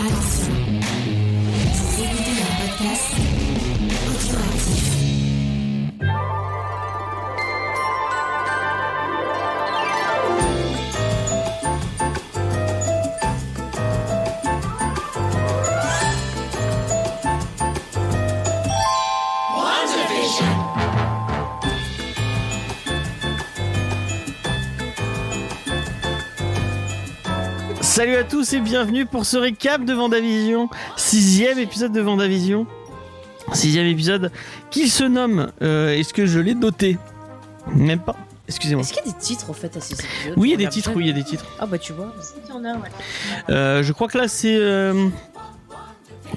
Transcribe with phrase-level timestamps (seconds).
[0.00, 0.52] Attention,
[1.74, 3.27] vous écoutez un podcast
[27.98, 32.64] Salut à tous et bienvenue pour ce récap de Vendavision, sixième épisode de Vendavision,
[33.52, 34.30] sixième épisode
[34.70, 35.50] qui se nomme.
[35.62, 36.96] euh, Est-ce que je l'ai noté?
[37.74, 38.14] Même pas.
[38.46, 38.84] Excusez-moi.
[38.84, 40.34] Est-ce qu'il y a des titres en fait à ces épisodes?
[40.36, 40.92] Oui, il y a des titres.
[40.94, 41.44] Oui, il y a des titres.
[41.58, 42.14] Ah bah tu vois.
[42.46, 42.88] Il y en a, ouais.
[43.50, 45.08] Euh, je crois que là c'est euh,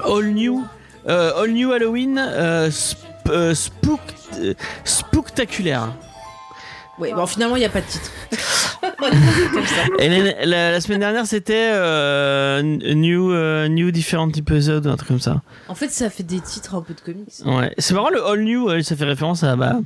[0.04, 0.66] All New,
[1.09, 2.98] euh, All New Halloween, euh, sp-
[3.30, 3.99] euh, spook,
[4.40, 5.93] euh, spooktacular.
[6.98, 8.09] Ouais, bon finalement il n'y a pas de titre.
[10.00, 15.08] Et la, la- la semaine dernière c'était euh, New, euh, New Different Episode, un truc
[15.10, 15.41] comme ça.
[15.68, 17.34] En fait ça fait des titres un peu de comics.
[17.46, 19.80] Ouais, c'est marrant le All New, ça fait référence à bah,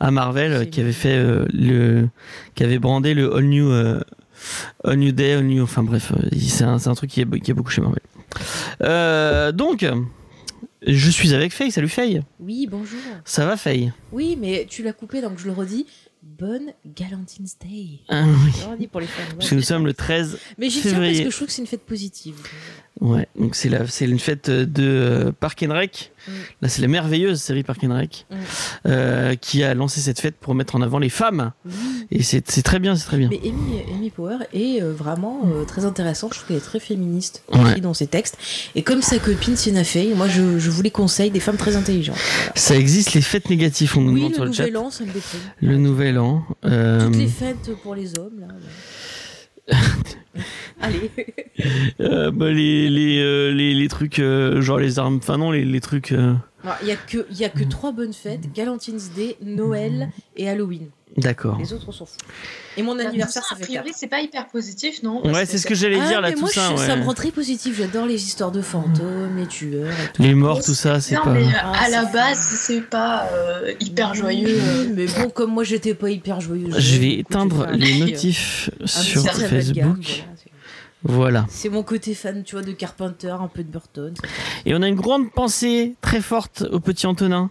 [0.00, 2.08] à Marvel euh, qui avait fait euh, le
[2.54, 6.78] qui avait brandé le All New All New Day, All New enfin bref, c'est un,
[6.94, 9.54] truc qui est, qui est beaucoup chez Marvel.
[9.54, 9.86] Donc
[10.86, 12.22] je suis avec Faye, salut Faye.
[12.38, 13.00] Oui bonjour.
[13.24, 13.92] Ça va Faye?
[14.12, 15.86] Oui mais tu l'as coupé donc je le redis.
[16.22, 18.00] Bonne Galentine's Day.
[18.08, 18.24] Ah
[18.78, 18.86] oui.
[18.86, 19.22] Pour les fans.
[19.36, 21.12] Parce que nous sommes le 13 Mais j'y tiens février.
[21.12, 22.36] parce que je trouve que c'est une fête positive.
[23.00, 26.10] Ouais, donc c'est la c'est une fête de euh, Park and Rec.
[26.26, 26.30] Mm.
[26.62, 28.34] Là, c'est la merveilleuse série Park and Rec Mm.
[28.86, 31.52] euh, qui a lancé cette fête pour mettre en avant les femmes.
[31.64, 31.72] Oui.
[32.10, 33.28] Et c'est c'est très bien, c'est très bien.
[33.30, 36.32] Mais Amy, Amy Power est euh, vraiment euh, très intéressante.
[36.34, 37.80] Je trouve qu'elle est très féministe Ouais.
[37.80, 38.36] dans ses textes.
[38.74, 41.76] Et comme sa copine Sienna Fey, moi je, je vous les conseille des femmes très
[41.76, 42.16] intelligentes.
[42.36, 42.52] Voilà.
[42.56, 44.64] Ça existe les fêtes négatives, on nous Oui, demande le sur le chat.
[44.66, 45.10] nouvel an, ça me.
[45.62, 46.42] Le nouvel an.
[46.64, 48.46] euh, Toutes les fêtes pour les hommes, là.
[48.48, 48.54] là.
[50.80, 51.10] Allez.
[52.00, 55.16] euh, bah, les, les, euh, les, les trucs, euh, genre les armes.
[55.16, 56.12] Enfin, non, les, les trucs.
[56.12, 56.34] euh,
[56.82, 60.48] Il y a que, il y a que trois bonnes fêtes Galentine's Day, Noël et
[60.48, 60.88] Halloween.
[61.18, 61.58] D'accord.
[61.58, 62.16] Les autres, on s'en fout.
[62.76, 63.96] Et mon anniversaire, ça a fait priori, quatre.
[63.98, 66.40] c'est pas hyper positif, non Ouais, c'est ce que j'allais dire Ah, là, mais tout
[66.42, 66.68] moi, ça.
[66.74, 66.86] je- ouais.
[66.86, 67.76] ça me rend très positif.
[67.76, 70.22] J'adore les histoires de fantômes, les tueurs et tout.
[70.22, 71.32] Les morts, tout ça, c'est Non, pas.
[71.32, 72.12] mais euh, Ah, à la fou.
[72.12, 74.58] base, c'est pas euh, hyper joyeux.
[74.80, 76.78] Oui, mais bon, comme moi, j'étais pas hyper joyeuse.
[76.78, 80.24] Je vais éteindre les euh, notifs un sur Facebook.
[81.04, 81.46] Voilà.
[81.48, 84.12] C'est mon côté fan, tu vois, de Carpenter, un peu de Burton.
[84.66, 87.50] Et on a une grande pensée très forte au petit Antonin.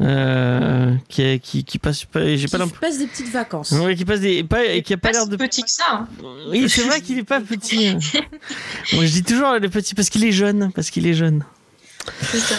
[0.00, 2.34] Euh, qui, qui, qui passe pas.
[2.36, 3.72] J'ai pas passe des petites vacances.
[3.72, 4.44] Ouais, qui passe des.
[4.44, 5.36] Pas, et qui a pas Pas l'air de.
[5.36, 5.84] petit que ça.
[5.90, 6.08] hein.
[6.48, 7.92] Oui, c'est vrai qu'il est pas petit.
[8.92, 10.70] Moi, je dis toujours le petit parce qu'il est jeune.
[10.74, 11.44] Parce qu'il est jeune.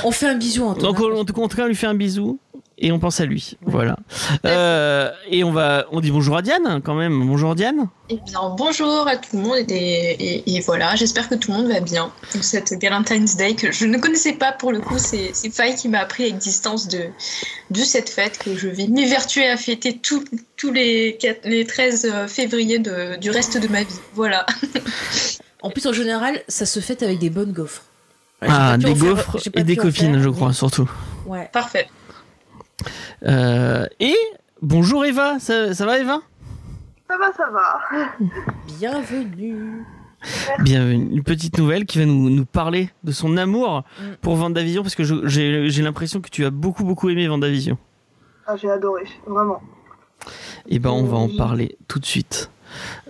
[0.04, 0.74] On fait un bisou.
[0.75, 2.40] Donc, en, tout cas, en tout cas, on lui fait un bisou
[2.78, 3.58] et on pense à lui.
[3.62, 3.97] Voilà.
[4.46, 5.86] Euh, et on va.
[5.91, 7.25] On dit bonjour à Diane quand même.
[7.25, 7.88] Bonjour Diane.
[8.09, 11.58] Eh bien, bonjour à tout le monde et, et- et voilà, j'espère que tout le
[11.58, 12.12] monde va bien.
[12.34, 15.88] Donc, cette Valentine's Day que je ne connaissais pas pour le coup, c'est Faye qui
[15.90, 17.06] m'a appris l'existence de,
[17.72, 20.24] de cette fête que je vais m'évertuer à fêter tous
[20.57, 24.00] tous les, quatre- les 13 février de- du reste de ma vie.
[24.13, 24.46] Voilà.
[25.62, 27.84] En plus, en général, ça se fête avec des bonnes gaufres.
[28.42, 29.16] J'ai Ah, des pas
[29.56, 30.88] et des copines, faire, je crois, surtout.
[31.25, 31.50] Ouais.
[31.52, 31.88] Parfait.
[33.24, 34.16] Euh, et
[34.62, 35.40] bonjour Eva.
[35.40, 36.22] Ça, ça va Eva?
[37.09, 37.80] Ça va, ça va.
[38.80, 39.84] Bienvenue.
[40.59, 41.09] Bienvenue.
[41.18, 44.03] Une petite nouvelle qui va nous, nous parler de son amour Mm.
[44.22, 47.78] pour Vendavision parce que j'ai j'ai l'impression que tu as beaucoup beaucoup aimé Vendavision.
[48.47, 49.62] Ah, j'ai adoré, vraiment.
[50.68, 52.50] Et ben on va en parler tout de suite.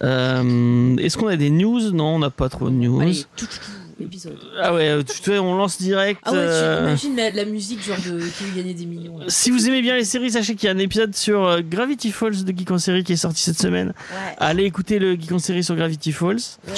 [0.03, 1.91] Euh, Est-ce qu'on a des news?
[1.91, 2.99] Non, on n'a pas trop de news.
[2.99, 4.37] Allez, tout, tout, tout, épisode.
[4.61, 6.19] Ah ouais, euh, tu on lance direct.
[6.23, 9.17] Ah ouais, euh, tu imagines la, la musique genre de qui veut gagner des millions.
[9.19, 9.25] là.
[9.27, 12.11] Si vous aimez bien les séries, sachez qu'il y a un épisode sur euh, Gravity
[12.11, 13.87] Falls de Geek en série qui est sorti cette semaine.
[14.11, 14.35] Ouais.
[14.37, 16.35] Allez écouter le Geek en série sur Gravity Falls.
[16.67, 16.73] ouais.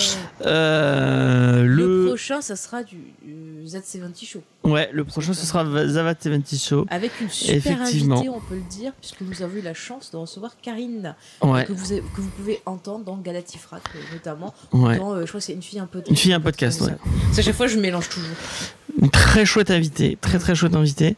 [0.46, 2.04] Euh, Le...
[2.04, 2.08] le...
[2.08, 2.98] prochain, ça sera du
[3.28, 4.42] euh, Z70 Show.
[4.64, 6.86] Ouais, le prochain ce sera Zavat 70 Show.
[6.90, 10.18] Avec une super invitée, on peut le dire, puisque nous avons eu la chance de
[10.18, 14.54] recevoir Karine, Ouais, que, vous, que vous pouvez entendre dans Galatifrac, euh, notamment.
[14.74, 14.98] ouais.
[14.98, 16.02] Dans, euh, je crois que c'est une fille un peu.
[16.10, 16.94] Une fille, un podcast, ouais.
[17.34, 18.36] Ça, à chaque fois, je mélange toujours.
[19.02, 21.16] Une très chouette invité, très très chouette invité.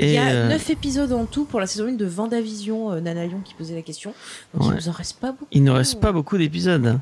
[0.00, 3.00] Il y a euh, 9 épisodes en tout pour la saison 1 de Vendavision, euh,
[3.00, 4.12] Nana Lyon qui posait la question.
[4.54, 4.76] Donc il Ouais.
[4.76, 5.46] nous en reste pas beaucoup.
[5.52, 6.98] il ne reste pas beaucoup d'épisodes.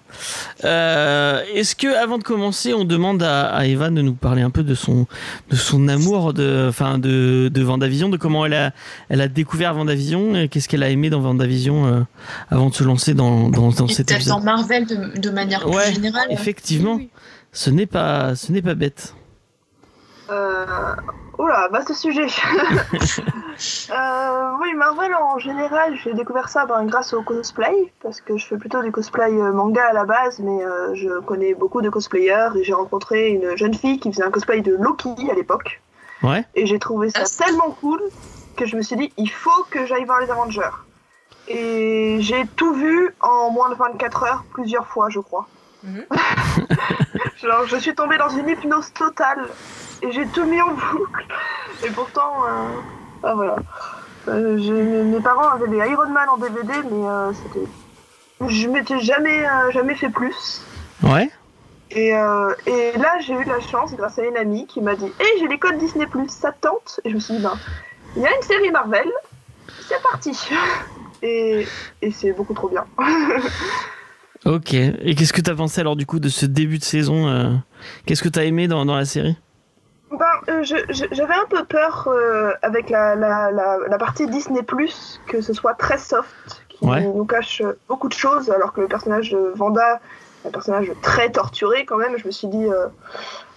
[0.65, 4.51] Euh, Est-ce que avant de commencer, on demande à, à Eva de nous parler un
[4.51, 5.07] peu de son
[5.51, 8.73] de son amour de enfin de de Vendavision, de comment elle a
[9.09, 12.01] elle a découvert Vendavision, et qu'est-ce qu'elle a aimé dans Vendavision euh,
[12.51, 14.39] avant de se lancer dans dans, dans Et cet épisode.
[14.39, 16.27] dans Marvel de, de manière Ouais, plus générale.
[16.31, 17.09] Effectivement, Oui,
[17.53, 19.15] ce n'est pas ce n'est pas bête.
[20.31, 20.65] Euh,
[21.39, 22.27] Oula, vaste sujet.
[23.91, 28.47] Euh, oui, Marvel en général, j'ai découvert ça ben, grâce au cosplay, parce que je
[28.47, 31.91] fais plutôt du cosplay euh, manga à la base, mais euh, je connais beaucoup de
[31.91, 35.81] cosplayers et j'ai rencontré une jeune fille qui faisait un cosplay de Loki à l'époque.
[36.23, 36.45] Ouais.
[36.55, 38.01] Et j'ai trouvé ça tellement cool
[38.57, 40.77] que je me suis dit, il faut que j'aille voir les Avengers.
[41.49, 45.49] Et j'ai tout vu en moins de 24 heures, plusieurs fois, je crois.
[45.83, 46.05] Mhm.
[47.43, 49.47] Genre, je suis tombée dans une hypnose totale
[50.03, 51.27] et j'ai tout mis en boucle.
[51.85, 52.69] Et pourtant, euh,
[53.23, 53.57] ah, voilà.
[54.29, 57.67] Euh, j'ai- mes parents avaient des Iron Man en DVD, mais euh, c'était.
[58.47, 60.63] Je m'étais jamais, euh, jamais fait plus.
[61.03, 61.31] Ouais.
[61.91, 64.95] Et, euh, et là, j'ai eu de la chance grâce à une amie qui m'a
[64.95, 67.01] dit Hey, j'ai les codes Disney, ça te tente?
[67.05, 67.57] Et je me suis dit Ben,
[68.17, 69.09] il y a une série Marvel,
[69.89, 70.39] c'est parti
[71.23, 71.67] Et,
[72.03, 72.85] et c'est beaucoup trop bien.
[74.47, 74.73] Ok.
[74.75, 77.51] Et qu'est-ce que t'as pensé alors du coup de ce début de saison euh,
[78.07, 79.37] Qu'est-ce que t'as aimé dans, dans la série?
[80.11, 84.63] Ben, euh, j'avais un peu peur euh, avec la, la, la, la partie Disney
[85.27, 87.03] que ce soit très soft, qui Ouais.
[87.03, 90.01] nous cache euh, beaucoup de choses, alors que le personnage de Vanda
[90.47, 92.17] un personnage très torturé quand même.
[92.17, 92.65] Je me suis dit,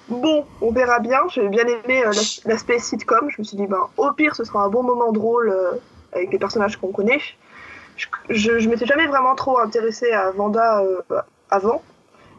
[0.10, 1.20] bon, on verra bien.
[1.30, 3.30] J'ai bien aimé euh, l'as- l'aspect sitcom.
[3.30, 5.74] Je me suis dit, ben, au pire, ce sera un bon moment drôle euh,
[6.12, 7.22] avec les personnages qu'on connaît.
[8.30, 11.02] Je, je, m'étais jamais vraiment trop intéressée à Vanda euh,
[11.50, 11.82] avant,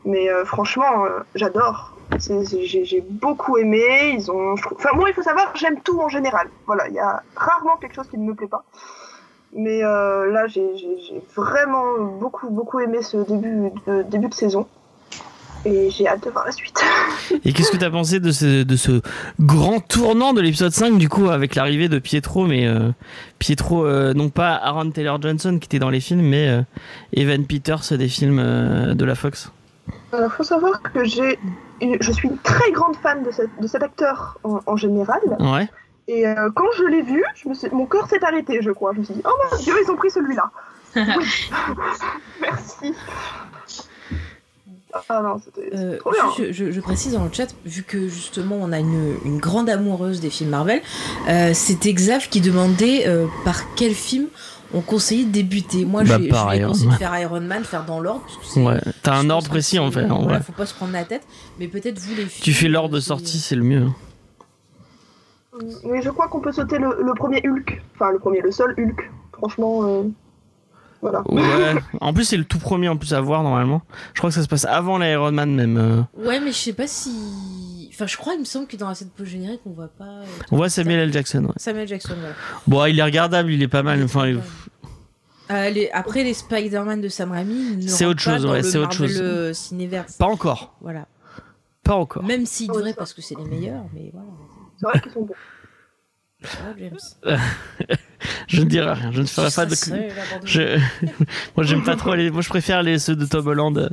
[0.04, 1.96] mais euh, franchement, euh, j'adore.
[2.18, 4.18] J'ai beaucoup aimé.
[4.28, 6.48] Moi, il faut savoir, j'aime tout en général.
[6.66, 8.64] Voilà, il y a rarement quelque chose qui ne me plaît pas.
[9.54, 13.16] Mais là, j'ai vraiment beaucoup aimé ce
[14.02, 14.66] début de saison.
[15.64, 16.80] Et j'ai hâte de voir la suite.
[17.44, 19.00] Et qu'est-ce que t'as pensé de ce, de ce
[19.38, 22.90] grand tournant de l'épisode 5 du coup avec l'arrivée de Pietro mais euh,
[23.38, 26.62] Pietro euh, non pas Aaron Taylor Johnson qui était dans les films mais euh,
[27.12, 29.52] Evan Peters des films euh, de la Fox?
[30.12, 31.38] Il faut savoir que j'ai,
[31.80, 35.20] je suis une très grande fan de, cette- de cet acteur en, en général.
[35.40, 35.68] Ouais.
[36.08, 38.92] Et euh, quand je l'ai vu, je me suis- mon cœur s'est arrêté, je crois.
[38.94, 40.50] Je me suis dit, oh mon dieu, ils ont pris celui-là.
[40.96, 41.02] Oui.
[42.40, 42.94] Merci.
[45.08, 46.20] Ah non, c'était Euh, trop bien.
[46.36, 49.70] juste, je, je précise dans le chat, vu que justement on a une, une grande
[49.70, 50.82] amoureuse des films Marvel,
[51.28, 54.26] euh, c'était Xav qui demandait euh, par quel film
[54.74, 55.84] on conseillait de débuter.
[55.84, 56.98] Moi, Bah, je, par je lui ai Iron conseillé de Man.
[56.98, 58.22] faire Iron Man, faire dans l'ordre.
[58.22, 58.80] parce que c'est- Ouais.
[59.02, 60.04] T'as un ordre précis en fait.
[60.10, 61.22] en Voilà, faut pas se prendre la tête,
[61.58, 62.42] mais peut-être vous les films.
[62.44, 63.86] Tu fais l'ordre de sortie c'est le mieux.
[65.84, 67.82] Mais je crois qu'on peut sauter le, le premier Hulk.
[67.94, 69.10] Enfin, le premier, le seul Hulk.
[69.34, 70.02] Franchement, euh,
[71.02, 71.22] voilà.
[71.28, 71.74] Ouais.
[72.00, 73.82] en plus c'est le tout premier en plus à voir normalement.
[74.14, 75.76] Je crois que ça se passe avant l'Iron Man même.
[75.76, 76.02] euh.
[76.16, 77.90] Ouais, mais je sais pas si.
[77.92, 80.04] Enfin, je crois, il me semble que dans la scène post-générique, on voit pas.
[80.04, 81.12] euh, On voit Samuel L.
[81.12, 81.44] Jackson.
[81.44, 81.52] Ouais.
[81.58, 82.34] Samuel Jackson, voilà.
[82.66, 84.02] Bon il est regardable il est pas mal.
[84.02, 84.40] Enfin il-
[85.50, 89.52] Euh, les- après, les Spider-Man de Sam Raimi, C'est autre chose, ouais, c'est autre chose.
[89.52, 90.16] Cinéverse.
[90.16, 90.74] pas encore.
[90.80, 91.06] Voilà.
[91.84, 92.22] Pas encore.
[92.22, 92.96] Même s'ils devraient, ça.
[92.96, 94.28] parce que c'est les meilleurs, mais voilà.
[94.78, 95.34] C'est vrai qu'ils sont bons.
[96.42, 96.98] Va, James
[98.46, 99.12] Je ne dirai rien.
[99.12, 99.74] Je ne ferai pas de.
[100.44, 100.78] Je...
[101.56, 102.30] moi j'aime pas trop les.
[102.30, 103.90] Moi je préfère les ceux de Tom Holland.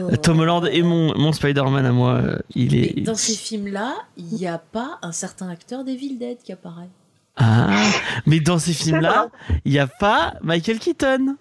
[0.00, 0.16] Oh.
[0.16, 3.00] Tom Holland et mon, mon Spider-Man à moi, euh, il Mais est.
[3.02, 6.88] dans ces films-là, il n'y a pas un certain acteur d'Evil Dead qui apparaît.
[7.36, 7.84] Ah,
[8.26, 9.28] mais dans ces films-là,
[9.64, 11.36] il n'y a pas Michael Keaton.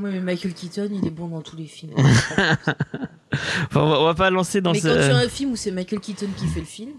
[0.00, 1.94] Oui, mais Michael Keaton, il est bon dans tous les films.
[3.66, 4.88] Enfin, on, va, on va pas lancer dans mais ce.
[4.88, 6.92] quand tu as un film où c'est Michael Keaton qui fait le film,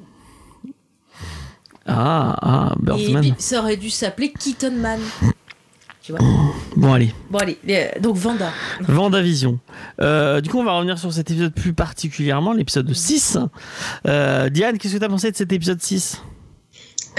[1.90, 3.22] Ah, ah, et Birdman.
[3.22, 5.00] puis ça aurait dû s'appeler Keaton Man.
[6.02, 6.22] Tu vois
[6.76, 7.14] Bon, allez.
[7.30, 8.52] Bon, allez, les- donc Vanda.
[8.82, 9.60] Vendavision.
[10.02, 13.38] Euh, du coup, on va revenir sur cet épisode plus particulièrement, l'épisode 6.
[14.08, 16.22] Euh, Diane, qu'est-ce que tu as pensé de cet épisode 6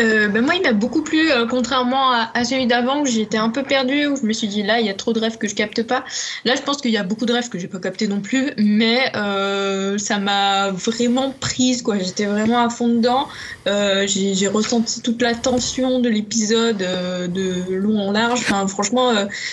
[0.01, 3.51] Euh, ben moi, il m'a beaucoup plu, euh, contrairement à, celui d'avant où j'étais un
[3.51, 5.47] peu perdue, où je me suis dit là, il y a trop de rêves que
[5.47, 6.05] je capte pas.
[6.45, 8.53] Là, je pense qu'il y a beaucoup de rêves que j'ai pas capté non plus,
[8.57, 11.99] mais euh, ça m'a vraiment prise, quoi.
[11.99, 13.29] J'étais vraiment à fond dedans.
[13.67, 18.41] J'ai ressenti toute la tension de l'épisode de long en large.
[18.41, 19.13] Enfin, franchement,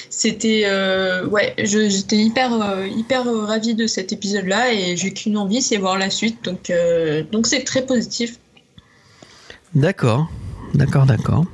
[0.10, 0.66] c'était
[1.30, 2.52] ouais, j'étais hyper
[2.96, 6.44] hyper ravie de cet épisode-là et j'ai qu'une envie, c'est voir la suite.
[6.46, 6.72] Donc
[7.32, 8.40] donc c'est très positif.
[9.78, 10.28] D'accord.
[10.74, 11.46] D'accord, d'accord.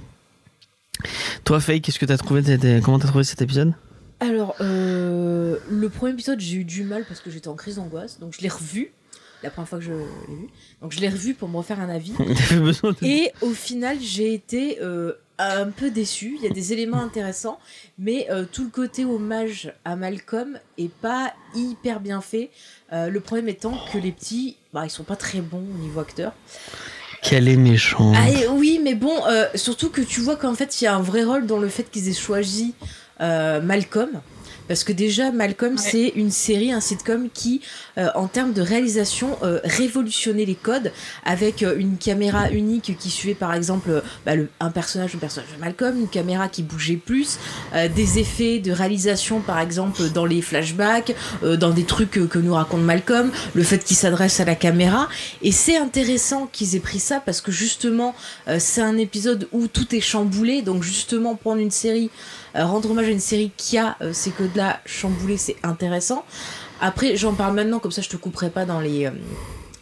[1.44, 3.74] Toi, Faye, qu'est-ce que tu as trouvé de Comment t'as trouvé cet épisode?
[4.22, 8.22] Alors, euh, le premier épisode, j'ai eu du mal parce que j'étais en crise d'angoisse,
[8.22, 8.94] donc je l'ai revu.
[9.44, 10.48] La première fois que je l'ai vu.
[10.82, 12.14] Donc je l'ai revu pour me refaire un avis.
[12.18, 13.06] De...
[13.06, 16.38] Et au final, j'ai été euh, un peu déçue.
[16.38, 17.60] Il y a des éléments intéressants,
[17.98, 22.52] mais euh, tout le côté hommage à Malcolm est pas hyper bien fait.
[22.94, 26.00] Euh, le problème étant que les petits, bah, ils sont pas très bons au niveau
[26.00, 26.32] acteur.
[27.24, 28.16] Qu'elle est méchante.
[28.18, 31.02] Ah, oui, mais bon, euh, surtout que tu vois qu'en fait, il y a un
[31.02, 32.74] vrai rôle dans le fait qu'ils aient choisi
[33.22, 34.22] euh, Malcolm.
[34.68, 35.82] Parce que déjà, Malcolm, Ouais.
[35.92, 37.62] c'est une série, un sitcom qui,
[37.98, 40.92] euh, en termes de réalisation, euh, révolutionnait les codes
[41.26, 45.20] avec euh, une caméra unique qui suivait par exemple euh, bah, le- un personnage, le
[45.20, 47.38] personnage de Malcolm, une caméra qui bougeait plus,
[47.74, 52.40] euh, des effets de réalisation par exemple dans les flashbacks, euh, dans des trucs que
[52.40, 55.10] nous raconte Malcolm, le fait qu'il s'adresse à la caméra.
[55.42, 58.16] Et c'est intéressant qu'ils aient pris ça parce que justement,
[58.48, 60.62] euh, c'est un épisode où tout est chamboulé.
[60.62, 62.10] Donc justement, prendre une série,
[62.56, 66.24] rendre hommage à une série qui a euh, ces codes-là chamboulés, c'est intéressant.
[66.82, 69.06] Après, j'en parle maintenant, comme ça je te couperai pas dans les...
[69.06, 69.12] euh,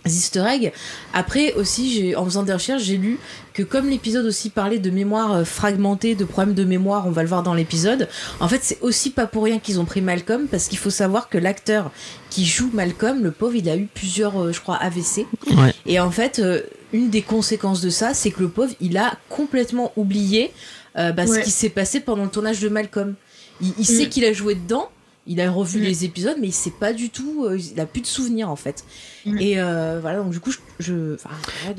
[0.06, 0.72] Easter eggs.
[1.14, 3.20] Après aussi, j'ai, en faisant des recherches, j'ai lu
[3.54, 7.22] que comme l'épisode aussi parlait de mémoire euh, fragmentée, de problèmes de mémoire, on va
[7.22, 8.08] le voir dans l'épisode.
[8.40, 11.30] En fait, c'est aussi pas pour rien qu'ils ont pris Malcolm, parce qu'il faut savoir
[11.30, 11.92] que l'acteur
[12.30, 15.28] qui joue Malcolm, le pauvre, il a eu plusieurs, euh, je crois, AVC.
[15.58, 15.74] Ouais.
[15.86, 16.62] Et en fait, euh,
[16.94, 20.52] une des conséquences de ça, c'est que le pauvre, il a complètement oublié
[20.98, 23.16] euh, bah, ce qui s'est passé pendant le tournage de Malcolm.
[23.62, 24.10] Il, il sait Mm.
[24.10, 24.90] qu'il a joué dedans,
[25.28, 25.84] il a revu Mm.
[25.84, 28.56] les épisodes, mais il sait pas du tout, euh, il a plus de souvenirs en
[28.56, 28.84] fait.
[29.26, 29.38] Mm.
[29.40, 30.58] Et euh, voilà, donc du coup, je.
[30.80, 31.30] je enfin,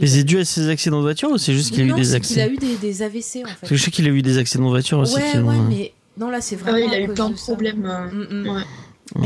[0.01, 2.05] Mais c'est dû à ses accidents de voiture ou c'est juste qu'il a eu des
[2.05, 3.67] c'est qu'il a accidents eu des, des AVC en Parce fait.
[3.69, 5.17] que je sais qu'il a eu des accidents de voiture aussi.
[5.17, 6.79] Ouais, ouais, mais non, là c'est Ah vraiment.
[6.79, 7.85] ouais, il a eu plein de problèmes.
[7.85, 8.63] ouais.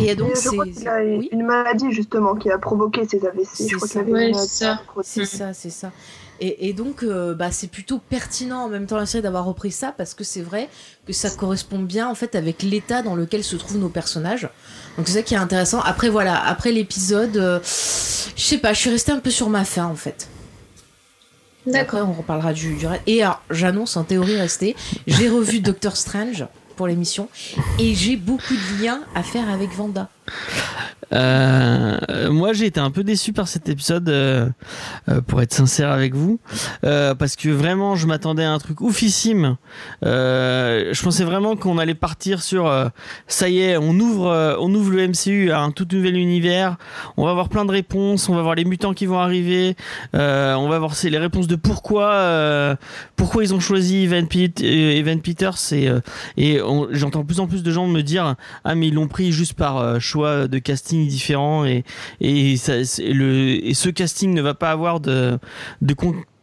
[0.03, 0.49] Et donc, Et je c'est.
[0.49, 1.29] crois qu'il a oui.
[1.31, 3.47] une maladie justement qui a provoqué ces AVC.
[3.55, 4.01] C'est Je crois ça.
[4.03, 5.93] qu'il avait Ouais, une c'est maladie ça, c'est ça.
[6.41, 9.73] Et, et donc, euh, bah, c'est plutôt pertinent en même temps la série d'avoir repris
[9.73, 10.69] ça parce que c'est vrai
[11.07, 14.49] que ça correspond bien en fait avec l'état dans lequel se trouvent nos personnages.
[14.97, 15.81] Donc c'est ça qui est intéressant.
[15.81, 19.65] Après voilà, après l'épisode, euh, je sais pas, je suis restée un peu sur ma
[19.65, 20.29] faim en fait.
[21.67, 22.01] D'accord.
[22.01, 23.03] Après on reparlera du, du reste.
[23.07, 24.77] Et alors j'annonce en théorie restée,
[25.07, 27.29] j'ai revu Doctor Strange pour l'émission
[27.79, 30.11] et j'ai beaucoup de liens à faire avec Vanda.
[31.13, 34.49] Euh, moi, j'ai été un peu déçu par cet épisode, euh,
[35.09, 36.41] euh, pour être sincère avec vous,
[36.83, 39.57] parce que vraiment, je m'attendais à un truc oufissime.
[40.03, 42.73] Je pensais vraiment qu'on allait partir sur,
[43.27, 46.77] ça y est, on ouvre, on ouvre le MCU à un tout nouvel univers.
[47.17, 48.29] On va avoir plein de réponses.
[48.29, 49.77] On va voir les mutants qui vont arriver.
[50.13, 52.77] On va voir les réponses de pourquoi,
[53.17, 54.27] pourquoi ils ont choisi Evan,
[54.61, 55.89] Evan Peters et,
[56.37, 59.33] et j'entends de plus en plus de gens me dire ah mais ils l'ont pris
[59.33, 61.85] juste par euh, de casting différent et
[62.21, 65.39] et, ce casting ne va pas avoir de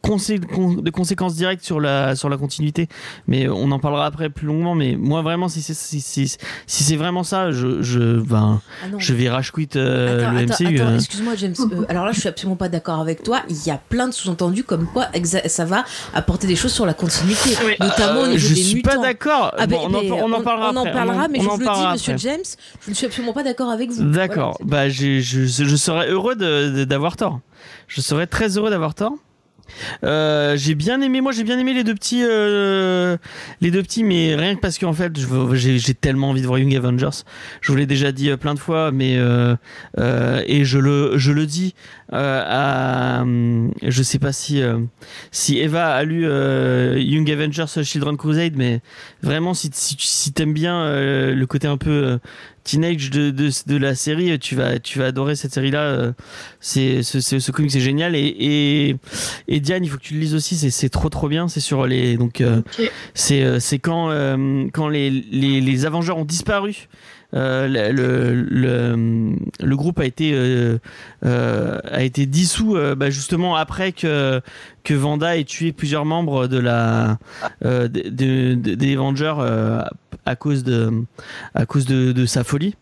[0.04, 2.88] consé- de conséquences directes sur la sur la continuité
[3.28, 6.28] mais on en parlera après plus longuement mais moi vraiment si c'est si, si,
[6.68, 10.64] si c'est vraiment ça je je ben Ah je vais rage quit euh, le attends,
[10.66, 10.96] MCU attends, hein.
[10.96, 11.54] excuse-moi James.
[11.60, 13.42] Euh, alors là, je suis absolument pas d'accord avec toi.
[13.50, 15.08] Il y a plein de sous-entendus comme quoi
[15.48, 17.74] ça va apporter des choses sur la continuité, Oui.
[17.80, 18.92] notamment au Euh, niveau je des suis mutants.
[18.92, 20.92] pas d'accord Ah Bon, on, en, mais on en parlera on en après.
[20.92, 22.18] parlera, mais on je vous le dis, Monsieur.
[22.18, 22.44] James,
[22.86, 24.04] je ne suis absolument pas d'accord avec vous.
[24.04, 24.58] D'accord.
[24.60, 27.40] Voilà, bah, j'ai- je, je serais heureux d'avoir tort.
[27.88, 29.14] Je serais très heureux d'avoir tort.
[30.04, 33.18] Euh, j'ai bien aimé, moi j'ai bien aimé les deux petits, euh,
[33.62, 35.14] les deux petits, mais rien que parce qu'en fait,
[35.54, 37.24] j'ai tellement envie de voir Young Avengers.
[37.62, 41.76] Je vous l'ai déjà dit euh, plein de fois, mais et je le, dis
[42.12, 44.62] à, je sais pas si
[45.58, 48.82] Eva a lu Young Avengers Children Crusade, mais
[49.22, 52.20] vraiment si si, si t'aimes bien le côté un peu
[52.64, 56.14] teenage de, de, de la série, tu vas, tu vas adorer cette série-là.
[56.60, 58.16] C'est, ce, ce, ce comic, c'est génial.
[58.16, 58.96] Et, et,
[59.48, 60.56] et Diane, il faut que tu le lises aussi.
[60.56, 61.48] C'est, c'est trop, trop bien.
[61.48, 62.92] C'est sur les, donc, euh, Ok.
[63.14, 66.88] c'est, euh, c'est quand, euh, quand les, les, les Avengers ont disparu.
[67.34, 70.78] Euh, le, groupe a été euh,
[71.26, 74.42] euh, a été dissous bah, justement après que
[74.84, 77.18] que Vanda ait tué plusieurs membres de la
[77.64, 79.36] de- de- de- des Avengers
[80.26, 82.76] à cause de sa folie.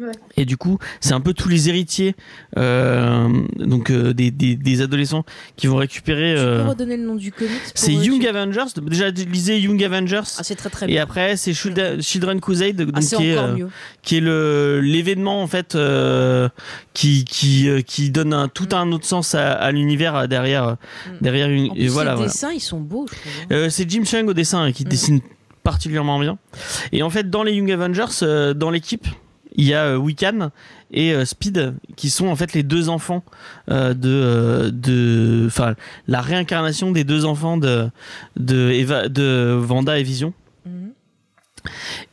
[0.00, 0.12] Ouais.
[0.38, 2.16] Et du coup, c'est un peu tous les héritiers,
[2.56, 5.24] euh, donc euh, des, des, des adolescents
[5.56, 6.34] qui vont récupérer.
[6.34, 8.64] Tu euh, peux redonner le nom du comics c'est euh, Young Avengers.
[8.80, 10.22] Déjà, lisez Young Avengers.
[10.38, 11.02] Ah, c'est très très et bien.
[11.02, 13.66] après, c'est Children Crusade, donc, Ah, qui est, euh,
[14.00, 16.48] qui le l'événement en fait euh,
[16.94, 20.76] qui qui euh, qui donne un, tout un autre sens à, à l'univers euh, derrière
[21.06, 21.10] Mm.
[21.20, 22.32] derrière une En et plus, voilà, les voilà.
[22.32, 23.46] dessins, ils sont beaux, hein.
[23.52, 24.88] Euh, c'est Jim Chung au dessin hein, qui Mm.
[24.88, 25.20] dessine
[25.62, 26.38] particulièrement bien.
[26.92, 29.06] Et en fait, dans les Young Avengers, euh, dans l'équipe,
[29.56, 30.50] il y a euh, Wiccan
[30.90, 33.22] et euh, Speed qui sont en fait les deux enfants
[33.70, 35.74] euh, de de enfin
[36.08, 37.88] la réincarnation des deux enfants de
[38.36, 40.32] de Eva, de Vanda et Vision.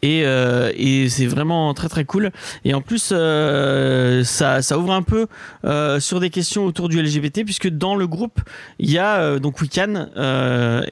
[0.01, 2.31] Et, euh, et c'est vraiment très très cool.
[2.65, 5.27] Et en plus euh, ça, ça ouvre un peu
[5.65, 8.39] euh, sur des questions autour du LGBT puisque dans le groupe
[8.79, 10.07] il y a donc Wiccan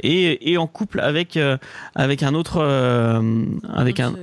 [0.03, 1.37] et, et en couple avec
[1.95, 2.61] avec un autre
[3.73, 4.13] avec un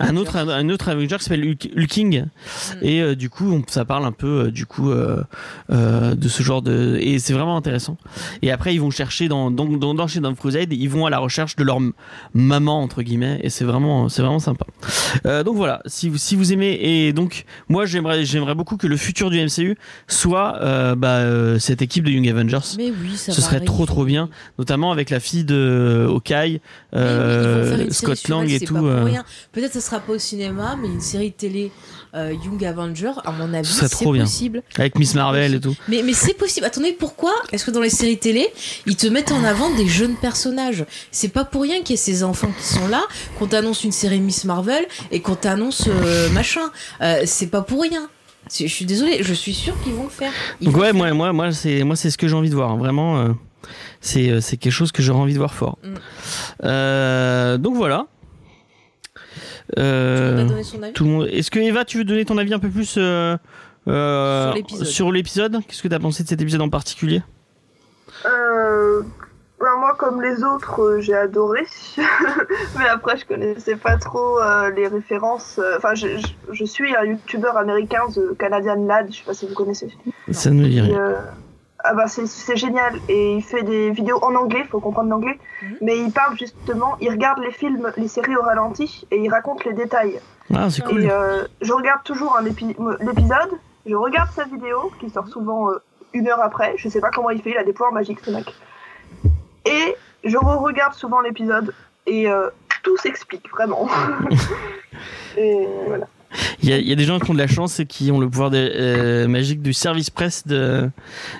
[0.00, 2.22] un autre un autre Avenger qui s'appelle Hulk- Hulking.
[2.22, 2.76] Mm.
[2.82, 7.18] et du coup on- ça parle un peu du coup de ce genre de et
[7.18, 7.96] c'est vraiment intéressant.
[8.42, 10.20] Et après ils vont chercher dans donc dans, dans chez
[10.70, 11.78] ils vont à la recherche de leur
[12.34, 14.66] maman entre guillemets et c'est vraiment vraiment, c'est vraiment sympa.
[15.26, 18.86] Euh, donc voilà, si vous, si vous aimez et donc moi j'aimerais, j'aimerais beaucoup que
[18.86, 19.76] le futur du MCU
[20.08, 23.66] soit euh, bah, euh, cette équipe de Young Avengers, Mais oui, ça Ce serait arriver.
[23.66, 24.28] trop, trop bien.
[24.58, 26.60] notamment avec la fille de Hawkeye,
[26.94, 28.74] oui, Scott Lang et tout.
[29.52, 31.70] Peut-être ce sera pas au cinéma, mais une série télé
[32.14, 34.62] euh, Young Avenger, à mon avis, c'est possible.
[34.78, 35.74] avec Miss Marvel et tout.
[35.88, 36.66] Mais, mais c'est possible.
[36.66, 38.48] Attendez, pourquoi Est-ce que dans les séries télé,
[38.86, 40.84] ils te mettent en avant des jeunes personnages?
[41.10, 43.02] C'est pas pour rien qu'il y ait ces enfants qui sont là,
[43.38, 46.70] qu'on t'annonce une série Miss Marvel et qu'on t'annonce euh, machin.
[47.00, 48.08] Euh, c'est pas pour rien.
[48.54, 50.32] Je suis désolée, je suis sûre qu'ils vont le faire.
[50.60, 52.54] Ils Donc vont ouais, moi, moi, moi, c'est moi, c'est ce que j'ai envie de
[52.54, 52.72] voir.
[52.72, 52.76] hein.
[52.76, 53.28] Vraiment, euh,
[54.00, 55.78] c'est euh, c'est quelque chose que j'aurais envie de voir fort.
[55.82, 55.94] Mm.
[56.64, 58.06] Euh, donc voilà.
[59.78, 60.46] Euh,
[60.94, 61.28] tout le monde.
[61.30, 63.36] Est-ce que Eva, tu veux donner ton avis un peu plus euh,
[63.88, 64.52] euh,
[64.84, 65.60] Sur l'épisode.
[65.66, 67.22] Qu'est-ce que tu as pensé de cet épisode en particulier?
[68.26, 69.02] Euh,
[69.60, 71.66] ben, moi, comme les autres, j'ai adoré.
[72.78, 75.58] Mais après, je connaissais pas trop euh, les références.
[75.76, 79.46] Enfin, je, je, je suis un youtubeur américain, The Canadian Lad, je sais pas si
[79.46, 79.88] vous connaissez.
[80.30, 81.16] Ça ne me dit rien.
[81.84, 85.76] Ah bah c'est génial et il fait des vidéos en anglais, faut comprendre l'anglais, Mhm.
[85.80, 89.64] mais il parle justement, il regarde les films, les séries au ralenti et il raconte
[89.64, 90.20] les détails.
[90.54, 91.02] Ah, c'est cool.
[91.04, 93.50] Et euh, je regarde toujours l'épisode,
[93.86, 97.30] je regarde sa vidéo qui sort souvent euh, une heure après, je sais pas comment
[97.30, 98.52] il fait, il a des pouvoirs magiques ce mec.
[99.64, 101.74] Et je re-regarde souvent l'épisode
[102.06, 102.48] et euh,
[102.82, 103.88] tout s'explique vraiment.
[105.36, 106.06] et voilà.
[106.62, 108.10] Il y, a, il y a des gens qui ont de la chance et qui
[108.10, 110.88] ont le pouvoir de, euh, magique du service presse de,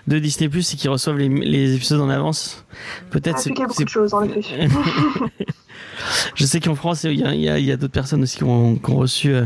[0.07, 2.65] de Disney Plus et qui reçoivent les, les épisodes en avance.
[3.11, 4.69] Peut-être Ça c'est- a beaucoup de choses en effet.
[6.35, 9.33] Je sais qu'en France, il y a, d'autres personnes aussi qui ont, qui ont reçu
[9.35, 9.45] euh,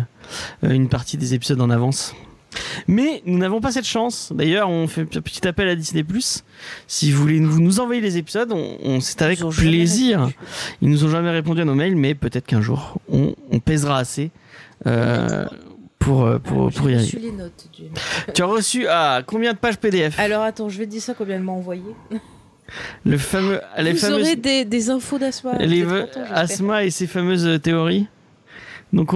[0.63, 2.15] une partie des épisodes en avance.
[2.89, 4.33] Mais nous n'avons pas cette chance.
[4.35, 6.05] D'ailleurs, on fait un petit appel à Disney+.
[6.87, 10.31] Si vous voulez nous, nous envoyer les épisodes, on, on- c'est avec plaisir.
[10.81, 13.99] Ils nous ont jamais répondu à nos mails, mais peut-être qu'un jour, on, on pèsera
[13.99, 14.31] assez
[14.87, 15.47] euh,
[15.99, 17.17] pour, euh, pour, Alors, pour y arriver.
[17.17, 17.69] reçu les notes.
[18.35, 21.15] Tu as reçu ah, combien de pages PDF Alors attends, je vais te dire ça
[21.15, 21.83] combien elle m'a envoyé.
[23.05, 25.53] Le fameux, les Vous fameuses, aurez des, des infos d'Asma.
[26.33, 28.09] Asma et ses fameuses théories.
[28.93, 29.15] Donc,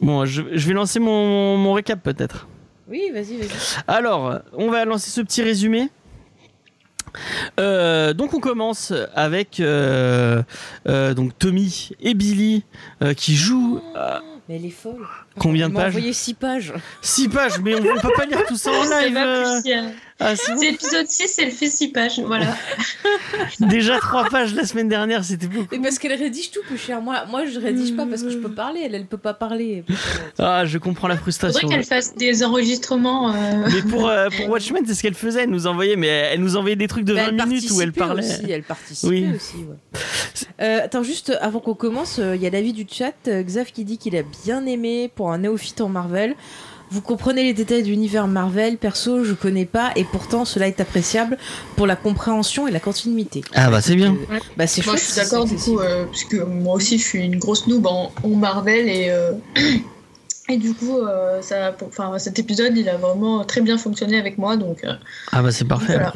[0.00, 2.48] bon, je, je vais lancer mon, mon récap peut-être.
[2.88, 3.48] Oui, vas-y, vas-y.
[3.86, 5.90] Alors, on va lancer ce petit résumé.
[7.58, 10.42] Euh, donc on commence avec euh,
[10.88, 12.64] euh, donc Tommy et Billy
[13.16, 13.80] qui jouent
[14.48, 15.06] Mais elle est folle.
[15.38, 16.72] Combien de pages envoyé 6 pages.
[17.02, 19.14] 6 pages, mais on ne peut pas lire tout ça en C'est live.
[19.14, 19.88] pas euh.
[20.20, 20.58] Ah, c'est bon.
[20.58, 22.18] C'est l'épisode 6, elle fait 6 pages.
[22.20, 22.56] Voilà.
[23.60, 25.68] Déjà 3 pages la semaine dernière, c'était beaucoup.
[25.72, 27.00] Mais parce qu'elle rédige tout, plus cher.
[27.00, 28.80] Moi, moi, je rédige pas parce que je peux parler.
[28.84, 29.84] Elle, elle peut pas parler.
[30.38, 31.68] Ah, je comprends la Faudrait frustration.
[31.68, 33.32] qu'elle fasse des enregistrements.
[33.32, 35.42] euh, Mais pour, euh, pour Watchmen, c'est ce qu'elle faisait.
[35.44, 37.92] Elle nous envoyait, mais elle nous envoyait des trucs de Bah, 20 minutes où elle
[37.92, 38.24] parlait.
[38.24, 39.26] Aussi, elle participait Oui.
[39.36, 39.56] aussi.
[39.58, 40.00] Ouais.
[40.60, 43.12] Euh, attends, juste avant qu'on commence, euh, il y a l'avis du chat.
[43.28, 46.34] euh, Xav qui dit qu'il a bien aimé pour un néophyte en Marvel.
[46.90, 50.80] Vous comprenez les détails de l'univers Marvel, perso, je connais pas, et pourtant cela est
[50.80, 51.36] appréciable
[51.76, 53.42] pour la compréhension et la continuité.
[53.54, 54.14] Ah bah c'est bien.
[54.30, 55.04] Euh, bah c'est Moi, chouette.
[55.06, 57.66] je suis d'accord c'est du coup, euh, parce que moi aussi, je suis une grosse
[57.66, 59.32] noob en, en Marvel et euh,
[60.48, 64.18] et du coup, euh, ça, pour- enfin, cet épisode, il a vraiment très bien fonctionné
[64.18, 64.94] avec moi, donc euh,
[65.32, 65.92] Ah bah c'est parfait.
[65.92, 66.14] voilà.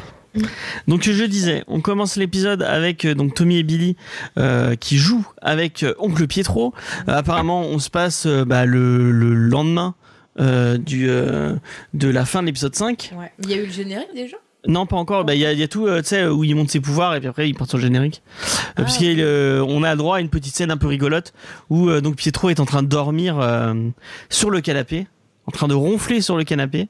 [0.87, 3.95] Donc je disais, on commence l'épisode avec euh, donc Tommy et Billy
[4.37, 6.73] euh, qui jouent avec euh, Oncle Pietro.
[7.07, 9.95] Euh, apparemment, on se passe euh, bah, le, le lendemain
[10.39, 13.11] du de la fin de l'épisode 5.
[13.15, 13.31] Ouais.
[13.43, 14.37] Il y a eu le générique déjà?
[14.67, 15.25] Non, pas encore.
[15.25, 16.79] Bah, Il y, a, il y a tout, euh, tu sais, où il monte ses
[16.79, 18.23] pouvoirs et puis après il part sur le générique.
[18.49, 21.33] Euh, Ah, Puisqu'on on a droit à une petite scène un peu rigolote
[21.69, 23.37] où donc Pietro est en train de dormir
[24.29, 25.05] sur le canapé,
[25.47, 26.87] en train de ronfler sur le canapé,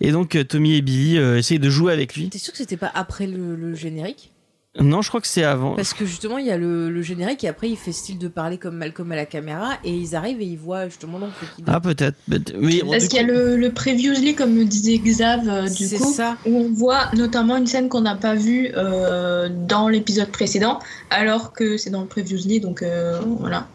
[0.00, 2.28] et donc euh, Tommy et Billy euh, essayent de jouer avec lui.
[2.28, 4.32] T'es sûr que c'était pas après le, le générique?
[4.80, 5.74] Non, je crois que c'est avant.
[5.74, 8.28] Parce que justement, il y a le, le générique et après, il fait style de
[8.28, 11.62] parler comme Malcolm à la caméra et ils arrivent et ils voient justement l'oncle qui
[11.62, 11.74] dort.
[11.74, 12.16] Ah peut-être.
[12.56, 15.88] Oui, bon, Parce qu'il y a le, le previously, comme le disait Xav, euh, du
[15.88, 16.36] coup, ça.
[16.46, 20.78] où on voit notamment une scène qu'on n'a pas vue euh, dans l'épisode précédent,
[21.10, 23.66] alors que c'est dans le previously, donc euh, voilà.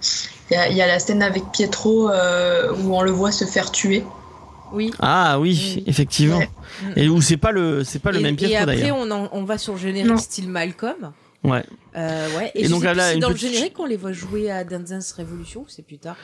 [0.53, 3.31] Il y, a, il y a la scène avec Pietro euh, où on le voit
[3.31, 4.03] se faire tuer.
[4.71, 4.91] Oui.
[4.99, 5.83] Ah oui, Oui.
[5.87, 6.37] effectivement.
[6.37, 6.49] Ouais.
[6.95, 8.97] Et où c'est pas le c'est pas le et, même et Pietro après, d'ailleurs.
[8.99, 10.17] on, en- on va sur le générique Non.
[10.17, 11.11] style Malcolm.
[11.43, 11.63] Ouais.
[11.95, 12.51] Euh, ouais.
[12.55, 14.89] Et Et, donc, sais si une dans le générique, on les voit jouer à Dance
[14.89, 16.15] Dance Revolution ou c'est plus tard.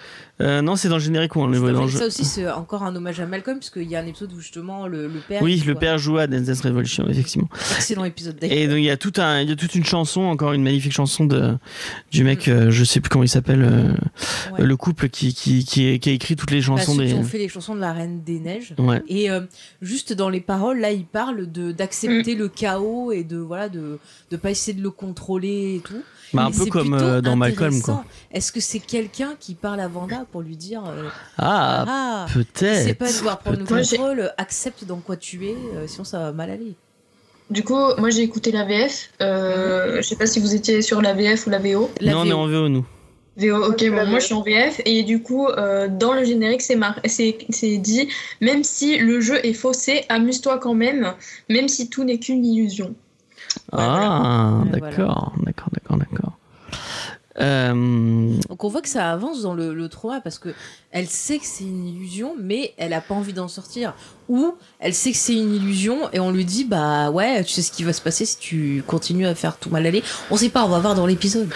[0.42, 2.00] Euh, non, c'est dans le générique où on le voit dans le jeu.
[2.00, 4.40] Ça aussi, c'est encore un hommage à Malcolm parce qu'il y a un épisode où
[4.40, 5.42] justement le, le père.
[5.42, 7.48] Oui, le père joue à Dance Dance Revolution, effectivement.
[7.76, 8.70] Excellent épisode Et d'ailleurs.
[8.70, 10.94] donc il y a tout un, il y a toute une chanson, encore une magnifique
[10.94, 11.56] chanson de
[12.12, 13.92] du mec, euh, je sais plus comment il s'appelle, euh,
[14.54, 14.64] Ouais.
[14.66, 17.08] le couple qui qui qui, est- qui a écrit toutes les Bah, chansons ceux des.
[17.10, 18.74] qui ont fait les chansons de la Reine des Neiges.
[18.80, 19.02] Ouais.
[19.08, 19.42] Et euh,
[19.82, 22.40] juste dans les paroles, là, il parle de d'accepter Mm.
[22.40, 24.00] le chaos et de voilà de
[24.32, 26.04] de pas essayer de le contrôler manipuler et tout.
[26.32, 28.04] Bah, un peu c'est comme euh, dans Malcolm, quoi.
[28.32, 32.44] Est-ce que c'est quelqu'un qui parle à Vanda pour lui dire euh, Ah, Ah, c'est
[32.54, 32.98] peut-être.
[33.00, 36.52] pas devoir prendre le contrôle, accepte dans quoi tu es, euh, sinon ça va mal
[36.52, 36.76] aller.
[37.50, 39.10] Du coup, moi j'ai écouté la VF.
[39.22, 41.90] Euh, Je sais pas si vous étiez sur la VF ou la VO.
[42.00, 42.38] La non, on est VO.
[42.38, 42.86] en VO, nous.
[43.38, 46.62] VO, ok, bon, moi je suis en VF et du coup, euh, dans le générique,
[46.62, 48.08] c'est mar- c'est c'est dit
[48.42, 51.14] même si le jeu est faussé, amuse-toi quand même,
[51.50, 52.94] même si tout n'est qu'une illusion.
[53.72, 56.34] Ah, d'accord, d'accord, d'accord, d'accord.
[57.42, 60.50] Euh, Donc on voit que ça avance dans le, le trauma parce que
[60.92, 63.94] elle sait que c'est une illusion, mais elle a pas envie d'en sortir.
[64.28, 67.62] Ou elle sait que c'est une illusion et on lui dit bah ouais, tu sais
[67.62, 70.04] ce qui va se passer si tu continues à faire tout mal aller.
[70.32, 71.50] On sait pas, on va voir dans l'épisode.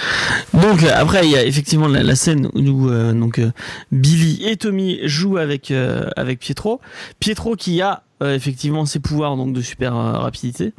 [0.54, 3.52] Donc après il y a effectivement la, la scène où euh, donc euh,
[3.92, 5.74] Billy et Tommy jouent avec
[6.16, 6.80] avec Pietro.
[7.20, 10.74] Pietro qui a effectivement ses pouvoirs donc de super euh, rapidité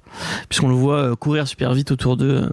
[0.48, 2.48] puisqu'on le voit euh, courir super vite autour d'eux euh,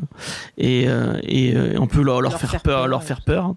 [0.58, 3.06] et euh, et euh, on peut leur, leur faire, peur, leur ouais.
[3.06, 3.54] faire peur.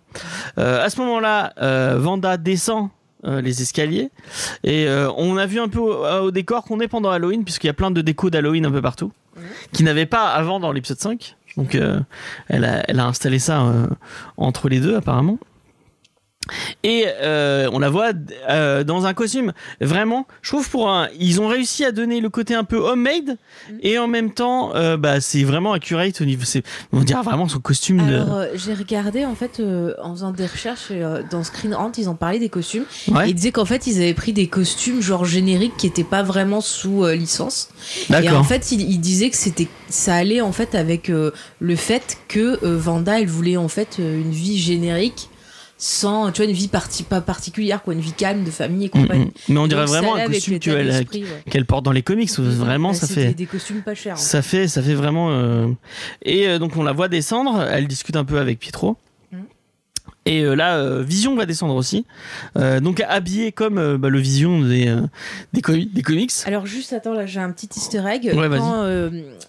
[0.58, 2.88] Euh, à ce moment-là, euh, Vanda descend
[3.24, 4.10] euh, les escaliers
[4.64, 7.68] et euh, on a vu un peu au, au décor qu'on est pendant Halloween puisqu'il
[7.68, 9.12] y a plein de décos d'Halloween un peu partout
[9.72, 11.36] qui n'avait pas avant dans l'épisode 5.
[11.56, 12.00] Donc euh,
[12.48, 13.86] elle, a, elle a installé ça euh,
[14.36, 15.38] entre les deux apparemment.
[16.82, 18.12] Et euh, on la voit
[18.50, 22.28] euh, dans un costume vraiment, je trouve pour un, ils ont réussi à donner le
[22.28, 23.36] côté un peu homemade
[23.70, 23.78] Mhm.
[23.82, 27.48] et en même temps, euh, bah c'est vraiment accurate au niveau, c'est, on dirait vraiment
[27.48, 29.62] son costume Alors j'ai regardé en fait
[30.02, 30.92] en faisant des recherches
[31.30, 32.84] dans Screen Rant, ils ont parlé des costumes.
[33.08, 36.04] ouais, Et ils disaient qu'en fait ils avaient pris des costumes genre génériques qui étaient
[36.04, 37.68] pas vraiment sous licence.
[38.10, 42.18] Et en fait, il, il disait que c'était, ça allait en fait avec le fait
[42.28, 45.28] que Vanda, elle voulait en fait une vie générique,
[45.76, 48.88] sans, tu vois, une vie parti, pas particulière, quoi, une vie calme de famille et
[48.88, 49.24] Mm, compagnie.
[49.26, 49.30] mm.
[49.52, 51.64] mais on dirait Donc, vraiment un costume qu'elle, ouais.
[51.66, 54.14] porte dans les comics, vraiment Ouais, ça fait, des costumes pas chers.
[54.14, 55.30] en Ça fait, ça fait vraiment.
[55.30, 55.66] euh,
[56.22, 57.60] Et euh, donc on la voit descendre.
[57.70, 58.96] Elle discute un peu avec Pietro.
[60.26, 62.06] Et euh, là, euh, Vision va descendre aussi.
[62.56, 65.02] Euh, donc habillé comme euh, bah, le Vision des euh,
[65.52, 66.32] des, comi- des comics.
[66.46, 68.84] Alors juste attends là j'ai un petit Easter egg Ouais, quand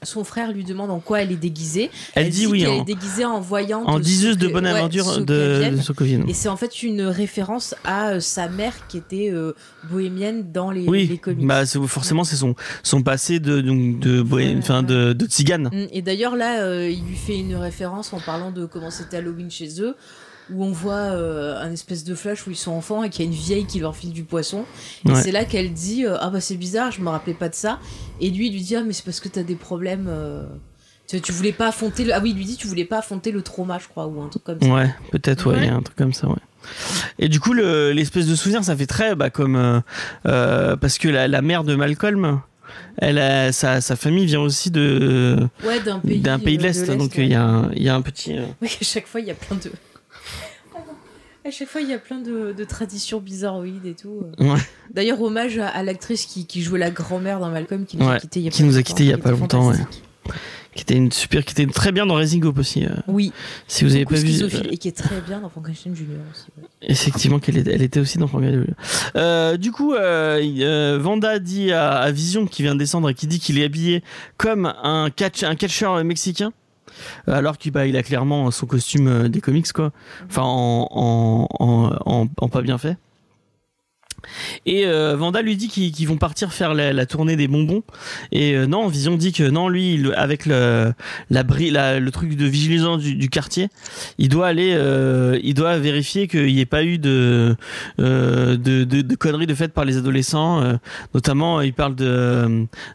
[0.03, 2.85] son frère lui demande en quoi elle est déguisée Elle, dit oui qu'elle en, est
[2.85, 6.25] déguisée en voyante en diseuse de bonne ouais, aventure de, de Sokovienne.
[6.27, 9.31] et c'est en fait une référence à sa mère qui était
[9.89, 14.21] bohémienne dans les, les Oui, comics bah forcément c'est son son passé de donc de
[14.21, 15.69] bohème- de, de tzigane.
[15.71, 19.49] Mm, Et d'ailleurs là, il lui fait une référence en parlant de comment c'était Halloween
[19.49, 19.95] chez eux,
[20.53, 23.27] où on voit euh, un espèce de flash où ils sont enfants et qu'il y
[23.27, 24.65] a une vieille qui leur file du poisson.
[25.05, 25.15] Et Ouais.
[25.21, 27.79] c'est là qu'elle dit euh, ah bah c'est bizarre, je me rappelais pas de ça.
[28.21, 30.05] Et lui il lui dit ah mais c'est parce que t'as des problèmes.
[30.08, 30.43] euh,
[31.08, 32.13] Tu, tu voulais pas affronter le...
[32.13, 34.27] ah oui il lui dit tu voulais pas affronter le trauma je crois ou un
[34.29, 34.67] truc comme ça.
[34.67, 36.36] Ouais, peut-être, ouais, il y a un truc comme ça, ouais.
[37.19, 39.81] Et du coup, le- l'espèce de souvenir, ça fait très, bah, comme,
[40.25, 42.41] euh, parce que la, la mère de Malcolm,
[42.97, 47.13] elle a, sa, sa famille vient aussi de, Ouais d'un pays pays de l'Est, donc
[47.17, 49.36] il y, a un- y a un petit, Oui, à chaque fois, il y a
[49.36, 49.71] plein de.
[51.45, 54.23] À chaque fois, il y a plein de, de traditions bizarroïdes et tout.
[54.39, 54.58] Ouais.
[54.93, 58.13] D'ailleurs, hommage à, à l'actrice qui, qui jouait la grand-mère dans Malcolm qui nous Ouais,
[58.15, 59.69] a quitté il y a qui pas nous a quittés il y a pas longtemps,
[59.69, 59.77] ouais.
[60.73, 63.31] qui était une super, qui était très bien dans Raising Hope aussi, euh, Oui,
[63.67, 64.43] si vous avez beaucoup pas vu.
[64.43, 66.45] euh, et qui est très bien dans Frankenstein Junior aussi.
[66.81, 68.73] Effectivement, qu'elle elle était aussi dans Franck Gallagher.
[69.15, 73.27] Euh, du coup, euh, Vanda dit à, à Vision qui vient de descendre et qui
[73.27, 74.03] dit qu'il est habillé
[74.38, 76.53] comme un catch, un catcheur mexicain.
[77.27, 79.91] Alors qu'il bah, a clairement son costume euh, des comics, quoi.
[80.29, 82.97] Enfin, en, en, en, en- en pas bien fait.
[84.65, 87.83] Et euh, Vanda lui dit qu'ils vont partir faire la, tournée des bonbons.
[88.31, 90.93] Et euh, non, Vision dit que non, lui, avec le,
[91.29, 93.69] la, la- le truc de vigilance du, quartier,
[94.17, 97.55] il doit aller, euh, il doit vérifier qu'il n'y ait pas eu de,
[97.99, 100.63] euh, de, conneries de faites par les adolescents.
[101.13, 101.95] notamment, il parle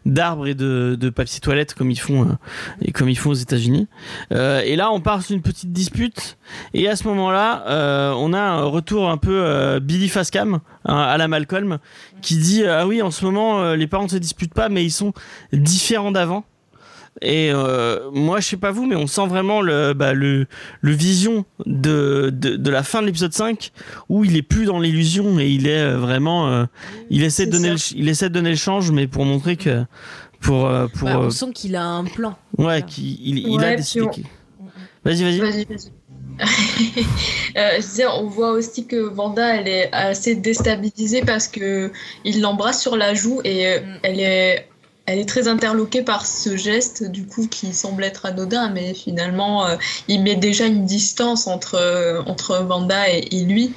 [0.05, 2.37] d'arbres et de, de papier toilette comme ils font
[2.81, 3.87] et comme ils font aux États-Unis.
[4.31, 6.37] Et là, on part sur une petite dispute.
[6.73, 11.27] Et à ce moment-là, on a un retour un peu Billy Fascam hein, à la
[11.27, 11.79] Malcolm
[12.21, 14.83] qui dit ah oui, en ce moment, euh, les parents ne se disputent pas, mais
[14.83, 15.13] ils sont
[15.53, 16.43] différents d'avant.
[17.21, 20.47] Et euh, moi, je sais pas vous, mais on sent vraiment le, bah, le,
[20.79, 23.71] le vision de, de, de la fin de l'épisode 5
[24.07, 26.47] où il est plus dans l'illusion et il est euh, vraiment.
[26.49, 26.65] euh,
[27.09, 29.83] il, essaie de donner le, il essaie de donner le change, mais pour montrer que.
[30.39, 30.67] Pour.
[30.67, 32.37] euh, pour Bah, euh, on sent qu'il a un plan.
[32.57, 34.05] ouais, qu'il il, il a Ouais, décidé.
[34.05, 34.25] puis qu'il-
[35.03, 35.39] Vas-y, vas-y.
[35.39, 35.91] Vas-y, vas-y.
[37.57, 41.91] Euh, je disais, on voit aussi que Vanda, elle est assez déstabilisée parce que
[42.23, 43.99] il l'embrasse sur la joue et euh, Mm.
[44.03, 44.69] elle est,
[45.05, 49.65] elle est très interloquée par ce geste, du coup, qui semble être anodin, mais finalement,
[49.65, 49.75] euh,
[50.07, 53.73] il met déjà une distance entre, entre Vanda et, et lui.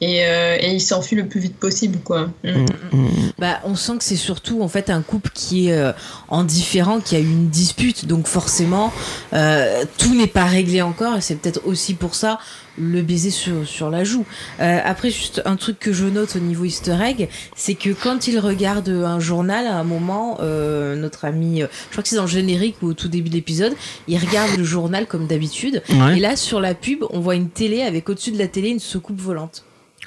[0.00, 2.28] Et, euh, et il s'enfuit le plus vite possible, quoi.
[2.44, 2.50] Mm.
[2.50, 3.08] Mm, mm.
[3.38, 5.92] Bah, on sent que c'est surtout en fait un couple qui est euh,
[6.28, 8.92] en différent, qui a eu une dispute, donc forcément
[9.32, 12.38] euh, tout n'est pas réglé encore, et c'est peut-être aussi pour ça
[12.80, 14.24] le baiser sur, sur la joue.
[14.60, 18.28] Euh, après, juste un truc que je note au niveau Easter egg, c'est que quand
[18.28, 22.14] il regarde un journal, à un moment, euh, notre ami, euh, je crois que c'est
[22.14, 23.72] dans le générique ou au tout début de l'épisode,
[24.06, 26.18] il regarde le journal comme d'habitude, Ouais.
[26.18, 28.78] et là sur la pub, on voit une télé avec au-dessus de la télé une
[28.78, 29.64] soucoupe volante.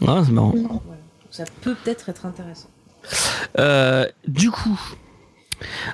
[0.08, 0.51] Ah, c'est marrant.
[0.56, 0.71] Voilà.
[1.21, 2.69] Donc ça peut peut-être être intéressant.
[3.60, 4.80] Euh, du coup,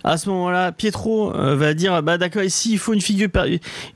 [0.03, 3.30] à ce moment-là, Pietro euh, va dire bah d'accord, ici il faut une figure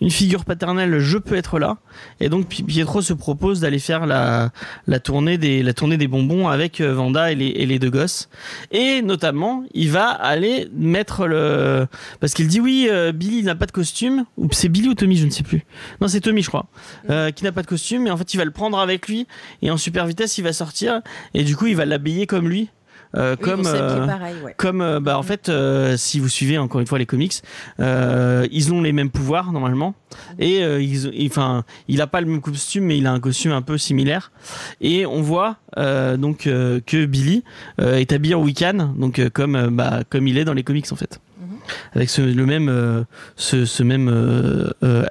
[0.02, 1.78] une figure paternelle, je peux être là.
[2.20, 4.52] Et donc Pi- Pietro se propose d'aller faire la
[4.88, 7.90] la tournée des la tournée des bonbons avec euh, Vanda et les et les deux
[7.90, 8.30] gosses.
[8.72, 11.88] Et notamment, il va aller mettre le
[12.20, 15.18] parce qu'il dit oui, euh, Billy n'a pas de costume ou c'est Billy ou Tommy,
[15.18, 15.66] je ne sais plus.
[16.00, 16.68] Non, c'est Tommy, je crois,
[17.10, 18.08] euh, qui n'a pas de costume.
[18.08, 19.28] Et en fait, il va le prendre avec lui
[19.62, 21.02] et en super vitesse, il va sortir
[21.34, 22.70] et du coup, il va l'habiller comme lui.
[23.15, 24.54] Euh, Oui, vont comme euh, pareil, ouais.
[24.58, 27.34] comme euh, bah en fait euh, si vous suivez encore une fois les comics
[27.82, 29.95] euh, ils ont les mêmes pouvoirs normalement
[30.39, 33.52] et euh, ils enfin il a pas le même costume mais il a un costume
[33.52, 34.32] un peu similaire
[34.80, 37.43] et on voit euh, donc euh, que Billy
[37.82, 40.63] euh, est habillé en Wiccan donc euh, comme euh, bah comme il est dans les
[40.63, 41.58] comics en fait Mhm.
[41.95, 43.04] avec ce le même euh,
[43.36, 45.06] ce, ce même euh, euh,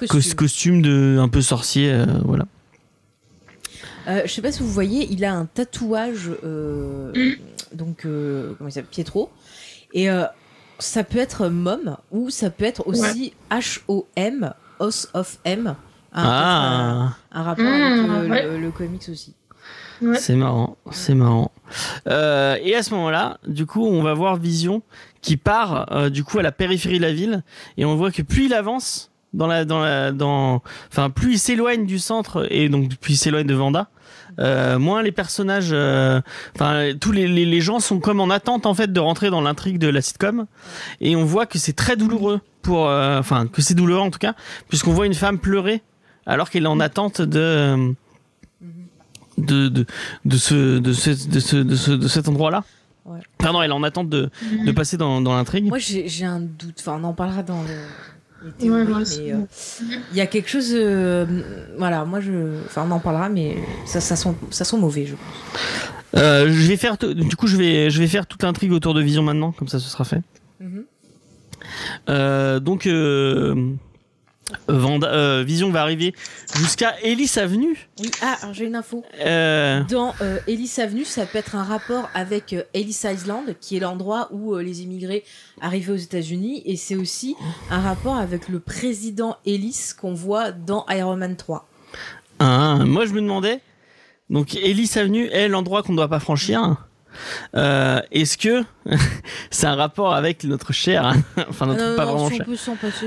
[0.00, 0.34] cos- Costume.
[0.34, 2.44] costume de un peu sorcier euh, voilà
[4.08, 7.12] Euh, je sais pas si vous voyez, il a un tatouage, euh,
[7.72, 9.30] donc euh, comment il s'appelle, Pietro,
[9.94, 10.24] et euh,
[10.78, 15.74] ça peut être Mom ou ça peut être aussi H-O-M, House of M,
[16.12, 18.42] un, ah un rapport Mmh, avec le, ouais.
[18.46, 19.34] le- le comics aussi.
[20.02, 20.18] Ouais.
[20.18, 21.50] C'est marrant, c'est marrant.
[22.06, 24.82] Euh, et à ce moment-là, du coup, on va voir Vision
[25.22, 27.42] qui part euh, du coup à la périphérie de la ville
[27.76, 31.38] et on voit que plus il avance dans la dans la dans enfin plus il
[31.38, 33.88] s'éloigne du centre et donc plus il s'éloigne de Vanda,
[34.38, 36.20] euh, moins les personnages euh,
[36.54, 39.40] enfin tous les, les les gens sont comme en attente en fait de rentrer dans
[39.40, 40.46] l'intrigue de la sitcom
[41.00, 44.18] et on voit que c'est très douloureux pour euh, enfin que c'est douloureux en tout
[44.18, 44.34] cas
[44.68, 45.82] puisqu'on voit une femme pleurer
[46.26, 47.94] alors qu'elle est en attente de
[49.38, 49.84] de, de,
[50.24, 52.64] de, ce, de, ce, de, ce, de, ce, de cet endroit-là.
[53.04, 53.18] Ouais.
[53.38, 54.30] Pardon, elle est en attente de,
[54.64, 55.66] de passer dans, dans l'intrigue.
[55.66, 56.76] Moi, j'ai j'ai un doute.
[56.80, 57.68] Enfin, on en parlera dans le-
[58.44, 59.36] les théories, mais euh,
[60.12, 60.70] il y a quelque chose.
[60.72, 61.24] euh,
[61.78, 62.64] voilà, moi, je.
[62.66, 66.22] Enfin, on en parlera, mais ça, ça sent, ça sent mauvais, je pense.
[66.22, 69.02] Euh, je vais faire, du coup, je vais, je vais faire toute l'intrigue autour de
[69.02, 70.22] Vision maintenant, comme ça, ce sera fait.
[70.60, 70.84] Mhm.
[72.08, 73.72] Euh, donc, euh,
[74.68, 76.14] Vanda, euh, Vision va arriver
[76.56, 77.88] jusqu'à Ellis Avenue.
[78.00, 78.10] Oui.
[78.22, 79.04] Ah, j'ai une info.
[79.20, 83.80] Euh, Dans euh, Ellis Avenue, ça peut être un rapport avec Ellis Island, qui est
[83.80, 85.24] l'endroit où les immigrés
[85.60, 87.34] arrivaient aux États-Unis, et c'est aussi
[87.70, 91.68] un rapport avec le président Ellis qu'on voit dans Iron Man 3.
[92.38, 93.60] ah, moi, je me demandais,
[94.30, 96.86] donc Ellis Avenue est l'endroit qu'on ne doit pas franchir.
[97.56, 98.62] Euh, Est-ce que
[99.50, 101.12] c'est un rapport avec notre cher,
[101.48, 102.46] enfin notre non, pas non, vraiment si cher,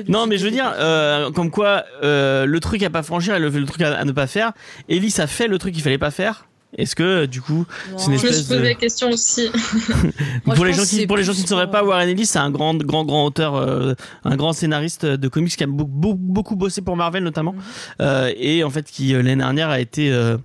[0.08, 3.40] Non, mais je veux dire, euh, comme quoi, euh, le truc à pas franchir et
[3.40, 4.52] le, le truc à, à ne pas faire.
[4.88, 6.46] Ellis a fait le truc qu'il fallait pas faire.
[6.78, 7.66] Est-ce que, du coup,
[7.98, 8.18] c'est une Non.
[8.20, 9.50] Je me espèce posé de- la question aussi.
[10.46, 12.08] Moi, pour les gens qui, que pour les c'est gens qui ne sauraient pas, Warren
[12.08, 15.68] Ellis, c'est un grand, grand, grand auteur, euh, un grand scénariste de comics qui a
[15.68, 17.62] beau- beau- beaucoup bossé pour Marvel notamment, Mhm.
[18.02, 20.38] euh, et en fait qui euh, l'année dernière a été, euh,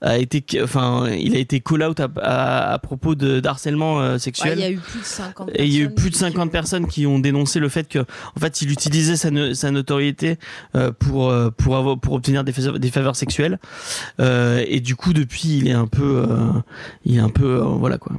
[0.00, 4.12] a été, enfin, il a été call out à, à, à propos de d'harcèlement euh,
[4.12, 4.58] Ouais, sexuel.
[4.58, 6.20] il y a eu plus de 50 Et il y a eu plus de qui-
[6.20, 9.70] 50 personnes qui ont dénoncé le fait que, en fait, il utilisait sa, no- sa
[9.72, 10.38] notoriété
[10.76, 13.58] euh, pour euh, pour avoir pour obtenir des faveurs, des faveurs sexuelles.
[14.20, 16.52] Euh, et du coup, depuis, il est un peu, euh,
[17.04, 18.12] il est un peu, euh, voilà quoi.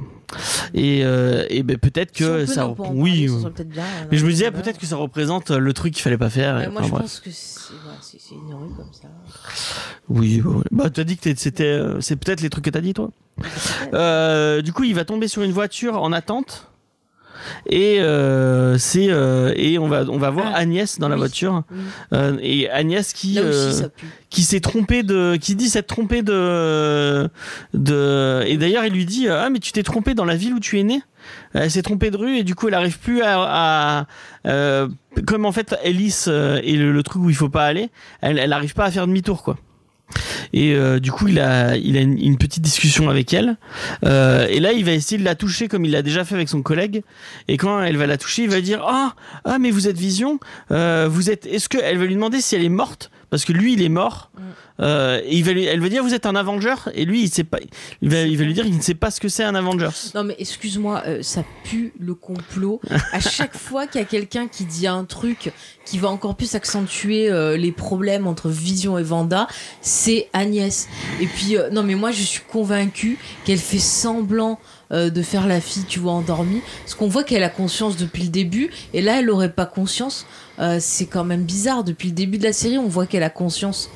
[0.74, 3.28] Et, euh, et ben peut-être Si que peut ça, oui.
[3.28, 6.18] parler, bien, euh, mais je me disais peut-être que ça représente le truc qu'il fallait
[6.18, 6.60] pas faire.
[6.60, 7.02] Et- moi, enfin, je bref.
[7.02, 9.08] pense que c'est une rue comme ça.
[10.08, 10.64] Oui, bah, ouais.
[10.72, 13.10] bah t'as dit que c'était, c'est peut-être les trucs que t'as dit toi.
[14.62, 16.68] Du coup, il va tomber sur une voiture en attente.
[17.66, 21.20] Et euh, c'est euh, et on va on va voir Ah, Agnès dans la oui.
[21.20, 21.62] voiture.
[21.70, 21.78] Oui.
[22.12, 23.82] Euh, et Agnès qui aussi,
[24.44, 27.28] s'est trompé de qui dit s'être trompé de
[27.74, 30.60] de et d'ailleurs il lui dit ah mais tu t'es trompé dans la ville où
[30.60, 31.02] tu es né
[31.54, 34.06] elle s'est trompée de rue et du coup elle arrive plus à,
[34.44, 34.86] à-
[35.26, 38.38] comme en fait Ellis euh, est le, le truc où il faut pas aller elle
[38.38, 39.56] elle arrive pas à faire demi-tour quoi
[40.52, 43.56] et euh, du coup il a une petite discussion avec elle.
[44.04, 46.48] Euh, et là il va essayer de la toucher comme il l'a déjà fait avec
[46.48, 47.02] son collègue.
[47.48, 49.14] Et quand elle va la toucher il va dire ah
[49.44, 50.38] ah mais vous êtes Vision.
[50.70, 53.52] Euh, vous êtes est-ce que elle va lui demander si elle est morte parce que
[53.52, 54.30] lui il est mort.
[54.34, 54.40] Mm.
[54.78, 57.30] Euh, et il va lui- elle va dire vous êtes un Avenger et lui il
[57.30, 57.58] sait pas.
[58.02, 59.88] Il va, il va lui dire qu'il ne sait pas ce que c'est un Avenger.
[60.14, 62.80] Non mais excuse-moi, euh, ça pue le complot.
[63.12, 65.52] À chaque fois qu'il y a quelqu'un qui dit un truc
[65.86, 69.46] qui va encore plus accentuer euh, les problèmes entre Vision et Vanda,
[69.80, 70.88] c'est Agnès.
[71.20, 74.58] Et puis euh, non mais moi je suis convaincue qu'elle fait semblant
[74.92, 78.22] euh, de faire la fille, tu vois, endormie, parce qu'on voit qu'elle a conscience depuis
[78.24, 80.26] le début, et là elle aurait pas conscience.
[80.58, 81.84] Euh, c'est quand même bizarre.
[81.84, 83.90] Depuis le début de la série, on voit qu'elle a conscience.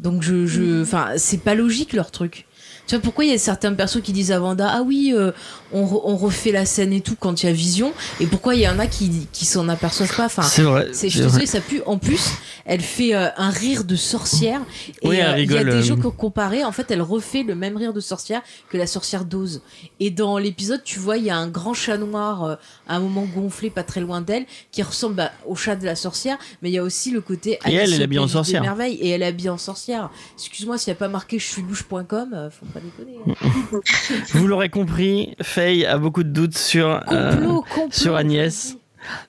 [0.00, 2.46] Donc je, je, enfin, c'est pas logique leur truc.
[2.86, 5.32] Tu vois pourquoi il y a certains persos qui disent à Wanda ah oui euh,
[5.72, 8.54] on, re- on refait la scène et tout quand il y a Vision et pourquoi
[8.56, 10.88] il y en a qui qui s'en aperçoivent pas enfin c'est vrai.
[10.92, 11.46] c'est je te vrai.
[11.46, 12.28] ça pue en plus
[12.66, 14.60] elle fait euh, un rire de sorcière
[15.02, 15.82] et Oui, euh, il y a des euh.
[15.82, 18.86] gens qui ont comparé en fait elle refait le même rire de sorcière que la
[18.86, 19.62] sorcière d'Oz
[19.98, 22.54] et dans l'épisode tu vois il y a un grand chat noir euh,
[22.86, 25.96] à un moment gonflé pas très loin d'elle qui ressemble bah, au chat de la
[25.96, 28.60] sorcière mais il y a aussi le côté Et elle, elle est habillée en sorcière.
[28.60, 31.62] merveilles et elle est habillée en sorcière excuse-moi s'il n'y a pas marqué je suis
[31.62, 33.80] louche.com euh, faut pas déconner hein.
[34.34, 38.76] Vous l'aurez compris, Faye a beaucoup de doutes sur euh, complot complot sur Agnès.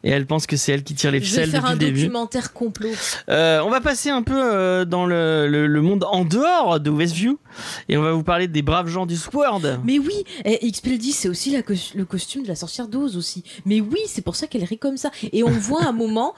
[0.03, 1.73] et elle pense que c'est elle qui tire les je vais ficelles faire depuis un
[1.73, 1.99] le début.
[2.01, 2.89] documentaire complot
[3.29, 6.89] Euh, on va passer un peu euh, dans le, le- le monde en dehors de
[6.89, 7.37] Westview
[7.89, 9.61] et on va vous parler des braves gens du Sword.
[9.83, 11.59] Mais oui, eh, XP10, c'est aussi la
[11.95, 13.43] le costume de la sorcière d'Oz aussi.
[13.65, 15.11] Mais oui, c'est pour ça qu'elle rit comme ça.
[15.33, 16.33] Et on voit un moment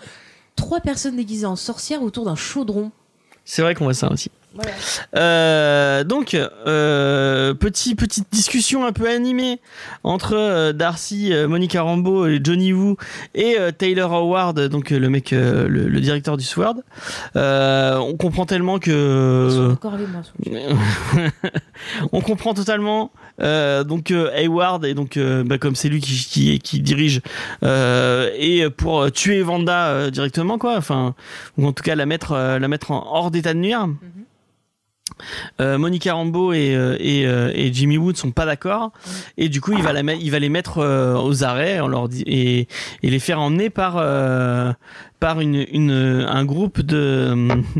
[0.55, 2.91] trois personnes déguisées en sorcière autour d'un chaudron.
[3.45, 4.29] C'est vrai qu'on voit ça aussi.
[4.57, 4.71] Voilà.
[5.15, 9.59] Euh, donc, euh, petit, petite discussion un peu animée
[10.03, 12.97] entre euh, Darcy, euh, Monica Rambeau, et Johnny Woo
[13.35, 16.75] et Taylor Howard, donc le mec, le, le directeur du Sword.
[17.35, 19.75] On comprend tellement que
[22.11, 23.11] on comprend totalement.
[23.39, 27.21] Donc Hayward et donc bah, comme c'est lui qui, qui, qui dirige
[27.63, 30.77] et pour tuer Vanda directement quoi.
[30.77, 31.13] Enfin
[31.57, 33.87] ou en tout cas la mettre la mettre en hors d'état de nuire.
[35.61, 38.91] Euh, Monica Rambeau et, euh, et, euh, et Jimmy Wood sont pas d'accord.
[39.37, 41.87] Et du coup il va, la met- il va les mettre euh, aux arrêts on
[41.87, 42.67] leur dit, et,
[43.03, 44.71] et les faire emmener par euh,
[45.19, 47.35] par une, une un groupe de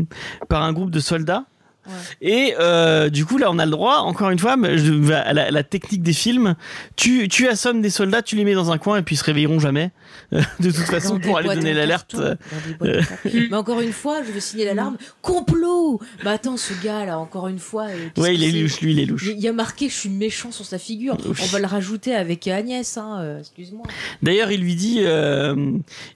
[0.48, 1.44] par un groupe de soldats
[1.88, 1.94] Ouais.
[2.20, 5.62] et euh, du coup là on a le droit encore une fois je- à la,
[5.62, 6.54] technique des films
[6.96, 9.24] tu, tu assommes des soldats tu les mets dans un coin et puis ils se
[9.24, 9.90] réveilleront jamais
[10.32, 12.36] de toute façon pour aller donner l'alerte carton.
[13.50, 14.96] Mais encore une fois, je vais signer l'alarme.
[15.22, 17.86] Complot Bah attends, ce gars là, encore une fois.
[17.88, 20.08] euh, ouais il est louche lui il est louche Il y a marqué je suis
[20.08, 21.16] méchant sur sa figure.
[21.26, 23.84] On va le rajouter avec Agnès, hein, euh, excuse-moi.
[24.22, 25.54] D'ailleurs, il lui dit, euh,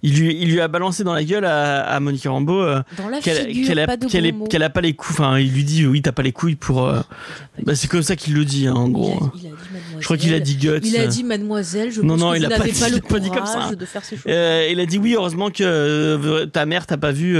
[0.02, 2.82] il, lui, il lui a balancé dans la gueule à, à Monica Rambeau euh,
[3.22, 5.12] qu'elle figure, qu'elle a, pas les couilles.
[5.12, 6.86] Enfin, il lui dit, oui, t'as pas les couilles pour.
[6.86, 7.00] euh,
[7.64, 9.30] bah, c'est comme ça qu'il le dit, hein, en Il a, gros.
[9.34, 9.96] il a dit mademoiselle.
[10.00, 10.80] Je crois qu'il a dit guts.
[10.84, 13.00] Il a dit mademoiselle, je Non, pense non, que il a pas dit- pas, le
[13.00, 13.74] pas dit comme ça.
[13.74, 14.24] de faire ces choses.
[14.28, 17.36] Euh, il a dit oui, heureusement que euh, ta mère t'a pas vu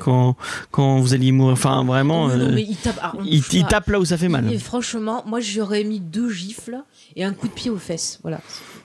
[0.00, 0.36] quand,
[0.70, 1.52] quand vous alliez mourir.
[1.54, 2.98] Enfin, vraiment, Non, non, mais il tape.
[3.02, 4.52] ah, il, tape là où ça fait mal.
[4.52, 6.78] Et franchement, moi j'aurais mis deux gifles
[7.16, 8.18] et un coup de pied aux fesses.
[8.22, 8.40] Voilà.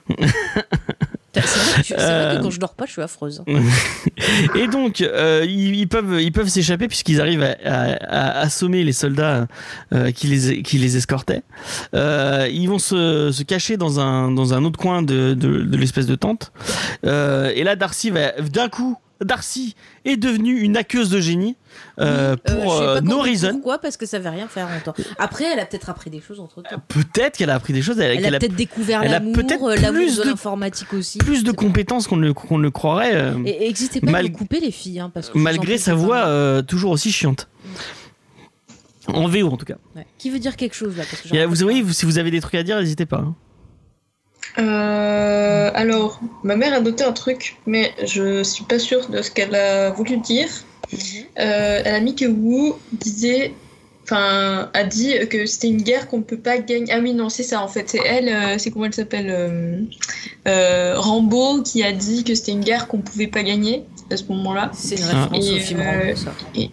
[1.44, 2.36] c'est vrai, que, vrai Euh.
[2.36, 3.42] que quand je dors pas, je suis affreuse.
[4.56, 8.84] Et donc, euh, ils, ils peuvent, ils peuvent s'échapper puisqu'ils arrivent à, à- à assommer
[8.84, 9.46] les soldats
[9.92, 11.42] euh, qui, les, qui les escortaient.
[11.94, 16.06] Ils vont se, se cacher dans un, dans un autre coin de, de, de l'espèce
[16.06, 16.52] de tente.
[17.04, 18.96] Et là, Darcy va d'un coup.
[19.24, 21.56] Darcy est devenue une aqueuse de génie
[21.98, 23.52] euh, Euh, pour euh, pas no reason.
[23.52, 24.94] Pourquoi Parce que ça veut rien faire en temps.
[25.18, 26.80] Après, elle a peut-être appris des choses entre temps.
[26.88, 27.98] Peut-être qu'elle a appris des choses.
[27.98, 31.18] Elle, a peut-être découvert l'amour, euh, l'amour plus de de- l'informatique aussi.
[31.18, 33.14] plus de compétences qu'on ne, qu'on ne le croirait.
[33.14, 36.26] euh, Et n'hésitez pas Mal- couper les filles, hein, parce que je malgré sa voix
[36.26, 37.48] euh, toujours aussi chiante.
[39.08, 39.76] En VO en tout cas.
[39.96, 40.06] Ouais.
[40.18, 42.40] Qui veut dire quelque chose là parce que euh, vous voyez, si vous avez des
[42.40, 43.18] trucs à dire, n'hésitez pas.
[43.18, 43.34] hein.
[44.58, 49.30] Euh, alors, ma mère a noté un truc, mais je suis pas sûre de ce
[49.30, 50.48] qu'elle a voulu dire.
[50.92, 50.98] Mhm.
[51.38, 53.52] Euh, elle a mis que Wu disait,
[54.04, 56.92] enfin, a dit que c'était une guerre qu'on ne peut pas gagner.
[56.92, 57.90] Ah oui, non, c'est ça en fait.
[57.90, 59.88] C'est elle, euh, c'est comment elle s'appelle
[60.46, 64.70] Rambo qui a dit que c'était une guerre qu'on pouvait pas gagner à ce moment-là.
[64.74, 66.32] C'est une référence Et, au film Rambo, ça.
[66.54, 66.70] Et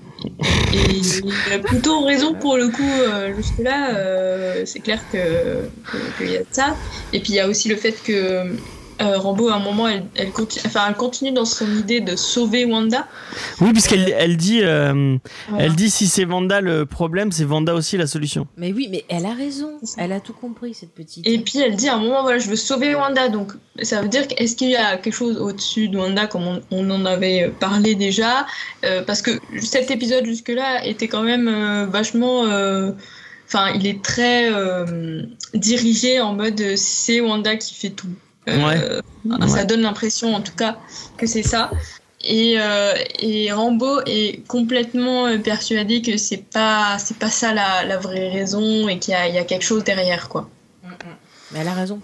[0.73, 5.17] il a plutôt raison pour le coup, euh, jusque-là, euh, c'est clair que
[5.91, 6.75] que- qu'il y a ça.
[7.13, 8.43] Et puis il y a aussi le fait que
[9.01, 12.15] euh, Rambo, à un moment, elle, elle, continue, enfin, elle continue dans son idée de
[12.15, 13.07] sauver Wanda.
[13.61, 15.17] Oui, puisqu'elle elle dit, euh,
[15.49, 15.65] Voilà.
[15.65, 18.47] elle dit si c'est Vanda le problème, c'est Vanda aussi la solution.
[18.57, 19.71] Mais oui, mais elle a raison.
[19.97, 21.27] Elle a tout compris, cette petite.
[21.27, 23.27] Et puis elle dit à un moment, voilà, je veux sauver Wanda.
[23.29, 26.61] Donc ça veut dire qu'est-ce qu'il y a quelque chose au-dessus de Wanda, comme on,
[26.71, 28.45] on en avait parlé déjà?
[28.85, 29.31] Euh, Parce que
[29.61, 32.45] cet épisode jusque-là était quand même euh, vachement.
[32.45, 32.91] euh,
[33.47, 35.21] Enfin, il est très euh,
[35.53, 38.07] dirigé en mode euh, c'est Wanda qui fait tout.
[38.47, 39.01] Euh,
[39.47, 40.77] Ça donne l'impression en tout cas
[41.17, 41.71] que c'est ça.
[42.27, 47.83] Et, euh, et Rambo est complètement euh, persuadé que c'est pas c'est pas ça la,
[47.85, 50.49] la vraie raison et qu'il y a, il y a quelque chose derrière quoi.
[51.51, 52.01] Mais elle a raison.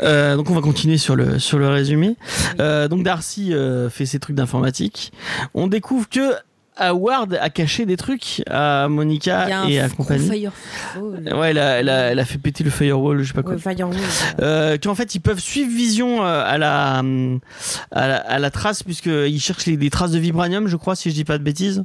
[0.00, 2.16] Euh, donc on va continuer sur le sur le résumé.
[2.60, 5.12] Euh, donc Darcy euh, fait ses trucs d'informatique.
[5.54, 6.34] On découvre que
[6.78, 10.28] Howard a caché des trucs à Monica un et à compagnie.
[10.94, 11.38] firewall.
[11.38, 13.54] Ouais, elle a, elle a- elle a fait péter le firewall, je sais pas quoi.
[14.40, 17.02] Euh, qu'en fait ils peuvent suivre Vision euh, à la,
[17.90, 21.10] à la à la trace puisqu'ils cherchent les, des traces de vibranium je crois si
[21.10, 21.84] je dis pas de bêtises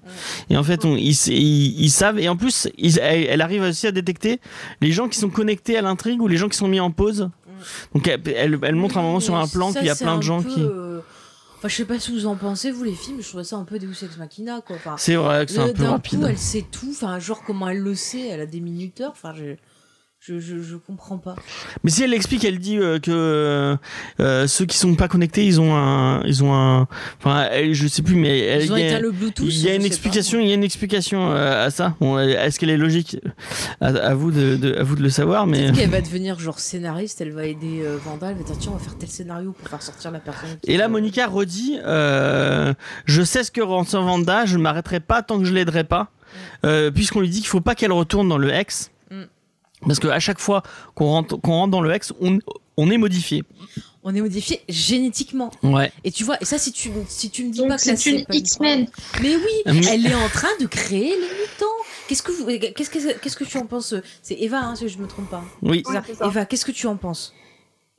[0.49, 3.87] et en fait on, ils, ils, ils savent et en plus ils- elle, arrive aussi
[3.87, 4.39] à détecter
[4.81, 7.29] les gens qui sont connectés à l'intrigue ou les gens qui sont mis en pause
[7.93, 10.41] donc elle, elle, montre un moment sur un plan qu'il y a plein de gens
[10.41, 10.99] peu, qui euh,
[11.61, 13.65] Enfin, je sais pas si vous en pensez, vous les films, je trouvais ça un
[13.65, 14.77] peu Deus Ex Machina, quoi.
[14.77, 16.89] Enfin, c'est vrai que c'est un peu d'un rapide coup, elle sait tout.
[16.89, 19.11] Enfin, genre, comment elle le sait Elle a des minuteurs.
[19.11, 19.57] Enfin, je,
[20.23, 21.35] je, je, je comprends pas.
[21.83, 23.75] mais si elle l'explique elle dit euh, que
[24.19, 28.03] euh, ceux qui sont pas connectés ils ont un ils ont un enfin je sais
[28.03, 29.47] plus mais elle, Ils ont il y a- le Bluetooth.
[29.49, 31.95] Il y a une explication, il y a une explication euh, à ça.
[31.99, 33.17] Bon, est-ce qu'elle est logique
[33.79, 36.59] à, à vous de, de- à vous de le savoir, mais qu'elle va devenir genre
[36.59, 39.53] scénariste, elle va aider euh, Vanda, elle va dire tiens on va faire tel scénario
[39.53, 40.49] pour faire sortir la personne.
[40.63, 45.23] et là Monica redit, euh, je sais ce que ressent Vanda, je ne m'arrêterai pas
[45.23, 46.11] tant que je l'aiderai pas,
[46.63, 48.51] euh, puisqu'on lui dit qu'il faut pas qu'elle retourne dans le Mm.
[49.85, 50.63] Parce que à chaque fois
[50.95, 52.39] qu'on rentre, qu'on rentre dans le Hex, on,
[52.77, 53.43] on est modifié.
[54.03, 55.51] On est modifié génétiquement.
[55.61, 55.91] Ouais.
[56.03, 58.11] Et tu vois, et ça si tu si tu me dis Donc pas que c'est
[58.11, 58.87] une pas X-Men.
[59.21, 61.65] Mais oui, elle est en train de créer les mutants.
[62.07, 63.93] Qu'est-ce que vous, qu'est-ce que qu'est-ce que tu en penses?
[64.23, 65.43] C'est Eva, hein, si je me trompe pas.
[65.61, 65.69] Oui.
[65.71, 66.03] Oui, C'est ça.
[66.07, 66.25] c'est ça.
[66.25, 67.33] Eva, qu'est-ce que tu en penses?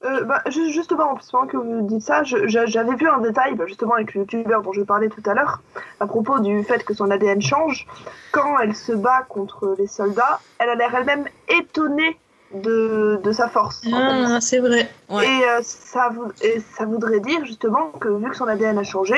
[0.04, 3.54] Euh, bah, ju- justement, pendant que vous dites ça, je- je- j'avais vu un détail,
[3.54, 5.60] bah, justement avec le youtubeur dont je parlais tout à l'heure,
[6.00, 7.86] à propos du fait que son ADN change.
[8.32, 12.18] Quand elle se bat contre les soldats, elle a l'air elle-même étonnée
[12.52, 13.80] de, de sa force.
[13.86, 13.96] en fait.
[13.96, 14.90] Ah, c'est vrai.
[15.08, 15.24] Ouais.
[15.24, 16.10] Et, euh, ça
[16.42, 19.14] et ça voudrait dire justement que vu que son ADN a changé,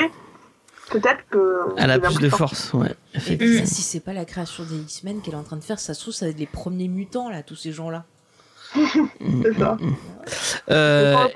[0.91, 1.61] peut-être que.
[1.77, 2.93] Elle a plus de force, ouais.
[3.15, 3.59] Effectivement.
[3.65, 5.93] ça, si c'est pas la création des X-Men qu'elle est en train de faire, ça
[5.95, 8.03] se trouve, ça va être les premiers mutants, là, tous ces gens-là.
[9.43, 9.77] C'est ça.
[10.71, 11.29] Euh, Et par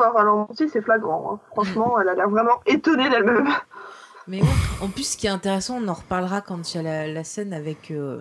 [0.68, 1.34] c'est flagrant.
[1.34, 1.40] hein.
[1.52, 3.48] Franchement, elle a l'air vraiment étonnée d'elle-même.
[4.30, 4.48] Mais ouais.
[4.82, 7.24] En plus, ce qui est intéressant, on en reparlera quand il y a la, la
[7.24, 8.20] scène avec euh,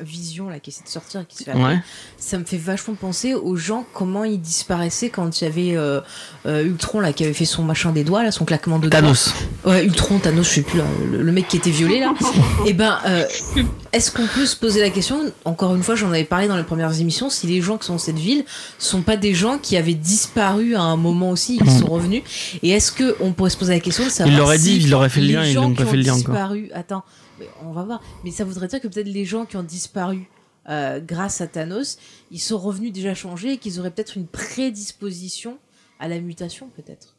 [0.00, 1.78] Vision, là, qui essaie de sortir et qui se fait ouais.
[2.18, 6.00] ça me fait vachement penser aux gens comment ils disparaissaient quand il y avait euh,
[6.46, 9.00] euh, Ultron là qui avait fait son machin des doigts là son claquement de doigts.
[9.00, 9.32] Thanos.
[9.64, 12.12] Ouais, Ultron, Thanos, je sais plus là, le, le mec qui était violé là.
[12.66, 13.24] Et ben, euh,
[13.92, 16.64] est-ce qu'on peut se poser la question Encore une fois, j'en avais parlé dans les
[16.64, 17.30] premières émissions.
[17.30, 18.44] Si les gens qui sont dans cette ville
[18.78, 21.78] sont pas des gens qui avaient disparu à un moment aussi, et qui Mhm.
[21.80, 22.22] sont revenus,
[22.62, 24.86] et est-ce que on pourrait se poser la question de savoir Il l'aurait si dit,
[24.86, 26.16] il aurait fait le les lien, ils gens n'ont pas fait le encore.
[26.16, 27.04] disparu, attends,
[27.38, 28.00] mais on va voir.
[28.24, 30.28] Mais ça voudrait dire que peut-être les gens qui ont disparu
[30.68, 31.98] euh, grâce à Thanos,
[32.30, 35.58] ils sont revenus déjà changés et qu'ils auraient peut-être une prédisposition
[36.00, 37.14] à la mutation, peut-être.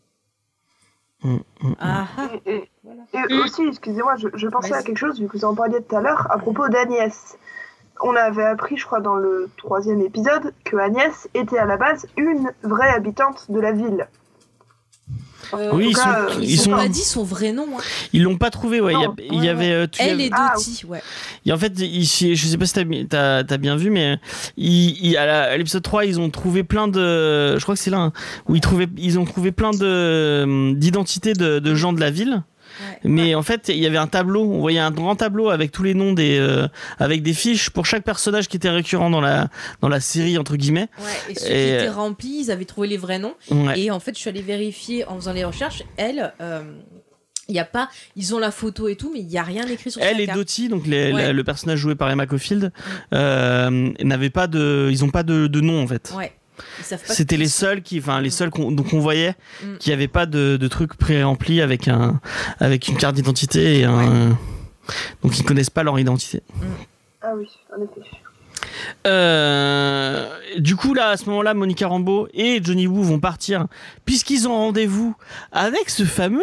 [1.24, 1.76] Mm, mm, mm.
[1.80, 2.30] Ah ah.
[2.46, 3.04] Et, et- Voilà.
[3.14, 5.96] et aussi, excusez-moi, je, je pensais à quelque chose, vu que vous en parliez tout
[5.96, 7.38] à l'heure, à propos d'Agnès.
[8.02, 12.08] On avait appris, je crois, dans le troisième épisode, que Agnès était à la base
[12.18, 14.08] une vraie habitante de la ville.
[15.58, 17.66] Euh, Oui, ils sont, cas, euh, ils ils sont, ont pas dit son vrai nom.
[17.78, 17.82] hein.
[18.14, 18.94] ils l'ont pas trouvé, ouais.
[18.94, 21.02] Il y a- Non, il y, ouais, avait, euh, tu Elle et Ah, Dottie, ouais.
[21.46, 22.74] Et en fait, il- je sais pas si
[23.08, 24.18] t'as as, bien vu, mais
[24.58, 27.58] il, à l'épisode 3, ils ont trouvé plein de.
[27.58, 28.14] Je crois que c'est là hein,
[28.48, 32.44] où ils, trouvaient, ils ont trouvé plein de d'identités de, de gens de la ville.
[32.80, 33.00] Ouais.
[33.04, 34.44] Mais en fait, il y avait un tableau.
[34.44, 36.68] On voyait un grand tableau avec tous les noms des, euh,
[37.00, 39.50] avec des fiches pour chaque personnage qui était récurrent dans la
[39.82, 40.88] dans la série entre guillemets.
[41.00, 43.36] Ouais, et ceux Et, qui étaient euh, remplis, ils avaient trouvé les vrais noms.
[43.76, 45.84] Et en fait, je suis allée vérifier en faisant les recherches.
[45.98, 46.62] Elle, euh,
[47.48, 47.90] il y a pas.
[48.16, 50.28] Ils ont la photo et tout, mais il y a rien écrit sur Elle et.
[50.28, 51.22] Dottie, donc les- Ouais.
[51.28, 52.72] la- le personnage joué par Emma Caulfield,
[53.14, 56.12] euh, n'avaient pas de, ils ont pas de, de nom en fait.
[56.18, 56.34] Ouais.
[56.82, 58.32] C'était les seuls qui, enfin les Mm.
[58.32, 59.78] seuls qu'on donc on voyait Mm.
[59.80, 62.20] qui avaient pas de, de trucs pré-remplis avec un
[62.60, 64.38] avec une carte d'identité et un
[65.24, 66.42] donc ils connaissent pas leur identité.
[67.22, 68.08] Ah oui, en effet.
[69.08, 70.28] Euh,
[70.58, 73.68] du coup là à ce moment-là Monica Rambeau et Johnny Woo vont partir
[74.06, 75.16] puisqu'ils ont rendez-vous
[75.52, 76.42] avec ce fameux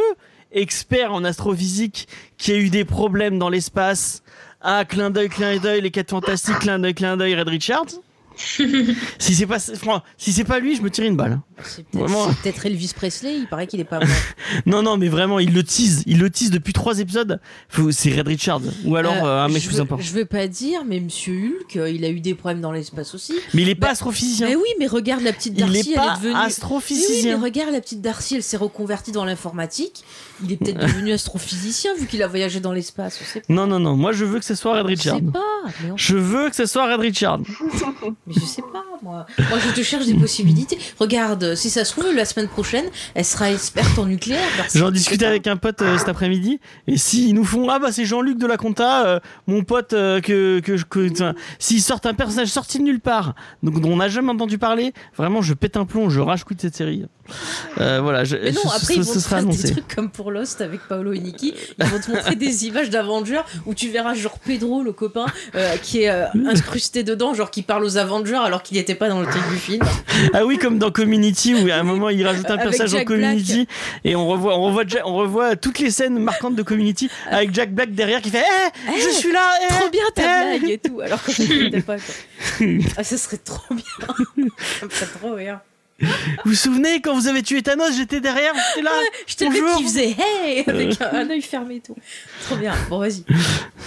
[0.52, 2.08] expert en astrophysique
[2.38, 4.22] qui a eu des problèmes dans l'espace.
[4.60, 7.86] Ah clin d'œil clin d'œil les quatre fantastiques clin d'œil clin d'œil Red Richards.
[8.36, 9.58] Si c'est pas
[10.16, 11.40] si c'est pas lui je me tire une balle.
[11.64, 11.84] C'est
[12.42, 14.08] peut-être Elvis Presley, il paraît qu'il est pas mort.
[14.66, 16.02] Non, non, mais vraiment, il le tease.
[16.06, 17.40] Il le tease depuis trois épisodes.
[17.90, 18.60] C'est Red Richard.
[18.84, 20.02] Ou alors Euh, euh, un mec je plus veux- important.
[20.04, 23.14] Je veux pas dire, mais Monsieur Hulk, euh, il a eu des problèmes dans l'espace
[23.14, 23.34] aussi.
[23.54, 24.46] Mais il est pas Bah, astrophysicien.
[24.48, 26.34] Mais oui, mais regarde la petite il Darcy, est elle pas est devenue.
[26.34, 27.36] Oui, astrophysicien.
[27.38, 30.04] mais regarde la petite Darcy, elle s'est reconvertie dans l'informatique.
[30.44, 33.18] Il est peut-être devenu astrophysicien vu qu'il a voyagé dans l'espace.
[33.34, 33.40] Pas.
[33.48, 33.96] Non, non, non.
[33.96, 35.16] Moi, je veux que ce soit Red Richard.
[35.16, 35.40] sait pas.
[35.82, 37.38] Mais, on- Je veux que ce soit Red Richard.
[38.26, 39.26] mais je sais pas, moi.
[39.38, 40.78] Moi, je te cherche des possibilités.
[40.98, 42.84] Regarde, euh, si ça se trouve, la semaine prochaine,
[43.14, 44.40] elle sera experte en nucléaire.
[44.74, 48.04] J'en discutais avec un pote euh, cet après-midi et s'ils nous font ah bah c'est
[48.04, 51.08] Jean-Luc de la compta, euh, mon pote que que, que
[51.58, 54.92] s'ils sortent un personnage sorti de nulle part, donc dont on n'a jamais entendu parler,
[55.16, 57.04] vraiment je pète un plomb, je rage de cette série.
[57.76, 60.10] Voilà, je, Mais non, ce- après, ce- ils ce vont te sera des trucs comme
[60.10, 61.54] pour Lost avec Paolo et Nikki.
[61.78, 65.26] Ils vont te montrer des images d'Avengers où tu verras genre Pedro, le copain,
[65.82, 66.08] qui est
[66.46, 69.56] incrusté dedans, genre qui parle aux Avengers alors qu'il n'était pas dans le truc du
[69.56, 69.82] film.
[70.34, 73.66] Ah oui, comme dans Community où à un moment il rajoute un personnage en Community
[74.04, 77.74] et on revoit, on revoit, on revoit toutes les scènes marquantes de Community avec Jack
[77.74, 78.44] Black derrière qui fait
[78.88, 80.22] Eh, je Eh, suis là, eh, Trop bien ta
[80.54, 80.58] eh.
[80.58, 81.96] blague et tout, alors qu'on n'était pas.
[81.96, 82.66] Quoi.
[82.96, 83.84] Ah, ça serait trop bien.
[84.80, 85.60] ça me ferait trop rire.
[86.00, 86.06] Vous
[86.50, 88.90] vous souvenez quand vous avez tué Thanos, j'étais derrière, j'étais là.
[89.26, 91.94] J'étais le mec qui faisait hey avec un, un œil fermé et tout.
[92.44, 92.74] Trop bien.
[92.90, 93.22] Bon, vas-y.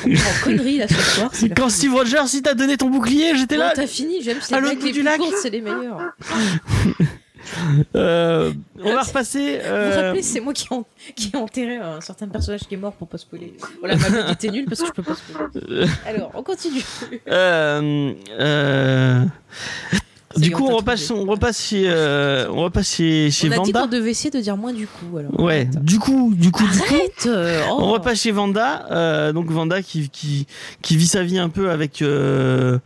[0.05, 1.29] En connerie là ce soir.
[1.33, 1.67] c'est Quand.
[1.69, 3.73] Steve Rogers, il t'a donné ton bouclier, j'étais là.
[3.75, 5.17] t'as fini, j'aime ces À l'autre blagues bout les du plus lac.
[5.17, 5.99] courtes, c'est les meilleurs.
[7.95, 8.51] Euh,
[8.83, 9.57] on va repasser.
[9.57, 10.85] Vous vous euh, rappelez, c'est moi qui ai, en-
[11.15, 13.53] qui ai enterré un certain personnage qui est mort pour pas spoiler.
[13.79, 15.85] Voilà, ma blague était nulle parce que je peux pas spoiler.
[16.05, 16.83] Alors, on continue.
[17.27, 19.23] euh, euh,
[20.37, 23.59] du coup, on on repasse, on repasse chez, euh, on repasse chez, chez on a
[23.59, 23.81] dit Vanda.
[23.81, 25.17] qu'on devait essayer de dire moins du coup.
[25.17, 25.39] Alors.
[25.39, 25.53] Ouais.
[25.67, 25.83] Arrête.
[25.83, 26.93] Du coup, du coup, du coup.
[26.95, 27.75] Arrête euh, oh.
[27.79, 30.47] On repasse chez Vanda, euh, donc Vanda qui, qui,
[30.81, 32.79] qui vit sa vie un peu avec, euh,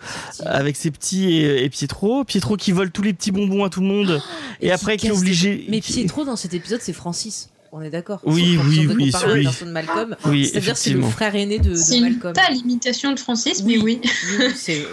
[0.45, 2.23] avec ses petits et, et Pietro.
[2.23, 4.21] Pietro qui vole tous les petits bonbons à tout le monde
[4.61, 5.65] et, après qui est obligé.
[5.69, 7.49] Mais qui- Pietro dans cet épisode, c'est Francis.
[7.71, 9.45] On est d'accord Oui, oui, oui, oui.
[9.45, 10.15] de Malcolm.
[10.25, 12.33] Oui, C'est-à-dire c'est le frère aîné de, de C'est une Malcolm.
[12.33, 14.01] pâle imitation de Francis, mais oui.
[14.39, 14.87] Oui, c'est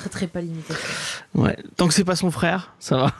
[0.00, 0.82] très très pas l'imitation.
[1.34, 1.56] Ouais.
[1.76, 3.12] Tant que c'est pas son frère, ça va.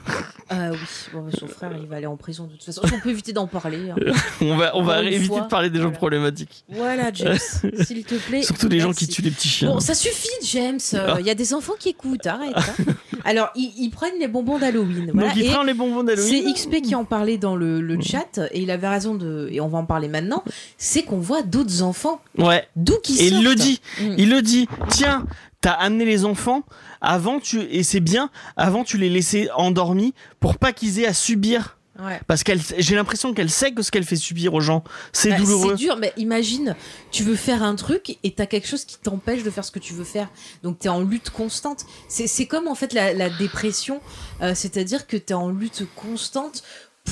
[0.49, 0.78] Ah oui,
[1.12, 2.81] bon, son frère il va aller en prison de toute façon.
[2.85, 3.91] On peut éviter d'en parler.
[3.91, 4.12] hein.
[4.41, 5.97] On va, on va Encore une éviter fois, de parler des gens voilà.
[5.99, 6.64] problématiques.
[6.68, 7.39] Voilà, James,
[7.85, 8.43] s'il te plaît.
[8.43, 9.09] Surtout les gens qui Merci.
[9.09, 9.68] tuent les petits chiens.
[9.70, 10.81] Bon, ça suffit, James.
[10.95, 12.57] Euh, Il y a des enfants qui écoutent, arrête.
[12.57, 12.85] hein.
[13.24, 15.11] Alors, ils, ils prennent les bonbons d'Halloween.
[15.12, 15.28] Voilà.
[15.28, 16.55] Donc il Et prend les bonbons c'est d'Halloween.
[16.55, 19.49] XP qui en parlait dans le, le chat, et il avait raison de.
[19.53, 20.43] Et on va en parler maintenant.
[20.78, 22.20] C'est qu'on voit d'autres enfants.
[22.39, 22.66] Ouais.
[22.76, 23.43] D'où qui Et sortent.
[23.43, 23.81] il le dit.
[24.01, 24.14] Mm.
[24.18, 24.68] Il le dit.
[24.89, 25.26] Tiens,
[25.61, 26.62] t'as amené les enfants.
[27.00, 28.30] Avant, tu et c'est bien.
[28.56, 31.76] Avant, tu les laissais endormis pour pas qu'ils aient à subir.
[31.98, 32.18] Ouais.
[32.26, 34.82] Parce qu'elle, j'ai l'impression qu'elle sait que ce qu'elle fait subir aux gens,
[35.12, 35.74] c'est Bah, douloureux.
[35.76, 36.74] C'est dur, mais imagine,
[37.11, 39.80] tu veux faire un truc et t'as quelque chose qui t'empêche de faire ce que
[39.80, 40.28] tu veux faire.
[40.62, 41.84] Donc t'es en lutte constante.
[42.08, 44.00] C'est comme en fait la, la dépression,
[44.40, 46.62] euh, c'est-à-dire que t'es en lutte constante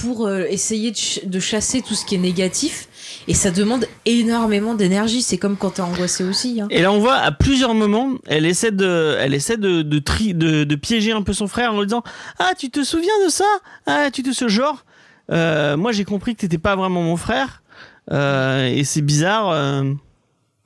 [0.01, 2.89] pour euh, essayer de, ch- de chasser tout ce qui est négatif
[3.27, 5.23] et ça demande énormément d'énergie.
[5.23, 6.61] C'est comme quand t'es angoissé aussi.
[6.61, 6.69] Hein.
[6.71, 10.35] Et là, on voit à plusieurs moments, elle essaie de, elle essaie de, de, tri-
[10.35, 12.03] de, de piéger un peu son frère en lui disant
[12.39, 13.45] Ah, tu te souviens de ça?
[13.87, 14.85] Ah, tu te ce genre?
[15.31, 17.63] Euh, Moi, j'ai compris que t'étais pas vraiment mon frère.
[18.11, 19.51] Euh, et c'est bizarre.
[19.51, 19.93] euh.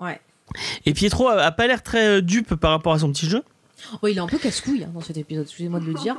[0.01, 0.21] Ouais.
[0.87, 3.43] Et Pietro a, a pas l'air très dupe par rapport à son petit jeu.
[4.01, 6.17] Oh, il est un peu casse-couille hein, dans cet épisode, excusez-moi de le dire.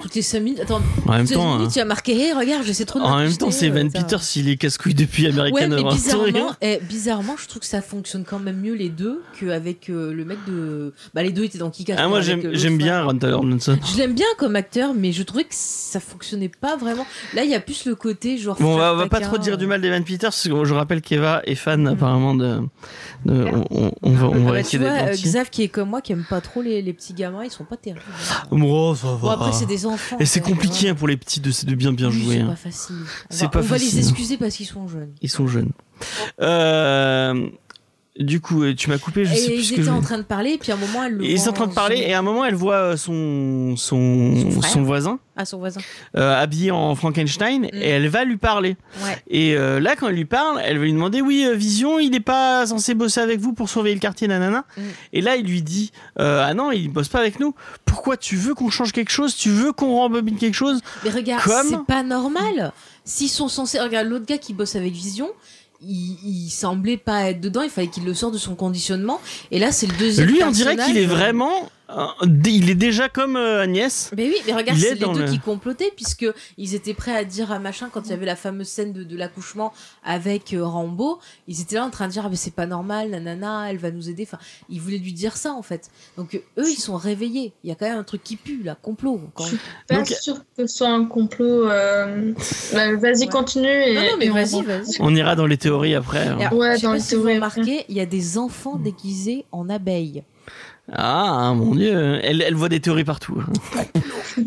[0.00, 0.60] Toutes les 5 minutes.
[0.60, 3.18] Attends, En même temps, minutes, hein, tu as marqué, Hey, regarde, j'essaie trop de en
[3.18, 6.32] même temps, c'est euh, ça- Peters, il est casse-couille depuis American Ouais, Horror Story.
[6.32, 10.12] bizarrement, eh, bizarrement, je trouve que ça fonctionne quand même mieux les deux qu'avec euh,
[10.12, 10.94] le mec de.
[11.12, 11.98] Bah, les deux étaient dans Kick-Ass.
[12.00, 13.02] Ah, moi, j'aime, euh, bien.
[13.02, 13.78] Ron Taylor Johnson.
[13.92, 17.06] Je l'aime bien comme acteur, mais je trouvais que ça fonctionnait pas vraiment.
[17.34, 18.56] Là, il y a plus le côté genre.
[18.60, 19.68] Bon, on va, frère on va pas trop dire du euh.
[19.68, 21.86] mal d'Evan Peters, parce que je rappelle qu'Eva est fan Mm.
[21.88, 22.58] apparemment de.
[23.26, 25.12] de- on, on- va, on Ah va bah, tu essayer d'être euh.
[25.22, 27.64] Xav qui est comme moi, qui aime pas trop les, les petits gamins, ils sont
[27.64, 28.02] pas terribles.
[28.08, 28.46] hein.
[28.52, 29.32] Bon, ça Bon, va.
[29.32, 30.16] après, c'est des enfants.
[30.18, 30.94] Et c'est compliqué hein.
[30.94, 32.34] pour les petits de, de bien bien Oui, jouer.
[32.36, 32.46] C'est hein.
[32.46, 32.96] pas facile.
[32.96, 35.12] On C'est va, pas on va facile, les excuser parce qu'ils sont jeunes.
[35.22, 35.70] Ils sont jeunes.
[36.40, 37.48] Euh,
[38.18, 40.18] du coup, euh, tu m'as coupé, je sais Et plus ils étaient je en train
[40.18, 41.24] de parler, et puis à un moment, elle le.
[41.24, 43.76] Ils sont en train de parler son- et à un moment elle voit euh, son
[43.76, 45.80] son, Son voisin Ah, son voisin.
[46.16, 47.68] euh, habillé en Frankenstein Mm.
[47.72, 48.76] et elle va lui parler.
[49.04, 49.16] Ouais.
[49.28, 52.20] Et euh, là quand elle lui parle, elle va lui demander oui Vision, il n'est
[52.20, 54.64] pas censé bosser avec vous pour surveiller le quartier nanana.
[54.76, 54.80] Mm.
[55.12, 57.54] Et là il lui dit euh, ah non il bosse pas avec nous.
[57.84, 59.36] Pourquoi tu veux qu'on change quelque chose?
[59.36, 60.80] Tu veux qu'on rembobine quelque chose?
[61.04, 62.72] Mais regarde, Comme- c'est pas normal.
[63.04, 63.80] S'ils sont censés.
[63.80, 65.28] Regarde, l'autre gars qui bosse avec Vision,
[65.82, 69.20] il, il semblait pas être dedans, il fallait qu'il le sorte de son conditionnement.
[69.50, 70.28] Et là, c'est le deuxième.
[70.28, 71.70] Lui on dirait qu'il est vraiment
[72.46, 74.10] il est déjà comme euh, Agnès.
[74.16, 76.26] Mais oui, mais regarde, Il est c'est les deux le- qui complotaient, puisque
[76.58, 79.02] ils étaient prêts à dire à machin quand il y avait la fameuse scène de,
[79.04, 79.72] de l'accouchement
[80.04, 81.18] avec euh, Rambo.
[81.48, 83.90] Ils étaient là en train de dire ah mais c'est pas normal, nanana, elle va
[83.90, 84.22] nous aider.
[84.22, 84.38] Enfin,
[84.68, 85.90] ils voulaient lui dire ça en fait.
[86.16, 87.52] Donc euh, eux, ils sont réveillés.
[87.64, 89.20] Il y a quand même un truc qui pue là, complot.
[89.28, 91.68] Encore une Pas Donc- sûr que ce soit un complot.
[91.68, 92.32] euh,
[92.72, 93.26] bah, vas-y, Ouais.
[93.28, 93.68] continue.
[93.68, 94.96] Et, Non, non, mais vas-y, va- vas-y.
[95.00, 96.26] On ira dans les théories après.
[96.28, 96.38] hein.
[96.40, 98.38] Alors, Ouais, je sais dans pas les si vous théories, remarquez, il y a des
[98.38, 100.22] enfants déguisés en abeilles.
[100.92, 103.42] Ah mon dieu, elle, elle voit des théories partout.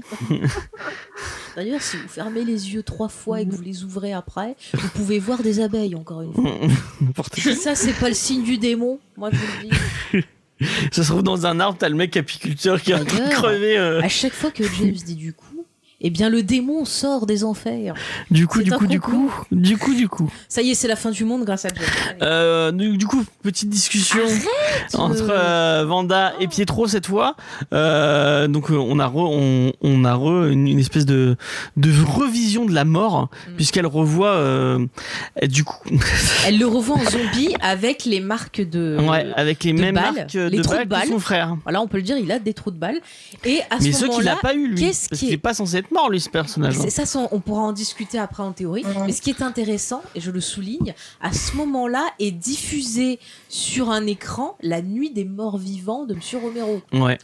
[1.56, 4.89] D'ailleurs, si vous fermez les yeux trois fois et que vous les ouvrez après, vous
[4.89, 6.44] pouvez voir des abeilles, encore une fois.
[7.36, 10.26] Si ça, c'est pas le signe du démon, moi je vous le dis.
[10.94, 13.34] Ça se trouve dans un arbre, t'as le mec apiculteur qui est en train de
[13.34, 13.78] crever.
[13.78, 14.02] euh.
[14.02, 15.53] À chaque fois que James dit du coup,
[16.04, 17.93] eh bien le démon sort des enfers.
[18.30, 20.32] Du coup, du coup, du coup, du coup, du coup.
[20.47, 21.70] Ça y est, c'est la fin du monde grâce à.
[21.70, 22.20] Allez.
[22.22, 24.22] Euh, du, coup, petite discussion
[24.93, 27.36] entre euh, Vanda et Pietro cette fois.
[27.74, 31.36] Euh, donc euh, on a re, on, on a re une, une espèce de
[31.78, 33.56] de revision de la mort Mm.
[33.56, 34.86] puisqu'elle revoit euh,
[35.43, 35.78] du coup
[36.47, 38.97] Elle le revoit en zombie avec les marques de.
[38.99, 41.58] ouais avec les de mêmes balles, marques les de de balles que son frère.
[41.64, 42.99] Voilà, on peut le dire, il a des trous de balles.
[43.45, 45.54] Et à Mais ce moment-là, n'a pas eu lui qu'est-ce parce qui qu'il est pas
[45.54, 46.78] censé être mort lui ce personnage.
[46.78, 46.86] hein.
[46.89, 48.84] C'est ça, on pourra en discuter après en théorie.
[49.06, 53.89] Mais ce qui est intéressant, et je le souligne, à ce moment-là est diffusé sur
[53.91, 56.82] un écran La Nuit des Morts Vivants de Monsieur Romero.
[56.94, 57.18] Ouais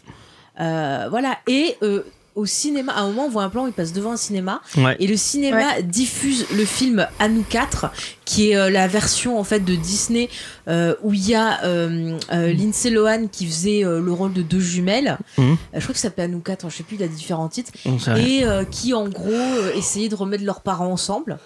[0.60, 1.38] Euh, voilà.
[1.48, 2.04] Et euh,
[2.40, 4.62] au cinéma, à un moment, on voit un plan où il passe devant un cinéma
[4.78, 4.96] ouais.
[5.00, 7.92] et le cinéma diffuse le film À nous quatre,
[8.24, 10.30] qui est euh, la version en fait de Disney
[10.70, 14.42] euh, où il y a euh, euh, Lindsay Lohan qui faisait euh, le rôle de
[14.42, 15.18] deux jumelles.
[15.38, 17.08] Euh, je crois que ça s'appelle À nous quatre, hein, je sais plus, il a
[17.08, 17.72] différents titres
[18.18, 21.40] et euh, qui en gros euh, essayait de remettre leurs parents ensemble.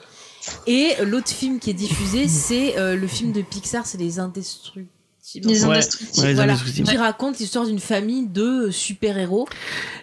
[0.68, 4.86] Et l'autre film qui est diffusé, c'est euh, le film de Pixar, c'est Les Indestructibles.
[5.36, 6.20] Les indestructibles.
[6.22, 6.88] Ouais, les Voilà, Indestructibles.
[6.90, 9.48] qui raconte l'histoire d'une famille de super-héros.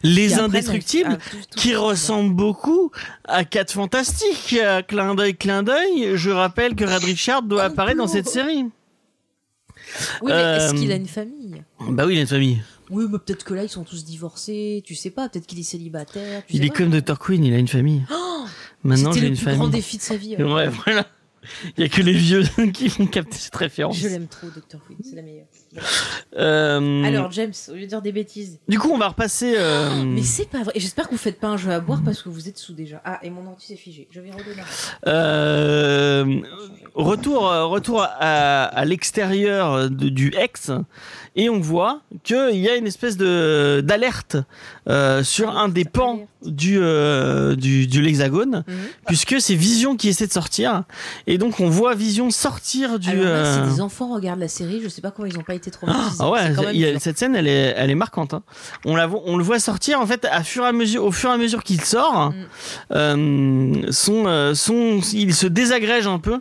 [0.02, 1.82] Les indestructibles tout- tout qui faire.
[1.82, 2.90] ressemble beaucoup
[3.24, 4.56] à 4 Fantastiques.
[4.62, 6.12] Euh, Clin d'œil, clin d'œil.
[6.16, 8.64] Je rappelle que Red Richard doit apparaître dans cette série.
[10.22, 11.62] Oui, mais est-ce Euh, qu'il a une famille?
[11.80, 12.62] Bah oui, il a une famille.
[12.90, 15.64] Oui, mais peut-être que là, ils sont tous divorcés, tu sais pas, peut-être qu'il est
[15.64, 16.42] célibataire.
[16.46, 16.76] tu Il sais est pas.
[16.76, 17.18] comme Dr.
[17.18, 18.02] Queen, il a une famille.
[18.12, 18.44] Oh,
[18.82, 19.70] Maintenant, C'était j'ai le une plus grand famille.
[19.70, 20.36] défi de sa vie.
[20.36, 20.42] ouais.
[20.44, 21.06] Ouais, voilà.
[21.76, 22.42] Il y a que les vieux
[22.74, 23.96] qui vont capter cette référence.
[23.96, 24.78] Je l'aime trop, Dr.
[24.86, 25.46] Queen, c'est la meilleure.
[26.36, 28.58] Euh, Alors, James, au lieu de dire des bêtises.
[28.68, 29.54] du coup, on va repasser.
[29.56, 30.72] euh, Mais c'est pas vrai.
[30.76, 33.00] J'espère que vous faites pas un jeu à boire parce que vous êtes sous déjà.
[33.04, 34.06] Ah, et mon anti s'est figé.
[34.10, 34.62] Je vais redonner.
[35.06, 36.40] euh,
[36.94, 40.70] retour, retour à, à l'extérieur du ex,
[41.36, 44.36] et on voit qu'il y a une espèce de d'alerte
[44.88, 48.74] euh, sur un des pans du euh, du, de l'hexagone, Mhm.
[49.06, 50.84] puisque c'est Vision qui essaie de sortir,
[51.26, 53.10] et donc on voit Vision sortir du.
[53.10, 55.42] Alors là, euh, si des enfants regardent la série, je sais pas comment ils ont
[55.42, 56.16] pas été traumatisés.
[56.20, 58.32] Ah ouais, C'est quand même il y a- cette scène, elle est, elle est marquante.
[58.34, 58.42] hein.
[58.84, 61.30] On, la, on le voit sortir en fait à fur et à mesure, au fur
[61.30, 62.34] et à mesure qu'il sort, Mm.
[62.96, 66.38] euh, son, euh, son, il se désagrège un peu.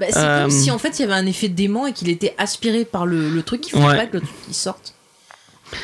[0.00, 2.08] Bah, c'est Euh, comme si en fait il y avait un effet dément et qu'il
[2.08, 3.96] était aspiré par le, le truc qui ferait Ouais.
[3.96, 4.94] pas que le truc il sorte.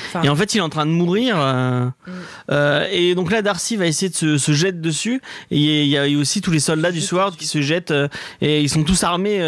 [0.08, 1.34] Enfin, Et en fait, il est en train de mourir.
[1.40, 2.10] euh, Mm.
[2.52, 5.20] euh, et donc là, Darcy va essayer de se, se jeter dessus.
[5.50, 7.60] Et il y a il y a aussi tous les soldats du Sword qui se
[7.60, 7.90] jettent.
[7.90, 8.06] euh,
[8.40, 9.46] et ils sont tous armés euh,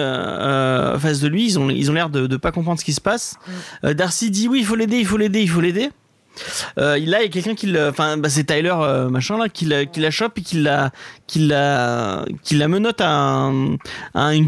[0.95, 1.45] euh, face de lui.
[1.45, 3.37] Ils ont ils ont l'air de, de pas comprendre ce qui se passe.
[3.47, 3.51] Mm.
[3.89, 5.91] Euh, Darcy dit oui, il faut l'aider, il faut l'aider, il faut l'aider.
[6.79, 9.65] Euh, là, il y a quelqu'un qui enfin, bah, c'est Tyler euh, machin là, qui
[9.67, 10.91] la, qui la chope et qui la,
[11.27, 13.77] qui la, qui la menotte à, un-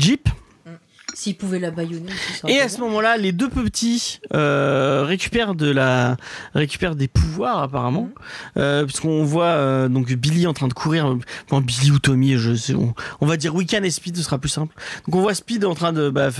[0.01, 0.28] jeep.
[1.14, 2.12] S'il pouvait la baïonner
[2.48, 6.16] Et à ce moment-là, les deux petits euh, récupèrent de la
[6.54, 8.10] récupèrent des pouvoirs apparemment,
[8.56, 11.16] euh, puisqu'on voit euh, donc Billy en train de courir.
[11.48, 14.38] Bon, Billy ou Tommy, je sais, on, on va dire Wiccan et Speed, ce sera
[14.38, 14.74] plus simple.
[15.06, 16.30] Donc on voit Speed en train de bah,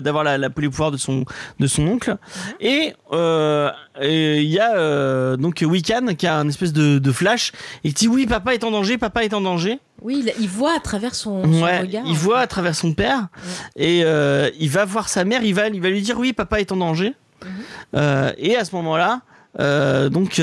[0.00, 1.24] d'avoir la, la, les pouvoirs de son
[1.58, 2.16] de son oncle,
[2.60, 3.70] et euh,
[4.00, 7.52] et il y a euh, donc Wiccan qui a un espèce de, de flash
[7.84, 9.78] et qui dit oui, papa est en danger, papa est en danger.
[10.02, 12.04] Oui, il, il voit à travers son, son Ouais, regard.
[12.06, 13.28] il voit à travers son père
[13.76, 16.60] et euh, il va voir sa mère, il va, il va lui dire oui, papa
[16.60, 17.14] est en danger.
[17.44, 17.50] Mhm.
[17.96, 19.22] Euh, et à ce moment-là,
[19.60, 20.34] euh, donc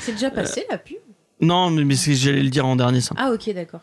[0.00, 0.96] C'est déjà passé la pub?
[1.40, 3.14] non, mais, mais c'est- j'allais le dire en dernier ça.
[3.18, 3.80] Ah ok d'accord.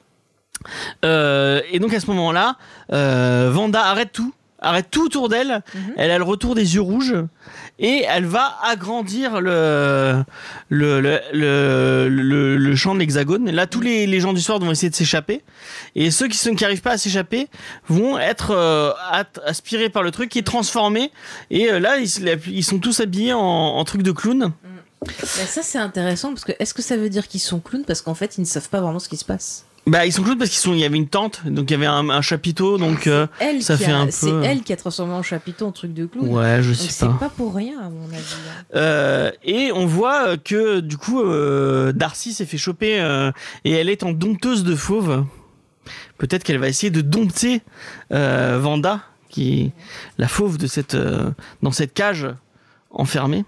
[1.04, 2.58] Et donc à ce moment-là,
[2.90, 5.62] Vanda arrête tout, arrête tout autour d'elle.
[5.74, 5.94] Mhm.
[5.98, 7.16] Elle a le retour des yeux rouges
[7.78, 10.24] et elle va agrandir le
[10.70, 13.52] le le le, le- le champ de l'hexagone.
[13.52, 15.42] Là, tous les, les gens du soir vont essayer de s'échapper
[15.96, 17.48] et ceux qui sont qui pas à s'échapper
[17.88, 18.92] vont être euh,
[19.46, 21.12] aspirés par le truc qui est transformé
[21.52, 22.10] et euh, là ils,
[22.48, 24.52] ils sont tous habillés en, en truc de clown.
[25.06, 27.84] Bah, ça c'est intéressant parce que est-ce que ça veut dire qu'ils sont clowns?
[27.86, 29.66] Parce qu'en fait ils ne savent pas vraiment ce qui se passe.
[29.88, 31.76] Bah ils sont clowns parce qu'ils sont il y avait une tente donc il y
[31.76, 34.74] avait un, un chapiteau donc euh, Elle ça fait a- un c'est peu- elle qui
[34.74, 36.28] a transformé en chapiteau en truc de clown.
[36.28, 37.14] ouais je Donc sais c'est pas.
[37.14, 38.18] pas pour rien à mon avis.
[38.18, 38.64] hein.
[38.76, 43.32] Euh, et on voit euh, que du coup euh, Darcy s'est fait choper euh,
[43.64, 45.24] et elle est en dompteuse de fauve.
[46.18, 47.62] Peut-être qu'elle va essayer de dompter
[48.12, 49.72] euh, Vanda, qui est
[50.18, 51.30] la fauve de cette euh,
[51.62, 52.28] dans cette cage
[52.90, 53.46] enfermée.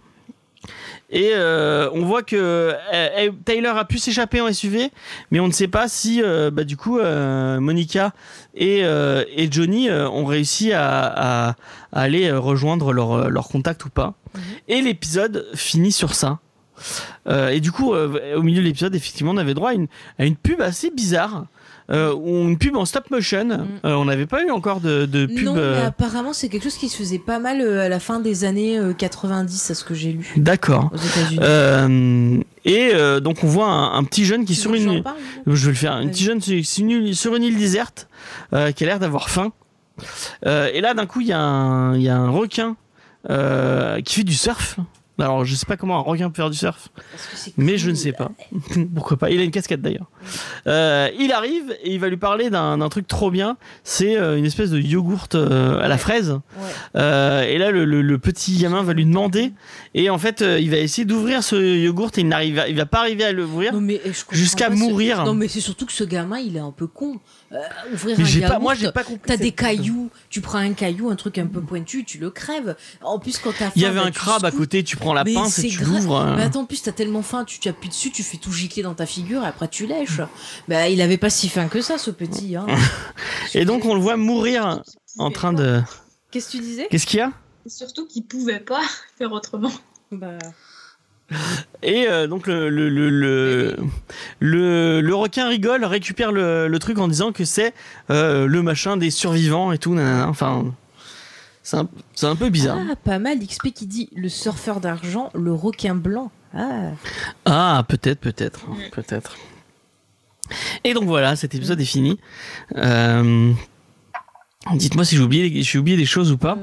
[1.09, 4.91] Et euh, on voit que euh, elle- Tyler a pu s'échapper en SUV,
[5.31, 8.11] mais on ne sait pas si euh, bah, du coup euh, Monica
[8.55, 11.49] et, et Johnny ont réussi à, à-
[11.93, 14.15] à aller rejoindre leur, leur contact ou pas.
[14.67, 16.39] Et l'épisode finit sur ça.
[17.51, 19.87] Et du coup, au milieu de l'épisode, effectivement, on avait droit à une,
[20.19, 21.45] à une pub assez bizarre.
[21.89, 23.49] Euh, une pub en stop motion.
[23.85, 25.39] Euh, on n'avait pas eu encore de, de pub.
[25.41, 25.45] Mm.
[25.45, 28.19] non, mais euh, apparemment, c'est quelque chose qui se faisait pas mal à la fin
[28.19, 30.91] des années euh, 90, à ce que j'ai lu D'accord.
[32.65, 35.15] et donc on voit un, un petit jeune qui est sur une, parle,
[35.45, 38.07] je vais le faire, un petit jeune sur une, île- sur une île déserte
[38.51, 39.51] qui a l'air d'avoir faim.
[40.45, 42.75] Et là d'un coup il y, a un- il y a un requin
[44.03, 44.77] qui fait du surf.
[45.19, 46.89] Alors je sais pas comment un requin peut faire du surf,
[47.57, 47.77] mais cool.
[47.79, 48.31] je ne sais pas.
[48.95, 50.05] Pourquoi pas Il a une casquette d'ailleurs.
[50.67, 53.57] Euh, il arrive et il va lui parler d'un truc trop bien.
[53.83, 56.31] C'est euh, une espèce de yogourt euh, à la fraise.
[56.57, 56.69] Ouais.
[56.97, 59.51] Euh, et là, le, le- le petit gamin va lui demander,
[59.95, 62.99] et en fait, il va essayer d'ouvrir ce yogourt et il n'arrive, il va pas
[62.99, 63.73] arriver à l'ouvrir.
[63.89, 65.23] Eh, Jusqu'à ce- mourir.
[65.25, 67.19] Non, mais c'est surtout que ce gamin, il est un peu con.
[67.51, 67.59] Euh,
[67.93, 69.21] ouvrir Mais un pas, moi, j'ai pas compris.
[69.25, 72.75] T'as des cailloux, tu prends un caillou, un truc un peu pointu, tu le crèves.
[73.01, 75.13] En plus, quand t'as faim, Il y avait bah, un crabe à côté, tu prends
[75.13, 76.17] la Mais pince et tu l'ouvres.
[76.17, 76.35] euh.
[76.35, 78.95] Mais attends, en plus, t'as tellement faim, tu t'appuies dessus, tu fais tout gicler dans
[78.95, 80.19] ta figure et après tu lèches.
[80.67, 82.57] Bah, il avait pas si faim que ça, ce petit.
[82.57, 82.65] Hein.
[83.53, 84.81] Et donc, on le voit mourir
[85.17, 85.81] en train de.
[86.31, 86.87] Qu'est-ce que tu disais?
[86.91, 87.31] Qu'est-ce qu'il y a?
[87.65, 88.81] Surtout qu'ils pouvaient pas
[89.17, 89.71] faire autrement.
[90.11, 90.37] bah...
[91.83, 93.75] Et euh, donc, le, le, le,
[94.39, 97.73] le, le, requin rigole, récupère le, le truc en disant que c'est
[98.09, 99.93] euh, le machin des survivants et tout.
[99.93, 100.27] nanana.
[100.27, 100.73] Enfin,
[101.63, 101.87] c'est un,
[102.23, 102.77] un peu bizarre.
[102.91, 103.39] Ah, pas mal.
[103.39, 106.31] XP qui dit le surfeur d'argent, le requin blanc.
[106.53, 106.91] Ah.
[107.45, 108.75] Ah, peut-être, peut-être, Mm.
[108.93, 109.37] peut-être.
[110.85, 112.17] Et donc voilà, cet épisode est fini.
[112.77, 113.51] Euh,
[114.73, 116.57] Dites-moi si j'ai oublié, j'ai oublié des choses ou pas.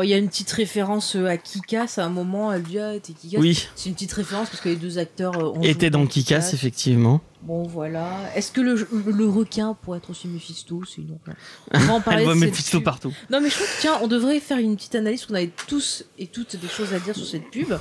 [0.00, 1.94] Euh, Bon, il y a une petite référence euh, à Kikas.
[1.98, 3.38] À un moment, elle dit Ah, t'es Kikas.
[3.38, 6.50] Oui, C'est une petite référence parce que les deux acteurs euh, ont joué dans Kikas,
[6.52, 7.20] effectivement.
[7.42, 8.06] Bon, voilà.
[8.34, 10.84] Est-ce que le, requin pourrait être aussi Mephisto?
[10.84, 11.18] Sinon,
[11.72, 12.82] on va en parler Elle voit pub.
[12.82, 13.12] partout.
[13.30, 16.04] Non, mais je trouve que, tiens, on devrait faire une petite analyse, qu'on avait tous
[16.18, 17.74] et toutes des choses à dire sur cette pub.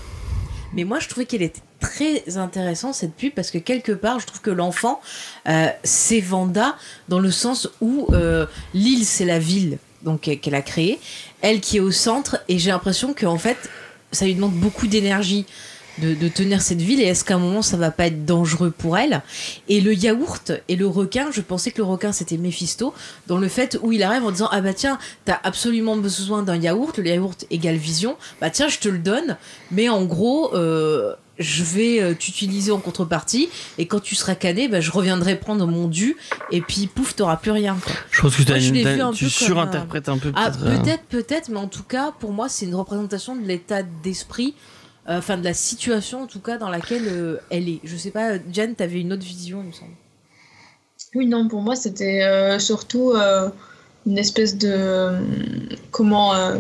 [0.74, 4.28] Mais moi, je trouvais qu'elle était très intéressante, cette pub, parce que quelque part, je
[4.28, 5.02] trouve que l'enfant,
[5.48, 10.56] euh, c'est Vanda, dans le sens où euh, l'île, c'est la ville donc euh, qu'elle
[10.56, 11.00] a créée,
[11.42, 13.58] elle qui est au centre, et j'ai l'impression qu'en fait,
[14.12, 15.46] ça lui demande beaucoup d'énergie.
[16.02, 18.72] De, de tenir cette ville et est-ce qu'à un moment ça va pas être dangereux
[18.72, 19.22] pour elle?
[19.68, 22.94] Et le yaourt et le requin je pensais que le requin c'était Mephisto
[23.28, 26.56] dans le fait où il arrive en disant ah bah tiens t'as absolument besoin d'un
[26.56, 29.38] yaourt le yaourt égale vision bah tiens je te le donne
[29.72, 34.68] mais en gros euh, je vais euh, t'utiliser en contrepartie et quand tu seras cané
[34.68, 36.18] bah, je reviendrai prendre mon dû
[36.52, 37.94] et puis pouf t'auras plus rien quoi.
[38.12, 40.32] Je pense que Moi, je un tu surinterprètes un peu.
[40.36, 43.46] Ah, peut-être, euh, peut-être, peut-être, mais en tout cas, pour moi, c'est une représentation de
[43.46, 44.56] l'état d'esprit,
[45.18, 47.80] enfin de la situation en tout cas dans laquelle euh, elle est.
[47.84, 49.92] Je sais pas, Jen, t'avais une autre vision, il me semble.
[51.16, 53.50] Oui, non, pour moi, c'était euh, surtout euh,
[54.06, 54.70] une espèce de.
[54.72, 55.20] euh,
[55.92, 56.36] comment.
[56.36, 56.60] euh,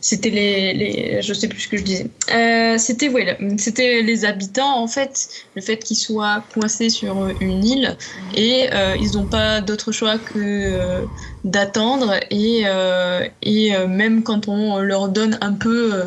[0.00, 1.22] c'était les, les.
[1.22, 2.10] Je sais plus ce que je disais.
[2.32, 5.28] Euh, c'était ouais, c'était les habitants, en fait.
[5.54, 7.96] Le fait qu'ils soient coincés sur une île
[8.34, 11.04] et euh, ils n'ont pas d'autre choix que euh,
[11.44, 12.14] d'attendre.
[12.30, 16.04] Et, euh, et euh, même quand on leur donne un peu euh,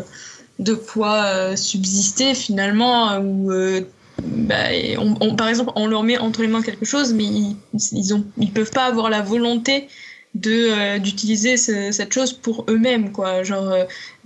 [0.59, 3.51] de quoi euh, subsister, finalement, euh, ou.
[3.51, 3.81] euh,
[4.21, 7.23] bah, et on, on- par exemple, on leur met entre les mains quelque chose, mais
[7.25, 7.55] ils,
[7.91, 9.87] ils, ont, ils peuvent pas avoir la volonté
[10.35, 13.43] de euh, d'utiliser ce- cette chose pour eux-mêmes, quoi.
[13.43, 13.83] Genre, euh,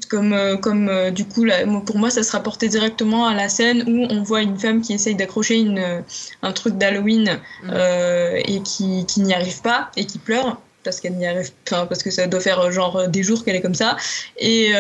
[0.10, 3.84] comme, euh, comme du coup, là, pour moi, ça se rapportait directement à la scène
[3.88, 6.04] où on voit une femme qui essaye d'accrocher une,
[6.44, 7.72] un truc d'Halloween Mm.
[8.46, 12.12] et qui, qui n'y arrive pas et qui pleure parce qu'elle n'y arrive parce que
[12.12, 13.98] ça doit faire genre des jours qu'elle est comme ça.
[14.40, 14.72] Et,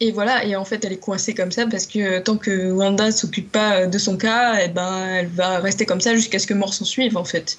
[0.00, 3.10] et voilà, et en fait, elle est coincée comme ça parce que tant que Wanda
[3.10, 6.54] s'occupe pas de son cas, eh ben, elle va rester comme ça jusqu'à ce que
[6.54, 7.58] mort s'en suive, en fait.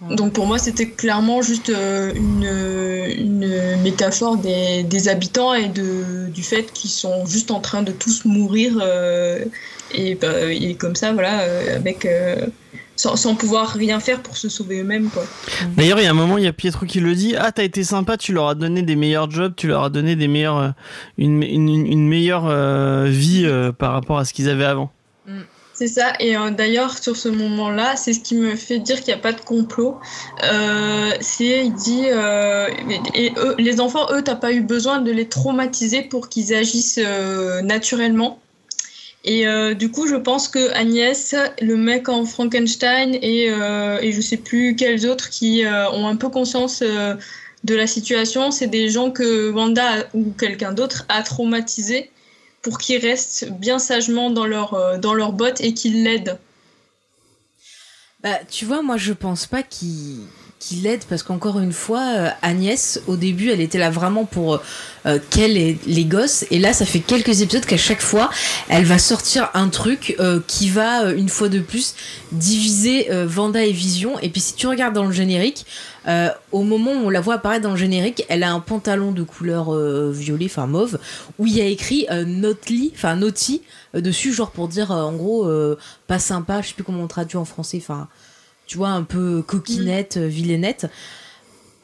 [0.00, 6.28] Donc pour moi, c'était clairement juste euh, une, une métaphore des, des habitants et de,
[6.28, 9.42] du fait qu'ils sont juste en train de tous mourir euh,
[9.94, 12.46] et, bah, et comme ça, voilà, euh, avec euh,
[12.96, 15.24] sans, sans pouvoir rien faire pour se sauver eux-mêmes, quoi.
[15.76, 17.34] D'ailleurs, il y a un moment, il y a Pietro qui le dit.
[17.36, 20.16] Ah, t'as été sympa, tu leur as donné des meilleurs jobs, tu leur as donné
[20.16, 20.70] des meilleurs, euh,
[21.18, 24.90] une, une, une meilleure euh, vie euh, par rapport à ce qu'ils avaient avant.
[25.74, 29.20] C'est ça, et d'ailleurs sur ce moment-là, c'est ce qui me fait dire qu'il n'y
[29.20, 30.00] a pas de complot.
[30.40, 32.06] C'est, il dit,
[33.14, 36.98] et, eux, les enfants, eux, t'as pas eu besoin de les traumatiser pour qu'ils agissent
[37.62, 38.38] naturellement.
[39.26, 44.12] Et euh, du coup, je pense que Agnès, le mec en Frankenstein et, euh, et
[44.12, 47.16] je sais plus quels autres qui euh, ont un peu conscience euh,
[47.64, 52.12] de la situation, c'est des gens que Wanda ou quelqu'un d'autre a traumatisé
[52.62, 56.38] pour qu'ils restent bien sagement dans leur, dans botte et qu'ils l'aident.
[58.22, 60.20] Bah, tu vois, moi, je pense pas qu'il
[60.58, 64.60] qui l'aide parce qu'encore une fois, euh, Agnès, au début, elle était là vraiment pour
[65.06, 66.46] euh, qu'elle et les gosses.
[66.50, 68.30] Et là, ça fait quelques épisodes qu'à chaque fois,
[68.68, 71.94] elle va sortir un truc euh, qui va, une fois de plus,
[72.32, 74.18] diviser Vanda et Vision.
[74.20, 75.66] Et puis, si tu regardes dans le générique,
[76.52, 79.24] au moment où on la voit apparaître dans le générique, elle a un pantalon de
[79.24, 79.74] couleur
[80.10, 80.98] violet, enfin mauve,
[81.38, 83.62] où il y a écrit Notly, enfin Naughty
[83.94, 85.50] dessus, genre pour dire en gros
[86.06, 88.08] pas sympa, je sais plus comment on traduit en français, enfin
[88.66, 90.86] tu vois un peu coquinette, euh, vilainette.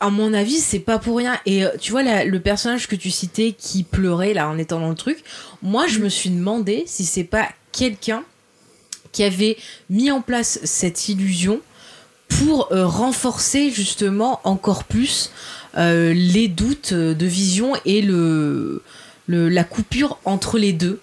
[0.01, 1.39] À mon avis, c'est pas pour rien.
[1.47, 4.81] Et euh, tu vois la- le personnage que tu citais qui pleurait là en étant
[4.81, 5.23] dans le truc,
[5.63, 8.25] moi je me suis demandé si c'est pas quelqu'un
[9.13, 9.57] qui avait
[9.91, 11.61] mis en place cette illusion
[12.29, 15.31] pour euh, renforcer justement encore plus
[15.77, 18.83] euh, les doutes de vision et le,
[19.27, 20.99] le- la coupure entre les deux.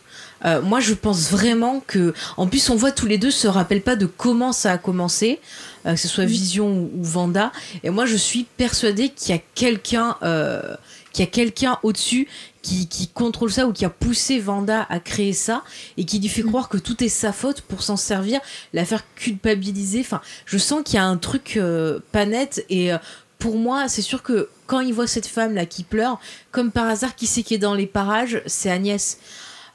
[0.46, 3.82] Euh, moi, je pense vraiment que, en plus, on voit tous les deux se rappellent
[3.82, 5.40] pas de comment ça a commencé,
[5.86, 7.52] euh, que ce soit Vision ou, ou Vanda.
[7.84, 10.76] Et moi, je suis persuadée qu'il y a quelqu'un, euh,
[11.12, 12.28] qu'il y a quelqu'un au-dessus
[12.62, 15.64] qui, qui contrôle ça ou qui a poussé Vanda à créer ça
[15.98, 18.40] et qui lui fait croire que tout est sa faute pour s'en servir,
[18.74, 20.02] la faire culpabiliser.
[20.02, 22.98] Enfin, je sens qu'il y a un truc euh, pas net et euh,
[23.38, 26.20] pour moi, c'est sûr que quand il voit cette femme là qui pleure,
[26.52, 28.42] comme par hasard, qui c'est qui est dans les parages?
[28.46, 29.18] C'est Agnès.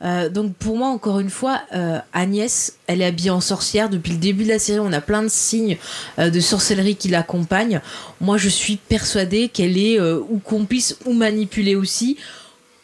[0.04, 3.88] Euh, donc pour moi, encore une fois, euh, Agnès, elle est habillée en sorcière.
[3.88, 5.78] Depuis le début de la série, on a plein de signes
[6.18, 7.80] euh, de sorcellerie qui l'accompagnent.
[8.20, 12.18] Moi, je suis persuadée qu'elle est ou complice ou manipulée aussi.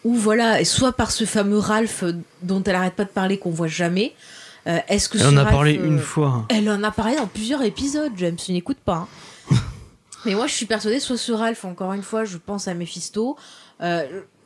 [0.04, 2.04] Ou voilà, soit par ce fameux Ralph
[2.42, 4.14] dont elle arrête pas de parler qu'on voit jamais.
[4.64, 6.46] Est-ce que Elle en a Ralph, parlé une fois.
[6.48, 8.36] elle en a parlé dans plusieurs épisodes, James.
[8.36, 9.06] Tu n'écoutes pas.
[9.50, 9.56] hein.
[10.24, 13.36] Mais moi, je suis persuadée, soit ce Ralph, encore une fois, je pense à Mephisto.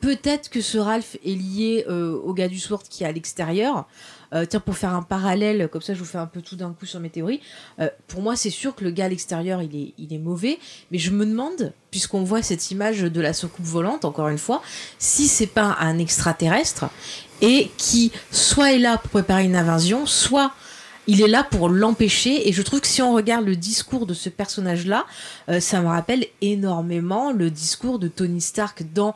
[0.04, 3.86] Peut-être que ce Ralph est lié euh, au gars du Sword qui est à l'extérieur.
[4.34, 6.74] Euh, tiens, pour faire un parallèle, comme ça je vous fais un peu tout d'un
[6.74, 7.40] coup sur mes théories.
[7.80, 10.58] Euh, pour moi, c'est sûr que le gars à l'extérieur, il est, mauvais.
[10.90, 14.60] Mais je me demande, puisqu'on voit cette image de la soucoupe volante, encore une fois,
[14.98, 16.84] si c'est pas un extraterrestre
[17.40, 20.52] et qui soit est là pour préparer une invasion, soit
[21.06, 22.46] il est là pour l'empêcher.
[22.46, 25.06] Et je trouve que si on regarde le discours de ce personnage-là,
[25.60, 29.14] ça me rappelle énormément le discours de Tony Stark dans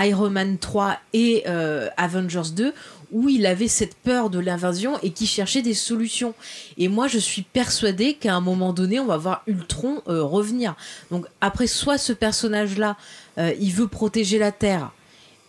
[0.00, 2.72] Iron Man 3 et euh, Avengers 2
[3.12, 6.32] où il avait cette peur de l'invasion et qui cherchait des solutions.
[6.78, 10.76] Et moi, je suis persuadée qu'à un moment donné, on va voir Ultron euh, revenir.
[11.10, 12.96] Donc après, soit ce personnage-là,
[13.38, 14.92] euh, il veut protéger la Terre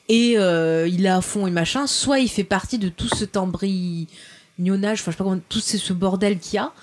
[0.10, 5.00] et il est à fond et machin, soit il fait partie de tout ce embryonnage,
[5.00, 6.74] enfin je sais pas comment, tout ce, ce bordel qu'il y a,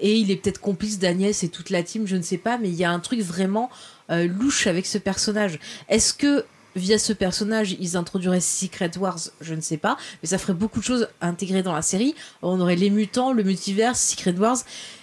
[0.00, 2.68] et il est peut-être complice d'Agnès et toute la team, je ne sais pas, mais
[2.68, 3.70] il y a un truc vraiment
[4.08, 5.60] louche avec ce personnage.
[5.88, 6.44] Est-ce que
[6.76, 10.78] via ce personnage, ils introduiraient Secret Wars, je ne sais pas, mais ça ferait beaucoup
[10.78, 12.14] de choses intégrées dans la série.
[12.42, 14.58] On aurait les mutants, le multivers, Secret Wars,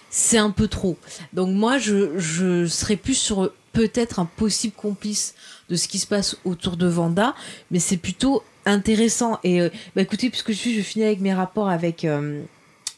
[0.08, 0.96] c'est un peu trop.
[1.32, 5.34] Donc moi, je, serais plus sur peut-être un possible complice
[5.68, 7.34] de ce qui se passe autour de Vanda,
[7.72, 9.40] mais c'est plutôt intéressant.
[9.42, 12.42] Et euh, bah écoutez, puisque je suis, je finis avec mes rapports avec euh,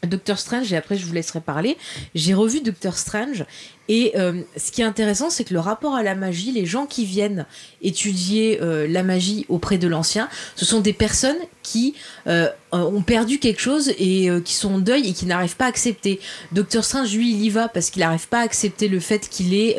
[0.06, 1.76] Doctor Strange et après je vous laisserai parler.
[2.14, 3.44] J'ai revu Doctor Strange
[3.88, 6.86] et euh, ce qui est intéressant, c'est que le rapport à la magie, les gens
[6.86, 7.46] qui viennent
[7.82, 11.94] étudier euh, la magie auprès de l'ancien, ce sont des personnes qui
[12.26, 15.68] euh, ont perdu quelque chose et qui sont en deuil et qui n'arrivent pas à
[15.68, 16.20] accepter.
[16.52, 19.54] Doctor Strange, lui, il y va parce qu'il n'arrive pas à accepter le fait qu'il
[19.54, 19.76] est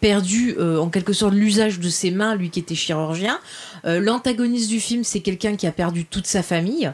[0.00, 3.38] perdu en quelque sorte l'usage de ses mains, lui qui était chirurgien.
[3.84, 6.92] L'antagoniste du film, c'est quelqu'un qui a perdu toute sa famille.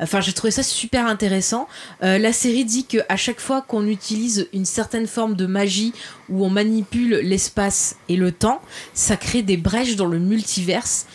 [0.00, 1.68] Enfin, j'ai trouvé ça super intéressant.
[2.02, 5.92] Euh, la série dit que à chaque fois qu'on utilise une certaine forme de magie
[6.28, 8.60] où on manipule l'espace et le temps,
[8.94, 11.06] ça crée des brèches dans le multiverse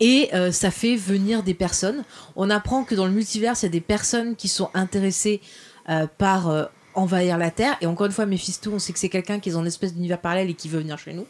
[0.00, 2.04] et euh, ça fait venir des personnes.
[2.36, 5.40] On apprend que dans le multiverse, il y a des personnes qui sont intéressées
[5.88, 6.64] euh, par euh,
[6.94, 7.76] envahir la Terre.
[7.80, 9.94] Et encore une fois, Mephisto, on sait que c'est quelqu'un qui est dans une espèce
[9.94, 11.26] d'univers parallèle et qui veut venir chez nous.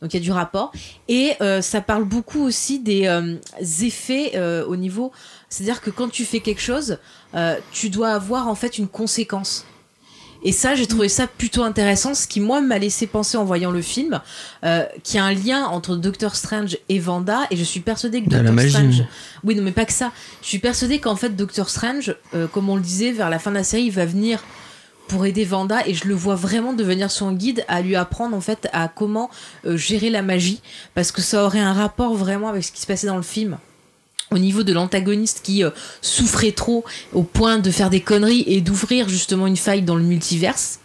[0.00, 0.72] Donc il y a du rapport.
[1.08, 5.12] Et euh, ça parle beaucoup aussi des euh, effets euh, au niveau...
[5.50, 6.98] C'est-à-dire que quand tu fais quelque chose,
[7.72, 9.64] tu dois avoir en fait une conséquence.
[10.44, 13.70] Et ça, j'ai trouvé ça plutôt intéressant, ce qui moi m'a laissé penser en voyant
[13.70, 14.20] le film,
[14.64, 18.22] euh, qu'il y a un lien entre Doctor Strange et Vanda, et je suis persuadée
[18.22, 18.70] que Doctor magie.
[18.70, 19.04] Strange,
[19.42, 20.12] oui, non, mais pas que ça.
[20.42, 23.50] Je suis persuadée qu'en fait Doctor Strange, euh, comme on le disait, vers la fin
[23.50, 24.44] de la série, il va venir
[25.08, 28.40] pour aider Vanda, et je le vois vraiment devenir son guide, à lui apprendre en
[28.40, 29.30] fait à comment
[29.66, 30.60] euh, gérer la magie,
[30.94, 33.58] parce que ça aurait un rapport vraiment avec ce qui se passait dans le film.
[34.30, 35.70] Au niveau de l'antagoniste qui euh,
[36.02, 36.84] souffrait trop
[37.14, 40.80] au point de faire des conneries et d'ouvrir justement une faille dans le multiverse.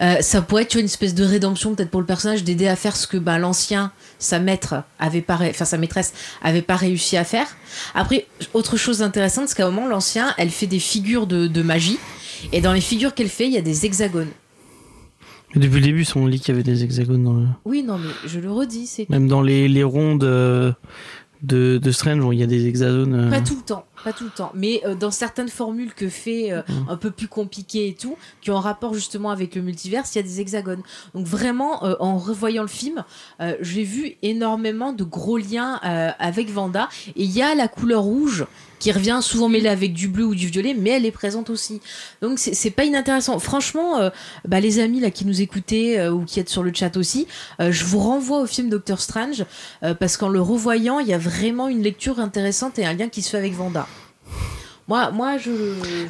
[0.00, 2.96] Euh, ça pourrait être une espèce de rédemption peut-être pour le personnage d'aider à faire
[2.96, 7.22] ce que bah, l'ancien sa maître avait pas enfin sa maîtresse avait pas réussi à
[7.22, 7.46] faire.
[7.94, 12.00] Après autre chose intéressante c'est qu'à un moment l'ancien elle fait des figures de magie
[12.52, 14.30] et dans les figures qu'elle fait il y a des hexagones
[15.54, 17.46] Mais depuis le début, on lit qu'il y avait des hexagones dans le...
[17.64, 20.72] Oui, non, mais je le redis, c'est Même dans les, les rondes euh,
[21.42, 23.14] de, de Strange, il y a des hexagones.
[23.14, 24.50] euh, Pas tout le temps, pas tout le temps.
[24.54, 26.86] Mais euh, dans certaines formules que fait Mhm.
[26.88, 30.16] un peu plus compliquées et tout, qui ont un rapport justement avec le multivers, il
[30.16, 30.82] y a des hexagones.
[31.14, 33.04] Donc vraiment, en revoyant le film,
[33.60, 35.74] j'ai vu énormément de gros liens
[36.18, 36.88] avec Vanda.
[37.16, 38.46] Et il y a la couleur rouge
[38.84, 41.80] qui revient souvent mêlée avec du bleu ou du violet, mais elle est présente aussi.
[42.20, 43.38] Donc c'est pas inintéressant.
[43.38, 44.10] Franchement, euh,
[44.46, 47.26] bah, les amis là qui nous écoutaient euh, ou qui êtes sur le chat aussi,
[47.62, 49.46] euh, je vous renvoie au film Doctor Strange
[49.84, 53.08] euh, parce qu'en le revoyant, il y a vraiment une lecture intéressante et un lien
[53.08, 53.86] qui se fait avec Vanda.
[54.86, 55.50] Moi, moi, je.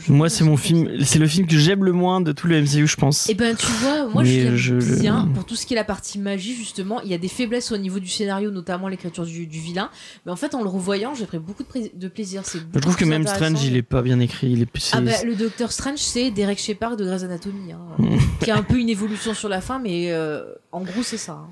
[0.04, 2.60] je Moi, c'est mon film, c'est le film que j'aime le moins de tout le
[2.60, 3.28] MCU, je pense.
[3.28, 5.76] Et ben, tu vois, moi, Mais je l'aime je- bien pour tout ce qui est
[5.76, 7.00] la partie magie, justement.
[7.02, 9.90] Il y a des faiblesses au niveau du scénario, notamment l'écriture du, du vilain.
[10.26, 12.42] Mais en fait, en le revoyant, j'ai pris beaucoup de, plaisir.
[12.74, 13.26] Je trouve que même.
[13.26, 14.50] Strange, il est pas bien écrit.
[14.50, 17.78] Il est, c'est- Ah bah, le Docteur Strange, c'est Derek Shepard de Grey's Anatomy, hein,
[18.42, 21.32] qui a un peu une évolution sur la fin, mais euh, en gros, c'est ça.
[21.32, 21.46] hein.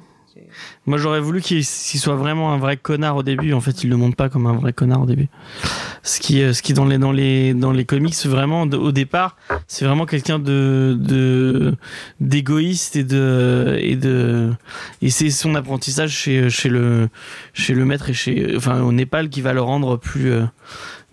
[0.86, 3.52] Moi, j'aurais voulu qu'il soit vraiment un vrai connard au début.
[3.52, 5.28] En fait, il le montre pas comme un vrai connard au début.
[6.02, 9.36] Ce qui, euh, ce qui dans les dans les dans les comics, vraiment au départ,
[9.66, 11.74] c'est vraiment quelqu'un de de
[12.20, 14.50] d'égoïste et de et de
[15.00, 17.08] et c'est son apprentissage chez chez le
[17.52, 20.44] chez le maître et chez enfin au Népal qui va le rendre plus euh,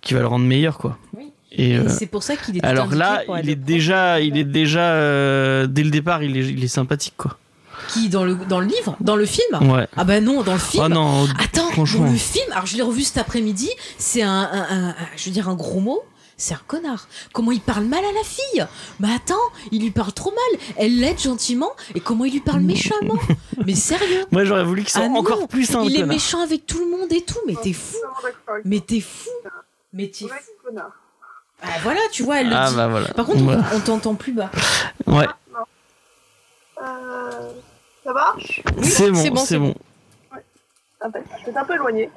[0.01, 0.97] qui va le rendre meilleur quoi.
[1.15, 1.31] Oui.
[1.51, 4.43] Et Et euh, c'est pour ça qu'il est alors là, il est déjà il est
[4.43, 7.37] déjà euh, dès le départ, il est il est sympathique quoi.
[7.87, 9.87] Qui dans le dans le livre, dans le film Ouais.
[9.97, 10.87] Ah bah non, dans le film.
[10.87, 12.05] Non, Attends, franchement.
[12.05, 15.25] dans le film, alors je l'ai revu cet après-midi, c'est un, un- un- un- je
[15.25, 16.03] veux dire un gros mot,
[16.37, 17.07] c'est un connard.
[17.33, 18.65] Comment il parle mal à la fille?
[18.99, 19.35] Mais attends,
[19.71, 20.59] il lui parle trop mal.
[20.77, 23.17] Elle l'aide gentiment, et comment il lui parle méchamment?
[23.65, 24.25] Mais sérieux?
[24.31, 26.79] Moi, j'aurais voulu qu'il soit Ah non, encore plus un Il est méchant avec tout
[26.79, 27.97] le monde et tout, mais t'es fou
[28.65, 29.29] Mais t'es fou
[29.93, 30.33] Mais t'es fou.
[31.61, 32.75] Ah voilà, tu vois, elle le Ah dit.
[32.75, 33.07] bah voilà.
[33.09, 33.63] Par contre, on- Voilà.
[33.75, 34.49] on t'entend plus bas.
[35.07, 35.27] Ouais,
[36.81, 37.51] Euh,
[38.09, 39.75] ça marche c'est bon, c'est bon, c'est bon.
[41.01, 41.07] Ah
[41.45, 42.09] Je vais un peu éloigné.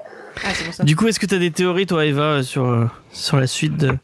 [0.44, 0.82] Ah, ça.
[0.84, 3.76] Du coup, est-ce que t'as des théories, toi, Eva, euh, sur, euh, sur la suite
[3.76, 3.88] de...
[3.90, 3.96] Ouais,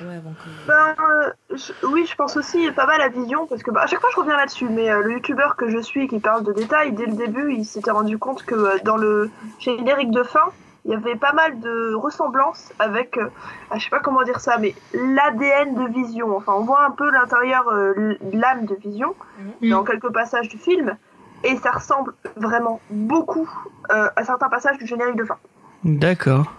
[0.00, 3.82] que- Ben, euh, je- oui, je pense aussi pas mal à Vision, parce que bah,
[3.82, 6.42] à chaque fois je reviens là-dessus, mais euh, le youtubeur que je suis qui parle
[6.44, 9.30] de détails, dès le début, il s'était rendu compte que euh, dans le
[9.60, 10.44] générique de fin,
[10.84, 13.28] il y avait pas mal de ressemblances avec, euh,
[13.70, 16.36] ah, je sais pas comment dire ça, mais l'ADN de Vision.
[16.36, 19.14] Enfin, on voit un peu l'intérieur, euh, l'âme de Vision
[19.62, 19.70] Mhm.
[19.70, 20.96] dans quelques passages du film,
[21.44, 23.48] et ça ressemble vraiment beaucoup
[23.90, 25.38] euh, à certains passages du générique de fin.
[25.84, 26.52] D'accord.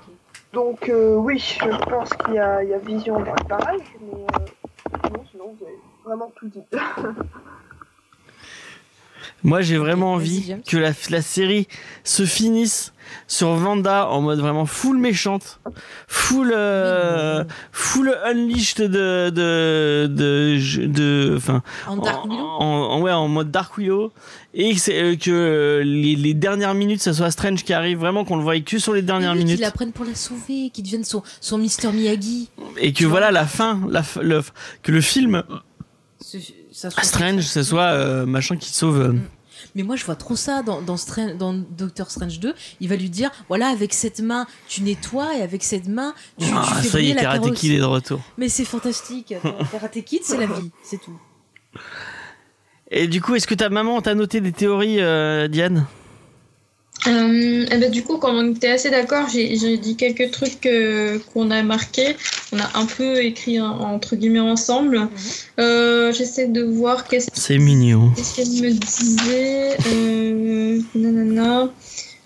[0.53, 3.82] Donc euh, oui, je pense qu'il y, a il y a Vision dans le barrage,
[4.01, 4.45] mais euh,
[5.03, 6.63] sinon, sinon, vous avez vraiment tout dit.
[9.43, 11.67] Moi, j'ai vraiment envie que la, la série
[12.03, 12.93] se finisse
[13.28, 15.60] sur Vanda en mode vraiment full méchante,
[16.08, 23.28] full, euh, full unleashed de, de, de, de, enfin, En Dark en, en- ouais, en
[23.28, 24.12] mode Dark Willow,
[24.53, 28.26] et que, euh, que euh, les, les dernières minutes, ça soit Strange qui arrive, vraiment
[28.26, 29.55] qu'on le voie que sur les dernières Oui, minutes.
[29.58, 31.91] Qu'il la pour la sauver, qu'il devienne son, son Mr.
[31.93, 32.49] Miyagi.
[32.78, 34.41] et que voilà la fin, la, le,
[34.84, 35.43] que le film
[36.72, 38.99] ça soit- Strange, ce soit euh, machin qui sauve.
[39.01, 39.14] euh,
[39.78, 42.53] Mais moi, je vois trop ça dans, dans, Stra- dans Doctor Strange 2.
[42.82, 46.47] Il va lui dire voilà, avec cette main, tu nettoies, et avec cette main, tu,
[46.47, 47.53] tu Ah, fais ça y est, la Karate.
[47.53, 48.19] Kid est de retour.
[48.39, 49.36] Mais c'est fantastique.
[49.71, 51.17] Karate Kid, c'est la vie, c'est tout.
[52.89, 55.86] Et du coup, est-ce que ta maman t'a noté des théories, euh, Diane?
[57.06, 61.20] Euh, eh ben, du coup, comme on était assez d'accord, j'ai dit quelques trucs euh,
[61.34, 62.16] qu'on a marqués.
[62.52, 65.08] On a un peu écrit hein, entre guillemets ensemble.
[65.60, 68.12] Euh, J'essaie de voir qu'est-ce C'est mignon.
[68.16, 69.78] qu'est-ce qu'elle me disait.
[69.93, 71.70] Euh, nanana.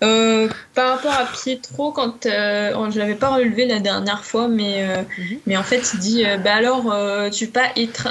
[0.02, 4.48] Euh, par rapport à Pietro, quand euh, oh, je l'avais pas relevé la dernière fois,
[4.48, 5.38] mais euh, Mhm.
[5.46, 8.08] mais en fait il dit euh, bah alors euh, tu peux pas être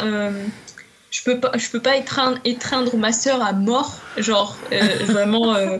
[1.09, 5.53] je peux pas je peux pas étreindre, étreindre ma sœur à mort genre euh, vraiment
[5.55, 5.79] euh,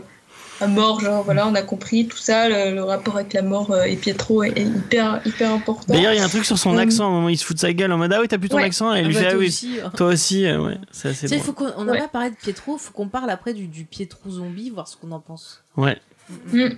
[0.62, 3.70] à mort genre voilà on a compris tout ça le, le rapport avec la mort
[3.72, 6.58] euh, et Pietro est, est hyper hyper important D'ailleurs, il y a un truc sur
[6.58, 7.04] son Euh, accent.
[7.04, 8.48] À un moment, il se fout de sa guelle en mode Ah oui, t'as plus
[8.48, 8.64] ton Ouais.
[8.64, 8.94] accent.
[8.94, 9.92] Et il Ah lui bah, fait Ah toi oui, aussi, hein.
[9.96, 10.46] toi aussi.
[10.46, 11.44] euh, ouais, c'est assez Tu sais, il bon.
[11.44, 11.98] faut qu'on on n'a Ouais.
[12.00, 15.10] pas parlé de Pietro, faut qu'on parle après du, du Pietro zombie, voir ce qu'on
[15.12, 15.62] en pense.
[15.76, 15.98] Ouais.
[16.52, 16.68] Mm.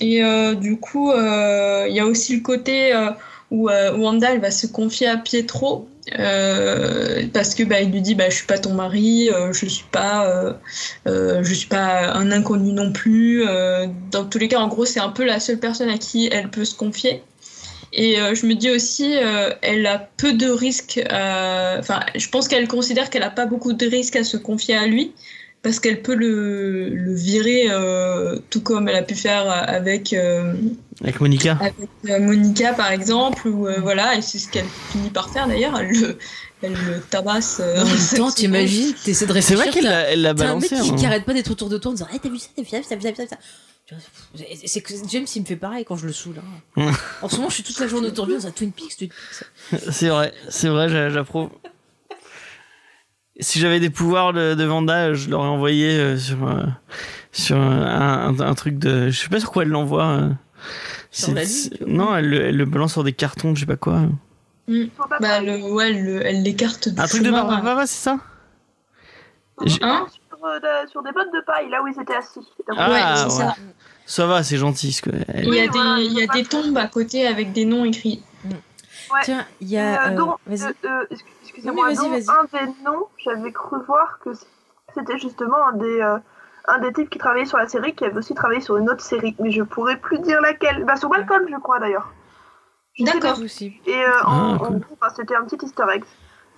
[0.00, 3.10] Et euh, du coup, euh, il y a aussi le côté euh,
[3.50, 5.88] où euh, Wanda elle va se confier à Pietro
[6.18, 9.66] euh, parce que bah, il lui dit bah je suis pas ton mari, euh, je
[9.66, 10.52] suis pas euh,
[11.08, 13.46] euh, je suis pas un inconnu non plus.
[13.46, 16.28] euh, dans tous les cas, en gros, c'est un peu la seule personne à qui
[16.30, 17.22] elle peut se confier.
[17.92, 21.00] Et euh, je me dis aussi, euh, elle a peu de risques.
[21.04, 24.86] Enfin, je pense qu'elle considère qu'elle a pas beaucoup de risques à se confier à
[24.86, 25.12] lui
[25.66, 30.54] parce qu'elle peut le, le virer, euh, tout comme elle a pu faire avec, euh,
[31.02, 31.58] Avec Monica.
[31.60, 31.74] avec
[32.08, 35.76] euh, Monica par exemple, ou euh, voilà, et c'est ce qu'elle finit par faire d'ailleurs.
[35.80, 36.18] Elle le,
[36.62, 37.58] elle le tabasse.
[37.60, 39.56] euh, En même temps, t'imagines, t'essaies de C'est réfléchir.
[39.64, 40.84] vrai qu'elle l'a elle l'a T'as un mec balancé.
[40.86, 40.96] qui, hein.
[40.96, 42.68] qui arrête pas d'être autour de toi en disant hey, T'as vu ça, t'as vu
[42.68, 43.36] ça, t'as vu ça, t'as vu ça,
[43.88, 44.44] t'as vu ça.
[44.66, 46.36] C'est que James, il me fait pareil quand je le saoule.
[46.76, 46.90] hein.
[47.22, 48.96] en ce moment, je suis toute la journée autour de lui en disant Twin Peaks,
[48.96, 49.82] Twin Peaks.
[49.92, 51.50] C'est vrai, c'est vrai, j'a- j'approuve.
[53.40, 56.62] Si j'avais des pouvoirs de, de Vanda, je l'aurais envoyé euh, sur, euh,
[57.32, 59.10] sur un, un- un truc de.
[59.10, 60.06] Je sais pas sur quoi elle l'envoie.
[60.06, 60.30] euh.
[61.86, 64.00] Non, elle, le- elle le balance sur des cartons, je sais pas quoi.
[64.68, 64.84] Mm.
[65.20, 67.60] Bah, le, ouais, elle, le- elle l'écarte du Un truc de Barbara.
[67.60, 68.18] Bava, c'est ça
[69.82, 72.40] Hein sur, de- sur des bottes de paille, là où ils étaient assis.
[72.76, 73.30] Ah, Ouais, c'est ouais.
[73.30, 73.54] ça.
[74.06, 74.92] Ça va, c'est gentil.
[74.92, 76.44] ce que- elle- Il y a Oui, voilà, des, il y a faut pas- des
[76.44, 78.22] tombes à côté avec des noms écrits.
[78.44, 79.20] Ouais.
[79.24, 80.08] Tiens, il y a.
[80.10, 81.16] euh, euh, euh, euh,
[81.56, 82.60] Excusez-moi, Oui, vas-y, dont vas-y.
[82.60, 84.30] un des noms, j'avais cru voir que
[84.94, 86.18] c'était justement un des, euh,
[86.68, 89.02] un des types qui travaillait sur la série, qui avait aussi travaillé sur une autre
[89.02, 90.84] série, mais je pourrais plus dire laquelle.
[90.84, 92.08] Bah, sur Malcolm, je crois d'ailleurs.
[92.98, 93.38] D'accord.
[93.86, 94.78] Et euh, en, Ah, en cool.
[94.80, 96.04] gros, bah, c'était un petit easter egg.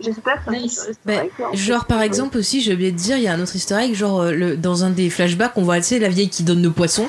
[0.01, 0.87] J'espère que c'est un Nice.
[0.89, 1.23] easter Bah,
[1.55, 4.21] Genre, par exemple, aussi, j'ai oublié de dire, il y a un autre egg, genre,
[4.21, 6.71] euh, le, dans un des flashbacks, on voit, tu sais, la vieille qui donne le
[6.71, 7.07] poisson.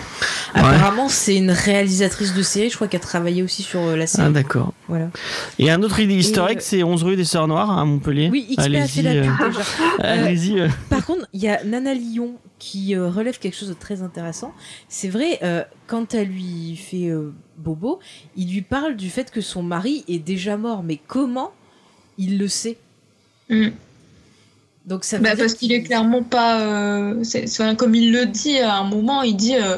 [0.54, 4.04] Apparemment, c'est une réalisatrice de série, je crois qu'elle a travaillé aussi sur euh, la
[4.04, 4.34] Ah, série.
[4.34, 4.74] d'accord.
[4.88, 5.10] voilà.
[5.60, 8.30] Et un autre egg, euh, c'est 11 rue des Sœurs Noires à Montpellier.
[8.32, 9.52] Oui, XP a fait Allez-y, la euh.
[10.00, 10.60] Allez-y.
[10.60, 10.68] euh.
[10.90, 14.54] Par contre, il y a Nana Lyon qui euh, relève quelque chose de très intéressant.
[14.90, 18.00] C'est vrai, euh, quand elle lui fait euh, bobo,
[18.36, 20.84] il lui parle du fait que son mari est déjà mort.
[20.84, 21.52] Mais comment
[22.20, 22.78] il le sait
[23.50, 23.70] Mm.
[24.86, 26.62] Donc ça Bah, parce qu'il est clairement pas.
[26.62, 27.24] euh,
[27.78, 29.78] comme il le dit à un moment, il dit euh,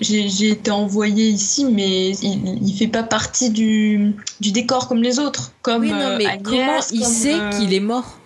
[0.00, 5.18] j'ai été envoyé ici, mais il, il fait pas partie du, du décor comme les
[5.20, 5.52] autres.
[5.62, 8.18] Comme Oui, non, euh, mais Agnès, comment il comme, sait euh, qu'il est mort?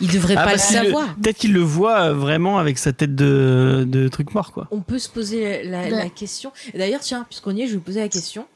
[0.00, 1.14] Il devrait Ah, pas le savoir.
[1.14, 4.66] Peut-être qu'il le voit euh, vraiment avec sa tête de, de truc mort, quoi.
[4.72, 6.02] On peut se poser la, la- Ouais.
[6.04, 6.50] la question.
[6.72, 8.46] Et D'ailleurs, tiens, puisqu'on y est, je vais vous poser la question.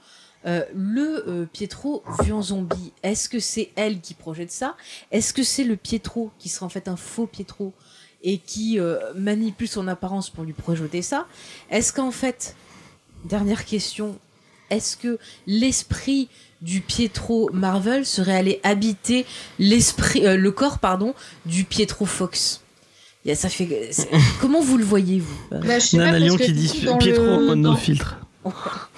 [0.47, 4.77] Euh, le euh, Pietro vu en zombie, est-ce que c'est elle qui projette ça?
[5.11, 7.73] Est-ce que c'est le Pietro qui sera en fait un faux Pietro
[8.23, 11.27] et qui euh, manipule son apparence pour lui projeter ça?
[11.71, 12.55] Est-ce qu'en fait,
[13.25, 14.17] dernière question,
[14.71, 16.29] est-ce que l'esprit
[16.63, 19.27] du Pietro Marvel serait allé habiter
[19.59, 21.15] l'esprit, euh, le corps pardon,
[21.47, 22.61] du Pietro Fox?
[23.25, 23.91] Il y a- ça fait,
[24.41, 25.39] comment vous le voyez vous?
[25.51, 25.59] Bah,
[26.13, 26.69] parce Lyon que qui dit
[26.99, 28.18] Pietro le- dans- filtre.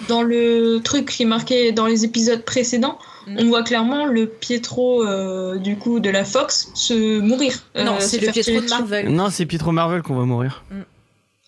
[0.08, 3.36] Dans le truc qui est marqué dans les épisodes précédents, Mm.
[3.40, 7.52] on voit clairement le Pietro euh, du coup de la Fox se mourir.
[7.76, 8.70] euh, Non, c'est le Pietro de dessus.
[8.70, 9.08] Marvel.
[9.10, 10.64] Non, c'est Pietro Marvel qu'on va mourir.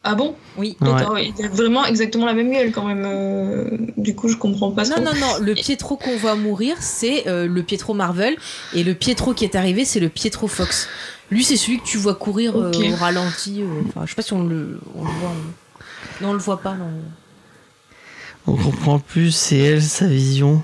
[0.04, 0.34] Ah bon?
[0.58, 0.76] Oui.
[0.80, 1.32] D'accord, oui.
[1.38, 3.04] Il a vraiment exactement la même gueule quand même.
[3.06, 5.04] euh, Du coup, je comprends pas Non, trop.
[5.04, 8.36] non, non, le Pietro qu'on voit mourir, c'est euh, le Pietro Marvel.
[8.74, 10.88] Et le Pietro qui est arrivé, c'est le Pietro Fox.
[11.30, 13.62] Lui, c'est celui que tu vois courir euh, au ralenti.
[13.62, 15.30] euh, Enfin, je sais pas si on le, on le voit.
[15.30, 16.74] on- Non, on le voit pas.
[16.74, 16.90] Non.
[18.46, 20.62] On comprend plus, c'est elle, sa vision.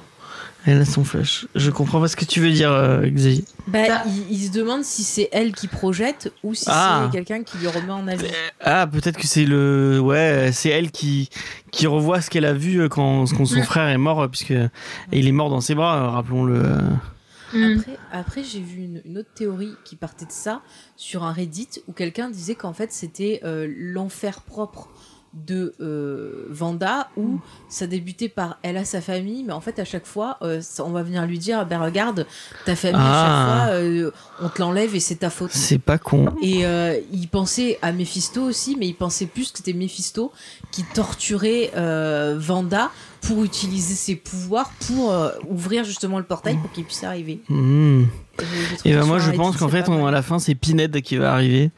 [0.67, 1.47] Elle a son flash.
[1.55, 3.45] Je comprends pas ce que tu veux dire, euh, Xavier.
[3.69, 7.05] Bah, il, il se demande si c'est elle qui projette ou si Ah.
[7.07, 8.27] c'est quelqu'un qui lui remet en avis.
[8.61, 9.99] Ah, peut-être que c'est le.
[10.03, 11.31] Ouais, c'est elle qui,
[11.71, 13.65] qui revoit ce qu'elle a vu euh, quand, quand son Mm.
[13.65, 14.53] frère est mort, euh, puisque
[15.13, 16.61] il est mort dans ses bras, euh, rappelons-le.
[16.63, 16.81] euh.
[17.55, 17.79] Hmm.
[17.79, 20.61] Après, après j'ai vu une, une autre théorie qui partait de ça
[20.99, 24.91] sur un Reddit où quelqu'un disait qu'en fait c'était euh, l'enfer propre
[25.47, 29.85] de euh, Vanda où ça débutait par elle a sa famille mais en fait à
[29.85, 32.27] chaque fois euh, ça- on va venir lui dire ben regarde
[32.67, 33.67] ta famille à Ah.
[33.67, 34.11] chaque fois euh,
[34.43, 36.27] on te l'enlève et c'est ta faute C'est pas con.
[36.43, 36.65] et
[37.13, 40.33] il pensait à Mephisto aussi mais il pensait plus que c'était Mephisto
[40.71, 41.71] qui torturait
[42.37, 42.91] Vanda
[43.23, 48.05] pour utiliser ses pouvoirs pour euh, ouvrir justement le portail pour qu'il puisse arriver Hmm.
[48.85, 51.17] et, Et ben moi je pense qu'en fait on, à la fin c'est Pinhead qui
[51.17, 51.71] va arriver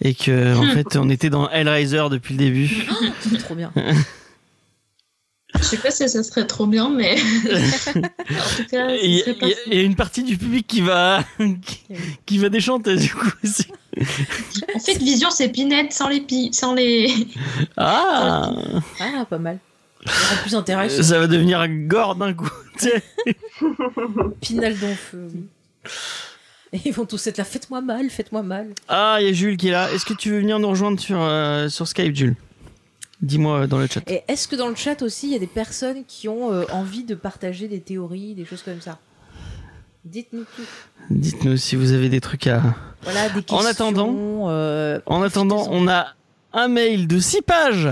[0.00, 0.70] et que en Hmm.
[0.70, 2.86] fait on était dans Hellraiser depuis le début.
[3.20, 3.72] C'est trop bien.
[5.58, 7.16] Je sais pas si ça serait trop bien, mais.
[7.48, 9.14] en tout cas, Et Il
[9.70, 11.80] y, y y a une partie du public qui va qui,
[12.26, 13.30] qui va déchanter du coup.
[13.44, 13.68] c'est-
[14.74, 16.50] En fait, Vision, c'est Pinette sans les pi...
[16.52, 17.10] sans les.
[17.78, 18.50] Ah,
[19.00, 19.58] Ah, pas mal.
[20.06, 21.02] Ça rend plus intéressant.
[21.02, 22.48] ça va devenir gore d'un coup.
[24.40, 25.28] Pinal dans le feu.
[25.34, 25.44] oui.
[26.72, 28.68] Et ils vont tous être là, faites-moi mal, faites-moi mal.
[28.88, 29.90] Ah, il y a Jules qui est là.
[29.92, 32.34] Est-ce que tu veux venir nous rejoindre sur euh, sur Skype, Jules?
[33.22, 34.02] Dis-moi euh, dans le chat.
[34.10, 36.64] Et est-ce que dans le chat aussi, il y a des personnes qui ont euh,
[36.72, 38.98] envie de partager des théories, des choses comme ça?
[40.04, 40.62] Dites-nous tout.
[41.10, 42.60] Dites-nous si vous avez des trucs à.
[43.02, 43.56] Voilà, des questions.
[43.58, 46.08] En attendant- euh, En attendant, on a
[46.52, 47.88] un mail de 6 pages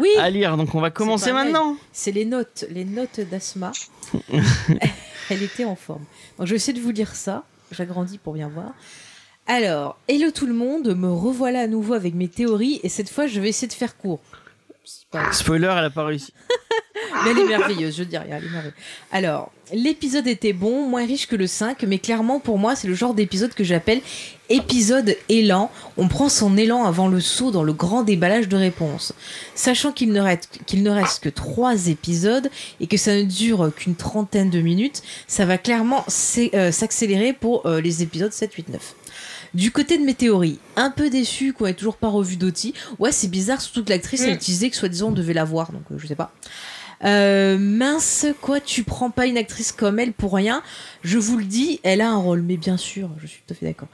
[0.00, 1.76] Oui, à lire, donc on va commencer maintenant.
[1.92, 3.72] c'est les notes, les notes d'Asma.
[5.30, 6.04] Elle était en forme.
[6.38, 7.44] Donc je vais essayer de vous lire ça.
[7.70, 8.72] J'agrandis pour bien voir.
[9.46, 13.26] Alors, hello tout le monde, me revoilà à nouveau avec mes théories et cette fois
[13.26, 14.20] je vais essayer de faire court.
[15.32, 16.32] Spoiler, elle a pas réussi.
[17.24, 18.74] Mais elle est merveilleuse, je dis rien, elle est merveilleuse.
[19.12, 22.94] Alors, l'épisode était bon, moins riche que le 5, mais clairement pour moi, c'est le
[22.94, 24.00] genre d'épisode que j'appelle
[24.48, 25.70] épisode élan.
[25.96, 29.12] On prend son élan avant le saut dans le grand déballage de réponses.
[29.54, 32.50] Sachant qu'il ne reste, qu'il ne reste que 3 épisodes
[32.80, 36.04] et que ça ne dure qu'une trentaine de minutes, ça va clairement
[36.54, 38.94] euh, s'accélérer pour euh, les épisodes 7, 8, 9.
[39.54, 42.72] Du côté de mes théories, un peu déçu qu'on ait toujours pas revu Doty.
[42.98, 44.38] Ouais, c'est bizarre, surtout que l'actrice, elle Mm.
[44.38, 46.32] disait que soi-disant on devait la voir, donc euh, je sais pas.
[47.02, 50.62] Euh, mince, quoi, tu prends pas une actrice comme elle pour rien?
[51.02, 53.56] Je vous le dis, elle a un rôle, mais bien sûr, je suis tout à
[53.56, 53.88] fait d'accord.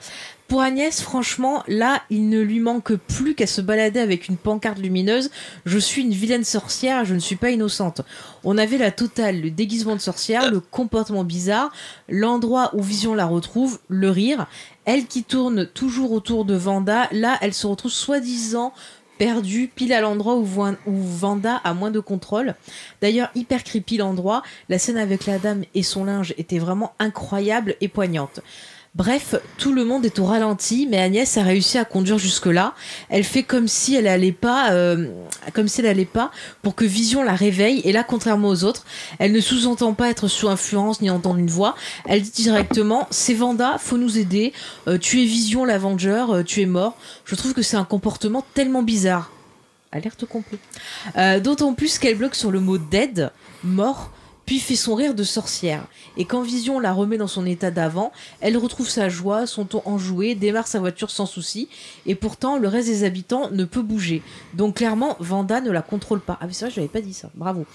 [0.48, 4.78] Pour Agnès, franchement, là, il ne lui manque plus qu'à se balader avec une pancarte
[4.78, 5.30] lumineuse.
[5.66, 8.02] Je suis une vilaine sorcière, je ne suis pas innocente.
[8.44, 11.72] On avait la totale, le déguisement de sorcière, le comportement bizarre,
[12.08, 14.46] l'endroit où Vision la retrouve, le rire.
[14.86, 18.72] Elle qui tourne toujours autour de Vanda, là, elle se retrouve soi-disant
[19.18, 22.54] perdue, pile à l'endroit où, Van- où Vanda a moins de contrôle.
[23.02, 24.42] D'ailleurs, hyper creepy l'endroit.
[24.68, 28.40] La scène avec la dame et son linge était vraiment incroyable et poignante.
[28.96, 32.72] Bref, tout le monde est au ralenti, mais Agnès a réussi à conduire jusque-là.
[33.10, 35.08] Elle fait comme si elle allait pas, euh,
[35.52, 36.30] comme si elle allait pas,
[36.62, 37.82] pour que Vision la réveille.
[37.84, 38.86] Et là, contrairement aux autres,
[39.18, 41.74] elle ne sous-entend pas être sous influence ni entendre une voix.
[42.06, 44.54] Elle dit directement "C'est Vanda, faut nous aider.
[44.88, 46.96] Euh, tu es Vision, l'Avenger, euh, tu es mort."
[47.26, 49.30] Je trouve que c'est un comportement tellement bizarre.
[49.92, 50.58] Alerte complet.
[51.18, 53.30] Euh, D'autant plus qu'elle bloque sur le mot dead,
[53.62, 54.10] mort,
[54.46, 55.84] puis fait son rire de sorcière.
[56.16, 59.82] Et quand Vision la remet dans son état d'avant, elle retrouve sa joie, son ton
[59.84, 61.68] enjoué, démarre sa voiture sans souci,
[62.06, 64.22] et pourtant le reste des habitants ne peut bouger.
[64.54, 66.38] Donc clairement, Vanda ne la contrôle pas.
[66.40, 67.66] Ah mais c'est vrai, je n'avais pas dit ça, bravo.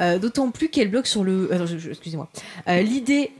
[0.00, 1.50] Euh, D'autant plus qu'elle bloque sur le...
[1.66, 2.28] je- Excusez-moi.
[2.68, 3.30] Euh, L'idée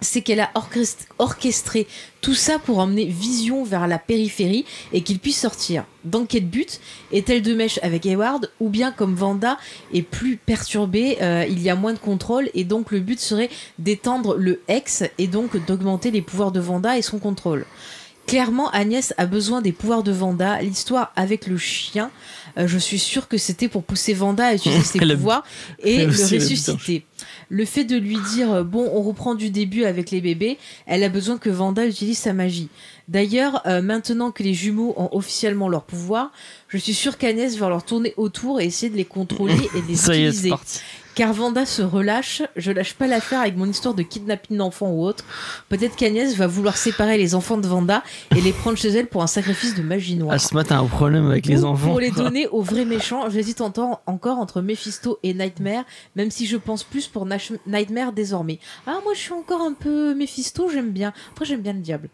[0.00, 1.86] c'est qu'elle a orchest- orchestré
[2.20, 5.84] tout ça pour emmener Vision vers la périphérie et qu'il puisse sortir.
[6.04, 6.80] Dans quel but
[7.12, 9.58] Est-elle de mèche avec Hayward ou bien comme Vanda
[9.92, 13.50] est plus perturbée, euh, il y a moins de contrôle et donc le but serait
[13.78, 17.64] d'étendre le ex et donc d'augmenter les pouvoirs de Vanda et son contrôle.
[18.26, 20.60] Clairement, Agnès a besoin des pouvoirs de Vanda.
[20.60, 22.10] L'histoire avec le chien,
[22.58, 25.44] euh, je suis sûre que c'était pour pousser Vanda à utiliser ses pouvoirs
[25.82, 27.04] et le ressusciter.
[27.17, 27.17] Le
[27.64, 31.08] fait de lui dire euh, bon, on reprend du début avec les bébés, elle a
[31.08, 32.68] besoin que Vanda utilise sa magie.
[33.08, 36.30] D'ailleurs, euh, maintenant que les jumeaux ont officiellement leur pouvoir,
[36.68, 39.86] je suis sûre qu'Agnès va leur tourner autour et essayer de les contrôler et de
[39.86, 40.50] les Ça y est, c'est utiliser.
[40.50, 40.80] parti.
[41.18, 45.04] Car Vanda se relâche, je lâche pas l'affaire avec mon histoire de kidnapping d'enfants ou
[45.04, 45.24] autre.
[45.68, 48.04] Peut-être qu'Agnès va vouloir séparer les enfants de Vanda
[48.36, 50.36] et les prendre chez elle pour un sacrifice de magie noire.
[50.36, 51.88] Ah, ce matin, un problème avec les Ou enfants.
[51.88, 55.82] Pour les donner aux vrais méchants, j'hésite encore, entre Mephisto et Nightmare,
[56.14, 57.26] même si je pense plus pour
[57.66, 58.60] Nightmare désormais.
[58.86, 61.12] Ah, moi je suis encore un peu Mephisto, j'aime bien.
[61.32, 62.10] Après, j'aime bien le diable.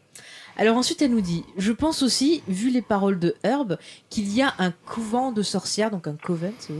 [0.56, 3.76] Alors ensuite, elle nous dit, je pense aussi, vu les paroles de Herb,
[4.08, 6.72] qu'il y a un couvent de sorcières, donc un coven, si.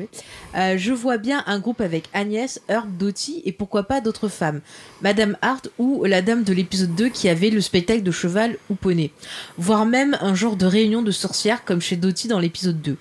[0.55, 4.60] Euh, je vois bien un groupe avec Agnès, Herb, Dottie et pourquoi pas d'autres femmes.
[5.02, 8.74] Madame Hart ou la dame de l'épisode 2 qui avait le spectacle de cheval ou
[8.74, 9.10] poney.
[9.59, 12.96] Voire même un genre de réunion de sorcières comme chez Dottie dans l'épisode 2.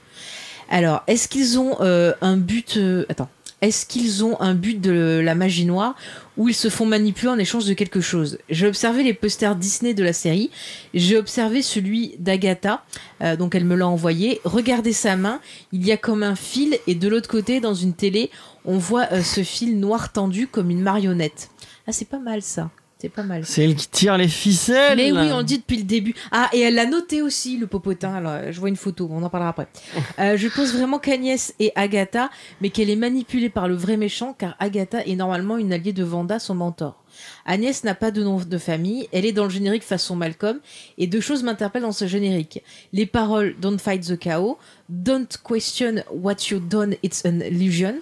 [0.69, 2.77] Alors, est-ce qu'ils ont euh, un but...
[2.77, 3.29] euh, attends.
[3.63, 5.95] Est-ce qu'ils ont un but de la magie noire
[6.35, 8.37] ou ils se font manipuler en échange de quelque chose?
[8.49, 10.51] J'ai observé les posters Disney de la série.
[10.93, 12.83] J'ai observé celui d'Agatha,
[13.21, 14.41] euh, donc elle me l'a envoyé.
[14.43, 15.39] Regardez sa main,
[15.71, 18.31] il y a comme un fil et de l'autre côté, dans une télé,
[18.65, 21.49] on voit euh, ce fil noir tendu comme une marionnette.
[21.87, 22.69] Ah, c'est pas mal ça.
[23.03, 23.45] C'est pas mal.
[23.45, 24.95] C'est elle qui tire les ficelles.
[24.95, 26.15] Mais oui, on le dit depuis le début.
[26.31, 28.15] Ah, et elle l'a noté aussi, le popotin.
[28.15, 29.67] Alors, je vois une photo, on en parlera après.
[30.19, 32.29] Euh, je pense vraiment qu'Agnès est Agatha,
[32.61, 36.03] mais qu'elle est manipulée par le vrai méchant, car Agatha est normalement une alliée de
[36.03, 37.03] Vanda, son mentor.
[37.45, 40.59] Agnès n'a pas de nom de famille, elle est dans le générique façon Malcolm,
[40.97, 42.61] et deux choses m'interpellent dans ce générique.
[42.91, 44.57] Les paroles Don't fight the chaos,
[44.89, 47.95] Don't question what you done, it's an illusion.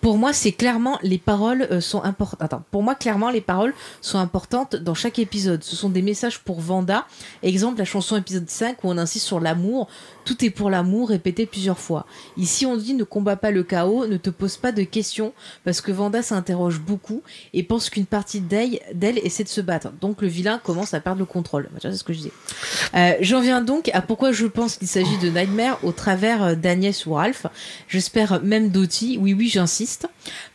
[0.00, 2.62] Pour moi, c'est clairement les paroles euh, sont importantes.
[2.70, 5.64] Pour moi, clairement, les paroles sont importantes dans chaque épisode.
[5.64, 7.06] Ce sont des messages pour Vanda.
[7.42, 9.88] Exemple, la chanson épisode 5 où on insiste sur l'amour.
[10.24, 12.04] Tout est pour l'amour, répété plusieurs fois.
[12.36, 15.32] Ici, on dit ne combat pas le chaos, ne te pose pas de questions,
[15.64, 17.22] parce que Vanda s'interroge beaucoup
[17.54, 19.90] et pense qu'une partie d'elle essaie de se battre.
[20.02, 21.70] Donc le vilain commence à perdre le contrôle.
[21.72, 22.32] Bah, C'est ce que je disais.
[22.94, 26.54] Euh, J'en viens donc à pourquoi je pense qu'il s'agit de Nightmare au travers euh,
[26.54, 27.46] d'Agnès ou Ralph.
[27.88, 29.18] J'espère même Doty.
[29.18, 29.87] Oui, oui, j'insiste.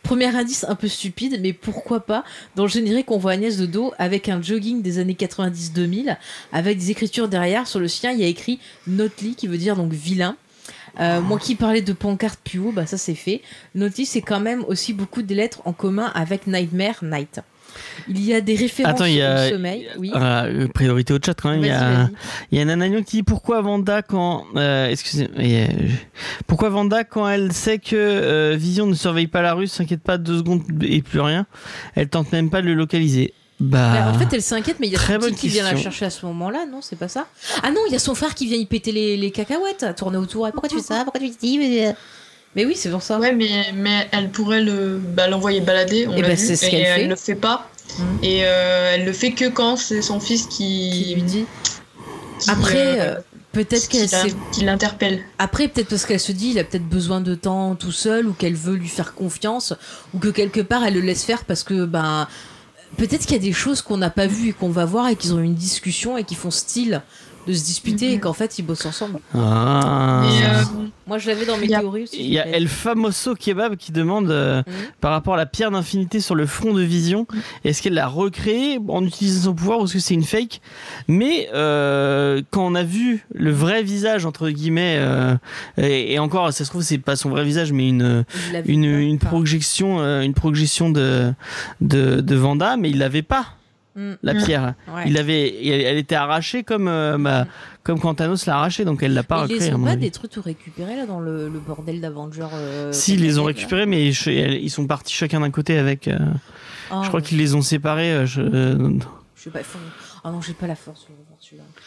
[0.02, 2.24] Premier indice un peu stupide, mais pourquoi pas
[2.56, 6.16] Dans le générique, on voit Agnès de dos avec un jogging des années 90-2000,
[6.52, 7.66] avec des écritures derrière.
[7.66, 10.36] Sur le sien, il y a écrit Notely, qui veut dire donc vilain.
[11.00, 13.42] Euh, moi qui parlais de pancarte plus haut, bah ça c'est fait.
[13.74, 17.40] Notely, c'est quand même aussi beaucoup de lettres en commun avec Nightmare, Night.
[18.08, 19.88] Il y a des références Attends, il y a- au sommeil.
[19.98, 20.10] Oui.
[20.14, 21.60] Ah, euh, priorité au chat quand même.
[21.62, 22.08] Il y a,
[22.52, 25.66] il y a Nanagnon qui dit pourquoi Vanda quand euh, excusez euh,
[26.46, 30.18] pourquoi Vanda quand elle sait que euh, Vision ne surveille pas la rue, s'inquiète pas
[30.18, 31.46] deux secondes et plus rien,
[31.94, 33.32] elle tente même pas de le localiser.
[33.60, 35.76] Bah, Bah, en fait, elle s'inquiète, mais il y a son petit qui vient la
[35.76, 37.28] chercher à ce moment-là, non C'est pas ça?
[37.62, 40.18] Ah non, il y a son frère qui vient y péter les, les cacahuètes, tourner
[40.18, 40.50] autour.
[40.50, 41.04] Pourquoi tu fais ça?
[41.04, 41.94] Pourquoi tu fais ça
[42.56, 42.64] mais...
[42.64, 43.18] oui, c'est pour ça.
[43.18, 46.56] Ouais, mais, mais elle pourrait le, bah, l'envoyer balader, on Eh l'a ben, vu, c'est
[46.56, 47.06] ce et qu'elle elle fait.
[47.08, 47.68] le fait pas.
[47.98, 48.18] Mhm.
[48.22, 51.44] Et euh, elle le fait que quand c'est son fils qui, Qui lui dit.
[52.38, 53.20] qui, Après, euh, euh,
[53.52, 55.22] peut-être qu'elle s'est qui l'interpelle.
[55.38, 58.32] Après, peut-être parce qu'elle se dit, il a peut-être besoin de temps tout seul, ou
[58.32, 59.74] qu'elle veut lui faire confiance,
[60.14, 62.26] ou que quelque part elle le laisse faire parce que, ben,
[62.96, 65.16] peut-être qu'il y a des choses qu'on n'a pas vues et qu'on va voir et
[65.16, 67.02] qu'ils ont eu une discussion et qu'ils font style
[67.46, 68.20] de se disputer et Mhm.
[68.20, 69.18] qu'en fait ils bossent ensemble.
[69.34, 70.22] ah.
[70.24, 70.62] Et, euh,
[71.06, 72.16] Moi je l'avais dans mes théories aussi.
[72.18, 74.72] Il y a El Famoso Kebab qui demande euh, Mhm.
[75.02, 77.26] par rapport à la pierre d'infinité sur le front de Vision,
[77.64, 80.60] est-ce qu'elle l'a recréée en utilisant son pouvoir ou est-ce que c'est une fake?
[81.08, 85.34] Mais euh, quand on a vu le vrai visage entre guillemets, euh,
[85.76, 88.24] et, et encore, ça se trouve c'est pas son vrai visage, mais une
[88.64, 91.32] une, une projection euh, une projection de
[91.82, 93.46] de, de Vanda, mais il l'avait pas
[93.96, 94.44] mm, la Mm.
[94.44, 94.74] pierre.
[94.94, 95.04] ouais.
[95.06, 97.48] Il avait, elle, elle était arrachée comme euh, bah, Mm.
[97.82, 99.58] comme quand Thanos l'a arrachée, donc elle l'a pas Ils recréée.
[99.60, 100.00] les à ont pas avis.
[100.02, 103.44] des trucs tout récupérés là dans le, le bordel d'Avengers euh, Si, ils les ont
[103.44, 106.08] récupérés, mais je- ils sont partis chacun d'un côté avec.
[106.08, 106.18] euh,
[106.90, 107.26] Ah, je crois ouais.
[107.26, 108.12] qu'ils les ont séparés.
[108.12, 108.98] euh, Je, euh,
[109.36, 109.62] Je sais pas.
[109.62, 109.78] faut-
[110.26, 111.06] Ah non, j'ai pas la force.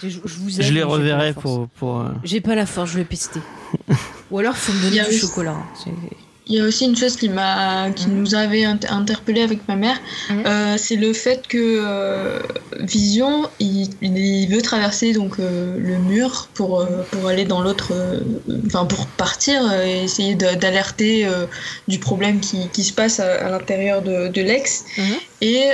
[0.03, 1.67] Je, je vous aime, je les reverrai pour.
[1.69, 3.39] pour euh, J'ai pas la force, je vais pester.
[4.29, 5.53] Ou alors, faut me donner du chocolat.
[5.53, 5.91] hein.
[6.49, 8.15] Il y a aussi une chose qui m'a, qui Mhm.
[8.19, 9.97] nous avait inter- interpellé avec ma mère,
[10.31, 12.39] euh, c'est le fait que euh,
[12.79, 17.91] Vision, il, il veut traverser donc euh, le mur pour pour aller dans l'autre,
[18.65, 21.27] enfin pour partir et essayer d'alerter
[21.87, 24.83] du problème qui, qui se passe à, à l'intérieur de, de l'ex.
[24.97, 25.15] Mhm.
[25.41, 25.69] Et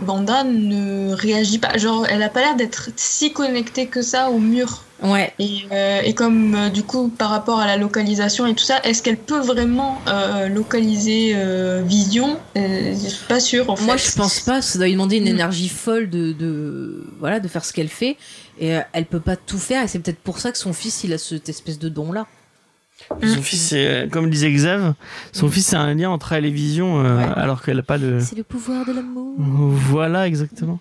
[0.00, 4.38] Vanda ne réagit pas, genre elle a pas l'air d'être si connectée que ça au
[4.38, 4.84] mur.
[5.02, 5.32] Ouais.
[5.38, 8.80] Et, euh, et comme euh, du coup par rapport à la localisation et tout ça,
[8.84, 12.38] est-ce qu'elle peut vraiment euh, localiser euh, Vision?
[12.56, 13.84] Euh, Je suis pas sûre en fait.
[13.84, 14.60] Moi, je pense pas.
[14.62, 15.28] Ça doit lui demander une Mm.
[15.28, 18.16] énergie folle de, de, voilà, de faire ce qu'elle fait.
[18.58, 19.84] Et euh, elle peut pas tout faire.
[19.84, 22.26] Et c'est peut-être pour ça que son fils, il a cette espèce de don-là.
[23.22, 24.94] Son fils, c'est, euh, comme disait Xav,
[25.32, 25.50] son Mm.
[25.50, 27.24] fils, c'est un lien entre elle et Vision, euh, Ouais.
[27.36, 28.20] alors qu'elle a pas le.
[28.20, 29.34] C'est le pouvoir de l'amour.
[29.36, 30.78] Voilà, exactement.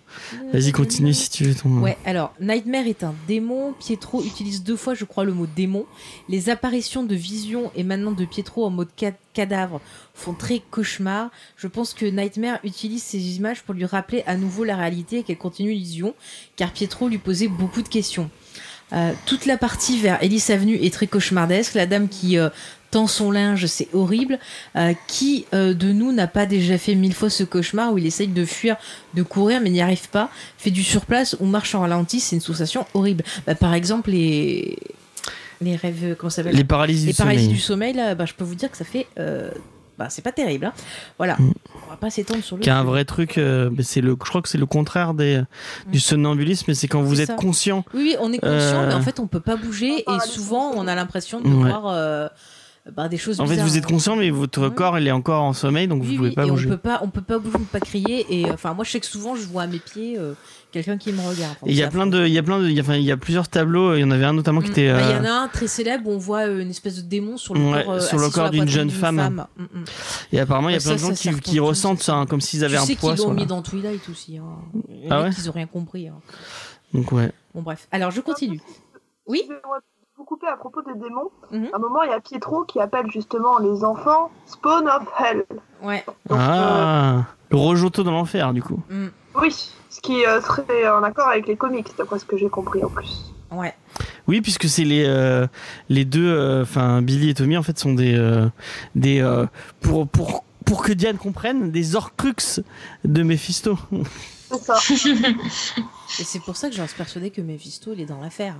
[0.54, 1.70] Vas-y, continue si tu veux ton.
[1.82, 3.74] Ouais, alors, Nightmare est un démon.
[3.80, 5.86] Pietro utilise deux fois, je crois, le mot démon.
[6.30, 9.82] Les apparitions de Vision et maintenant de Pietro en mode ca- cadavre
[10.14, 11.32] font très cauchemar.
[11.58, 15.24] Je pense que Nightmare utilise ces images pour lui rappeler à nouveau la réalité et
[15.24, 16.14] qu'elle continue l'illusion,
[16.56, 18.30] car Pietro lui posait beaucoup de questions.
[18.94, 21.76] Euh, toute la partie vers Ellis Avenue est très cauchemardesque.
[21.76, 22.50] La dame qui euh,
[22.92, 24.40] tend son linge, c'est horrible.
[24.76, 28.28] Euh, qui de nous n'a pas déjà fait mille fois ce cauchemar où il essaye
[28.28, 28.78] de fuir,
[29.14, 32.42] de courir, mais n'y arrive pas fait du surplace ou marche en ralenti, c'est une
[32.42, 33.24] sensation horrible.
[33.46, 34.78] Bah, par exemple, les
[35.62, 36.56] les rêves, comment ça s'appelle?
[36.56, 37.56] Les paralysies Les du paralysies sommeil.
[37.56, 39.52] du sommeil, là, bah, je peux vous dire que ça fait, euh,
[40.00, 40.66] bah, c'est pas terrible.
[40.66, 40.74] hein.
[41.18, 41.52] Voilà, Mm.
[41.86, 42.64] on va pas s'étendre sur le.
[42.64, 45.42] Qui a un vrai truc, euh, c'est le, je crois que c'est le contraire des,
[45.92, 47.84] du somnambulisme, mais c'est quand vous êtes conscient.
[47.94, 50.72] Oui, oui, on est conscient, Euh, mais en fait, on peut pas bouger et souvent,
[50.76, 51.70] on a l'impression de Ouais.
[51.70, 52.28] voir euh,
[52.96, 53.40] bah, des choses.
[53.42, 54.74] En fait, vous êtes conscient, mais votre Ouais.
[54.74, 56.68] corps, il est encore en sommeil, donc vous Oui, pouvez oui, pas et bouger.
[56.68, 58.26] on peut pas, on peut pas bouger, on peut pas crier.
[58.40, 60.34] Et euh, enfin, moi, je sais que souvent, je vois à mes pieds euh,
[60.72, 61.56] quelqu'un qui me regarde.
[61.66, 62.96] Et il y a plein de, il y a plein de, il y a, enfin,
[62.96, 63.96] il y a plusieurs tableaux.
[63.96, 64.72] Il y en avait un notamment qui Mm.
[64.72, 64.94] était.
[64.94, 66.96] Bah, Il y euh, en a un très célèbre où on voit euh, une espèce
[66.98, 69.46] de démon sur le Ouais, corps, euh, sur le assis corps la d'une jeune femme.
[69.58, 69.86] Mm, mm.
[70.34, 72.42] Et apparemment, il y a Ouais, plein de gens ça qui, ressentent ça, hein, comme
[72.42, 74.38] s'ils avaient tu un sais poids qu'ils sur l'ont mis dans Twilight aussi.
[74.38, 74.44] Hein.
[75.10, 76.08] Ah ouais ils ont rien compris.
[76.08, 76.20] hein.
[76.94, 77.32] Donc ouais.
[77.54, 77.88] Bon, bref.
[77.92, 78.62] Alors, je continue.
[79.28, 79.56] Oui de
[80.18, 81.30] vous couper à propos des démons.
[81.52, 81.70] Mhm.
[81.72, 85.46] À un moment, il y a Pietro qui appelle justement les enfants Spawn of Hell.
[85.82, 86.04] Ouais.
[86.30, 88.82] Donc, ah, le Rojoto dans l'enfer, du coup.
[88.90, 89.06] Mm.
[89.06, 89.10] euh,
[89.42, 92.84] oui, ce qui euh, serait en accord avec les comics, d'après ce que j'ai compris
[92.84, 93.34] en plus.
[93.52, 93.74] Ouais.
[94.28, 95.48] Oui, puisque c'est les euh,
[95.90, 98.48] les deux, euh, enfin Billy et Tommy en fait sont des euh,
[98.96, 99.46] des euh,
[99.82, 102.62] pour pour pour que Diane comprenne des Horcrux
[103.04, 103.78] de Mephisto.
[104.52, 104.78] C'est ça.
[106.20, 108.56] Et c'est pour ça que je reste persuadé que Mephisto, il est dans l'affaire.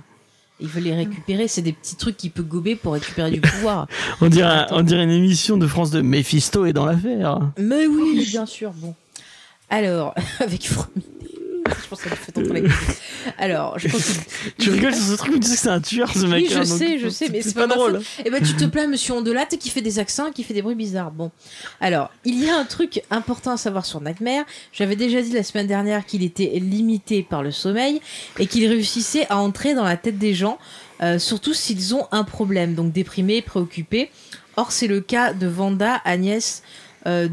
[0.60, 1.48] Il veut les récupérer.
[1.48, 3.86] C'est des petits trucs qu'il peut gober pour récupérer du pouvoir.
[4.20, 7.38] On dirait on dirait une émission de France de Mephisto est dans l'affaire.
[7.58, 8.72] Mais oui, bien sûr.
[8.72, 8.94] Bon.
[9.68, 11.19] Alors, avec Frominet.
[11.82, 12.70] Je pense que ça fait gueule.
[13.38, 14.18] Alors, je continue.
[14.58, 16.44] Tu rigoles sur ce truc, mais tu sais que c'est un tueur ce mec.
[16.44, 18.00] Oui, je hein, sais, je sais, mais c'est pas drôle.
[18.24, 20.74] Eh ben, tu te plains, monsieur Ondelatte, qui fait des accents, qui fait des bruits
[20.74, 21.10] bizarres.
[21.10, 21.30] Bon.
[21.80, 24.44] Alors, il y a un truc important à savoir sur Nightmare.
[24.72, 28.00] J'avais déjà dit la semaine dernière qu'il était limité par le sommeil
[28.38, 30.58] et qu'il réussissait à entrer dans la tête des gens,
[31.02, 34.10] euh, surtout s'ils ont un problème, donc déprimés, préoccupés.
[34.56, 36.62] Or, c'est le cas de Vanda, Agnès,
[37.06, 37.28] euh,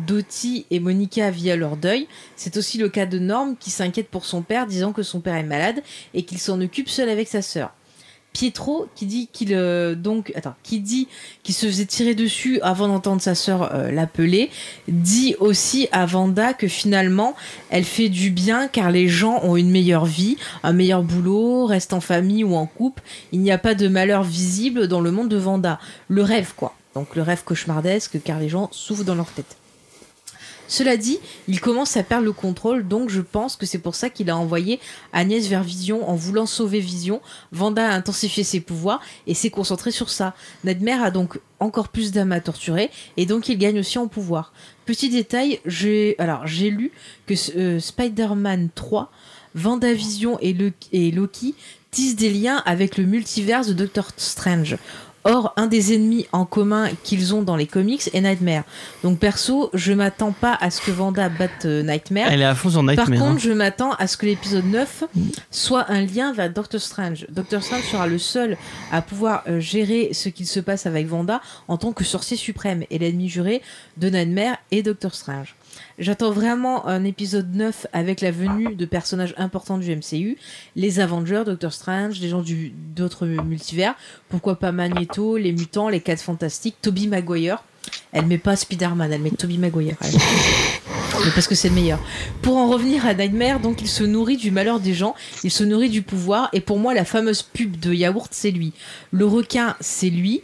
[0.71, 2.07] et Monica via leur deuil.
[2.35, 5.35] C'est aussi le cas de Norm qui s'inquiète pour son père, disant que son père
[5.35, 5.81] est malade
[6.13, 7.73] et qu'il s'en occupe seul avec sa sœur.
[8.37, 11.07] Pietro qui dit qu'il euh, donc attends qui dit
[11.41, 14.51] qu'il se faisait tirer dessus avant d'entendre sa sœur euh, l'appeler
[14.87, 17.35] dit aussi à Vanda que finalement
[17.71, 21.93] elle fait du bien car les gens ont une meilleure vie un meilleur boulot restent
[21.93, 25.29] en famille ou en couple il n'y a pas de malheur visible dans le monde
[25.29, 29.31] de Vanda le rêve quoi donc le rêve cauchemardesque car les gens souffrent dans leur
[29.31, 29.55] tête
[30.67, 31.17] cela dit,
[31.47, 34.35] il commence à perdre le contrôle, donc je pense que c'est pour ça qu'il a
[34.35, 34.81] envoyé
[35.13, 37.21] Agnès vers Vision en voulant sauver Vision.
[37.53, 40.35] Vanda a intensifié ses pouvoirs et s'est concentré sur ça.
[40.65, 44.51] Nightmare a donc encore plus d'âmes à torturer et donc il gagne aussi en pouvoir.
[44.85, 46.15] Petit détail, j'ai
[46.69, 46.91] lu
[47.27, 49.09] que euh, Spider-Man 3,
[49.55, 51.55] Vendavision et, le, et Loki
[51.91, 54.77] tissent des liens avec le multiverse de Doctor Strange.
[55.29, 58.63] Or, un des ennemis en commun qu'ils ont dans les comics est Nightmare.
[59.03, 62.31] Donc perso, je m'attends pas à ce que Vanda batte euh, Nightmare.
[62.31, 63.07] Elle est à fond sur Nightmare.
[63.07, 63.19] Par hein.
[63.19, 65.03] contre, je m'attends à ce que l'épisode 9
[65.51, 67.25] soit un lien vers Doctor Strange.
[67.29, 68.55] Doctor Strange sera le seul
[68.89, 72.85] à pouvoir euh, gérer ce qu'il se passe avec Vanda en tant que sorcier suprême
[72.89, 73.61] et l'ennemi juré
[73.97, 75.55] de Nightmare et Doctor Strange.
[75.99, 80.37] J'attends vraiment un épisode 9 avec la venue de personnages importants du MCU,
[80.75, 83.95] les Avengers, Doctor Strange, des gens du- d'autres multivers,
[84.29, 87.63] pourquoi pas Magneto, les mutants, les 4 fantastiques, Toby Maguire.
[88.11, 89.95] Elle met pas Spider-Man, elle met Toby Maguire.
[90.03, 91.99] Mais parce que c'est le meilleur.
[92.43, 95.63] Pour en revenir à Nightmare, donc il se nourrit du malheur des gens, il se
[95.63, 98.73] nourrit du pouvoir, et pour moi la fameuse pub de yaourt c'est lui.
[99.11, 100.43] Le requin c'est lui.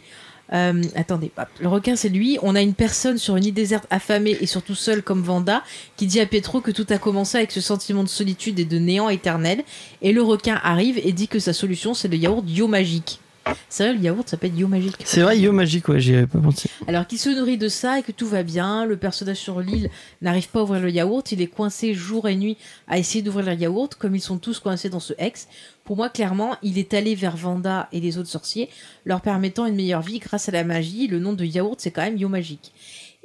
[0.52, 1.48] Euh, attendez, hop.
[1.60, 2.38] le requin c'est lui.
[2.42, 5.62] On a une personne sur une île déserte affamée et surtout seule comme Vanda
[5.96, 8.78] qui dit à Pietro que tout a commencé avec ce sentiment de solitude et de
[8.78, 9.64] néant éternel.
[10.02, 13.20] Et le requin arrive et dit que sa solution c'est le yaourt Yo Magique.
[13.68, 14.96] C'est vrai, le yaourt s'appelle Yo Magique.
[15.04, 16.68] C'est vrai, Yo Magique, ouais, j'y avais pas pensé.
[16.86, 19.90] Alors qu'il se nourrit de ça et que tout va bien, le personnage sur l'île
[20.22, 22.56] n'arrive pas à ouvrir le yaourt, il est coincé jour et nuit
[22.88, 25.48] à essayer d'ouvrir le yaourt, comme ils sont tous coincés dans ce ex.
[25.84, 28.70] Pour moi, clairement, il est allé vers Vanda et les autres sorciers,
[29.04, 31.06] leur permettant une meilleure vie grâce à la magie.
[31.06, 32.72] Le nom de yaourt, c'est quand même Yo Magique.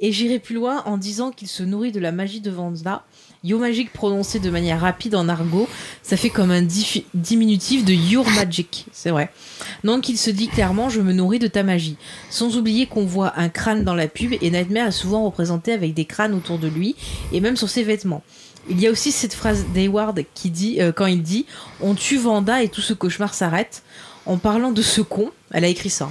[0.00, 3.04] Et j'irai plus loin en disant qu'il se nourrit de la magie de Vanda.
[3.42, 5.66] Yo Magic prononcé de manière rapide en argot,
[6.02, 6.60] ça fait comme un
[7.14, 9.32] diminutif de Your Magic, c'est vrai.
[9.82, 11.96] Donc il se dit clairement je me nourris de ta magie.
[12.28, 15.94] Sans oublier qu'on voit un crâne dans la pub et Nightmare est souvent représenté avec
[15.94, 16.96] des crânes autour de lui
[17.32, 18.22] et même sur ses vêtements.
[18.68, 21.46] Il y a aussi cette phrase d'Hayward qui dit euh, quand il dit
[21.80, 23.82] on tue Vanda et tout ce cauchemar s'arrête.
[24.26, 26.10] En parlant de ce con, elle a écrit ça.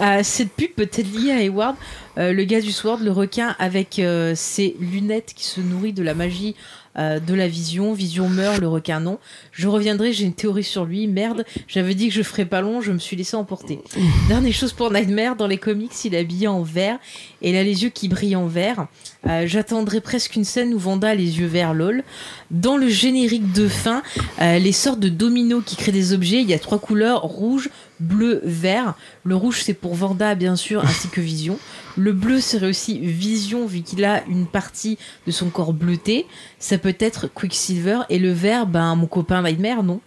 [0.00, 1.76] Euh, cette pub peut être liée à Hayward,
[2.18, 6.02] euh, le gars du Sword, le requin avec euh, ses lunettes qui se nourrit de
[6.02, 6.54] la magie
[6.98, 7.92] euh, de la vision.
[7.92, 9.18] Vision meurt, le requin non.
[9.52, 11.06] Je reviendrai, j'ai une théorie sur lui.
[11.06, 13.78] Merde, j'avais dit que je ferais pas long, je me suis laissé emporter.
[14.28, 16.98] Dernière chose pour Nightmare, dans les comics, il est habillé en vert
[17.40, 18.88] et il a les yeux qui brillent en vert.
[19.28, 22.02] Euh, J'attendrai presque une scène où Vanda a les yeux verts, lol.
[22.50, 24.02] Dans le générique de fin,
[24.40, 27.70] euh, les sortes de dominos qui créent des objets, il y a trois couleurs rouge,
[28.00, 28.94] bleu, vert.
[29.22, 31.58] Le rouge, c'est pour Vanda, bien sûr, ainsi que Vision.
[31.98, 36.26] Le bleu serait aussi Vision, vu qu'il a une partie de son corps bleuté.
[36.58, 38.00] Ça peut être Quicksilver.
[38.08, 40.00] Et le vert, ben, mon copain Nightmare, non.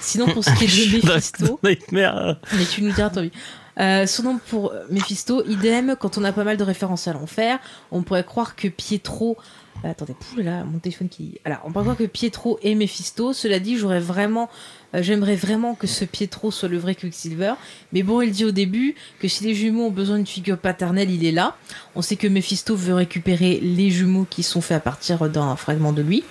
[0.00, 1.60] Sinon, pour ce qui est de Mephisto.
[1.62, 2.36] Nightmare.
[2.56, 3.30] Mais tu nous diras, Toby.
[3.78, 7.58] Euh, son nom pour Mephisto, idem, quand on a pas mal de références à l'enfer,
[7.90, 9.36] on pourrait croire que Pietro.
[9.86, 11.38] Ah, attendez, là, mon téléphone qui.
[11.44, 13.34] Alors, on croire que Pietro est Mephisto.
[13.34, 14.48] Cela dit, j'aurais vraiment.
[14.94, 17.52] euh, J'aimerais vraiment que ce Pietro soit le vrai Quicksilver.
[17.92, 21.10] Mais bon, il dit au début que si les jumeaux ont besoin d'une figure paternelle,
[21.10, 21.56] il est là.
[21.94, 25.92] On sait que Mephisto veut récupérer les jumeaux qui sont faits à partir d'un fragment
[25.92, 26.24] de lui.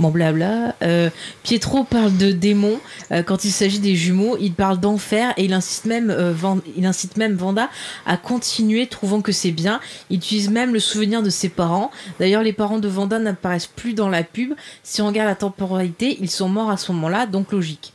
[0.00, 0.74] Bon, blabla.
[0.82, 1.08] Euh,
[1.44, 2.80] Pietro parle de démons
[3.12, 4.36] euh, quand il s'agit des jumeaux.
[4.40, 6.34] Il parle d'enfer et il incite même, euh,
[6.76, 7.70] il incite même Vanda
[8.04, 9.80] à continuer, trouvant que c'est bien.
[10.10, 11.92] Il utilise même le souvenir de ses parents.
[12.18, 14.54] D'ailleurs, les parents de Vanda n'apparaissent plus dans la pub.
[14.82, 17.92] Si on regarde la temporalité, ils sont morts à ce moment-là, donc logique.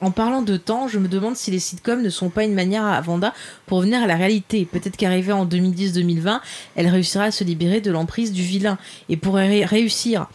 [0.00, 2.84] En parlant de temps, je me demande si les sitcoms ne sont pas une manière
[2.84, 3.32] à Vanda
[3.66, 4.64] pour revenir à la réalité.
[4.70, 6.38] Peut-être qu'arrivée en 2010-2020,
[6.76, 10.28] elle réussira à se libérer de l'emprise du vilain et pourrait ré- réussir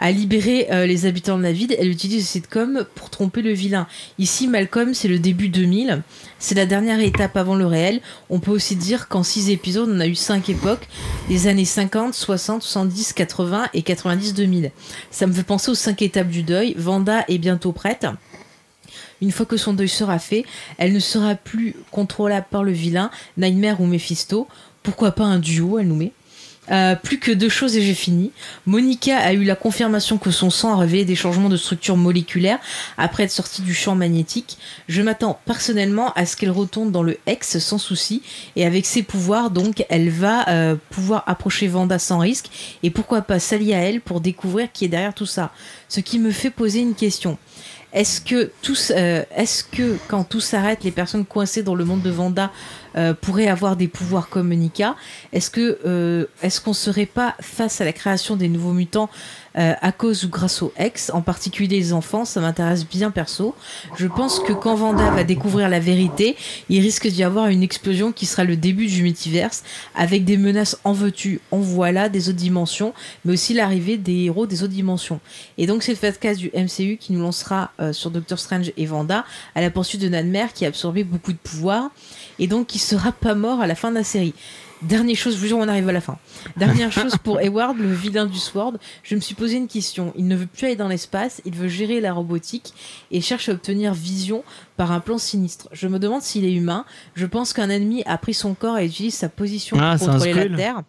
[0.00, 3.52] à libérer euh, les habitants de la ville, elle utilise le sitcom pour tromper le
[3.52, 3.86] vilain.
[4.18, 6.02] Ici, Malcolm, c'est le début 2000,
[6.38, 8.00] c'est la dernière étape avant le réel.
[8.30, 10.88] On peut aussi dire qu'en six épisodes, on a eu cinq époques,
[11.28, 14.70] les années 50, 60, 70, 80 et 90-2000.
[15.10, 16.74] Ça me fait penser aux cinq étapes du deuil.
[16.78, 18.06] Vanda est bientôt prête.
[19.20, 20.46] Une fois que son deuil sera fait,
[20.78, 24.48] elle ne sera plus contrôlable par le vilain, Nightmare ou Mephisto.
[24.82, 26.12] Pourquoi pas un duo, elle nous met.
[26.70, 28.32] Euh, plus que deux choses et j'ai fini.
[28.66, 32.58] Monica a eu la confirmation que son sang a révélé des changements de structure moléculaire
[32.98, 34.58] après être sortie du champ magnétique.
[34.86, 38.22] Je m'attends personnellement à ce qu'elle retourne dans le X sans souci
[38.56, 42.50] et avec ses pouvoirs donc elle va euh, pouvoir approcher Vanda sans risque
[42.82, 45.52] et pourquoi pas s'allier à elle pour découvrir qui est derrière tout ça.
[45.88, 47.38] Ce qui me fait poser une question.
[47.92, 48.50] Est-ce que,
[48.92, 52.52] euh, est-ce que quand tout s'arrête, les personnes coincées dans le monde de Vanda
[52.96, 54.94] euh, pourraient avoir des pouvoirs comme Monica?
[55.32, 59.10] Est-ce que euh, est-ce qu'on serait pas face à la création des nouveaux mutants
[59.58, 63.54] euh, à cause ou grâce aux ex, en particulier les enfants Ça m'intéresse bien perso.
[63.96, 66.36] Je pense que quand Vanda va découvrir la vérité,
[66.68, 69.64] il risque d'y avoir une explosion qui sera le début du multiverse,
[69.94, 72.94] avec des menaces en veux-tu, en voilà, des autres dimensions,
[73.24, 75.20] mais aussi l'arrivée des héros des autres dimensions.
[75.58, 78.86] Et donc c'est le cas du MCU qui nous lancera euh, sur Doctor Strange et
[78.86, 79.24] Vanda
[79.54, 81.90] à la poursuite de Nadmer qui a absorbé beaucoup de pouvoir
[82.38, 84.34] et donc qui sera pas mort à la fin de la série.
[84.82, 86.18] Dernière chose, je vous jure, on arrive à la fin.
[86.56, 88.78] Dernière chose pour Hayward, le vilain du Sword.
[89.02, 90.12] Je me suis posé une question.
[90.16, 92.72] Il ne veut plus aller dans l'espace, il veut gérer la robotique
[93.10, 94.42] et cherche à obtenir vision
[94.78, 95.68] par un plan sinistre.
[95.72, 96.86] Je me demande s'il est humain.
[97.14, 100.48] Je pense qu'un ennemi a pris son corps et utilise sa position Ah, pour contrôler
[100.48, 100.56] la.
[100.56, 100.82] Terre.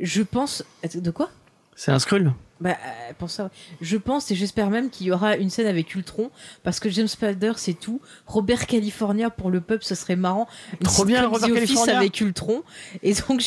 [0.00, 0.62] Je pense.
[0.94, 1.30] De quoi?
[1.74, 2.32] C'est un Skrull.
[2.60, 3.50] Bah, euh, pour ça, ouais.
[3.80, 6.30] je pense et j'espère même qu'il y aura une scène avec Ultron
[6.62, 8.00] parce que James Spader c'est tout.
[8.26, 10.48] Robert California pour le peuple, ce serait marrant.
[10.80, 11.98] Une Trop bien, Robert California.
[11.98, 12.62] avec Ultron.
[13.02, 13.44] Et donc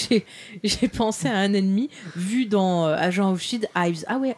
[0.63, 4.05] j'ai pensé à un ennemi vu dans euh, Agent of Shield, Ives.
[4.07, 4.35] Ah ouais,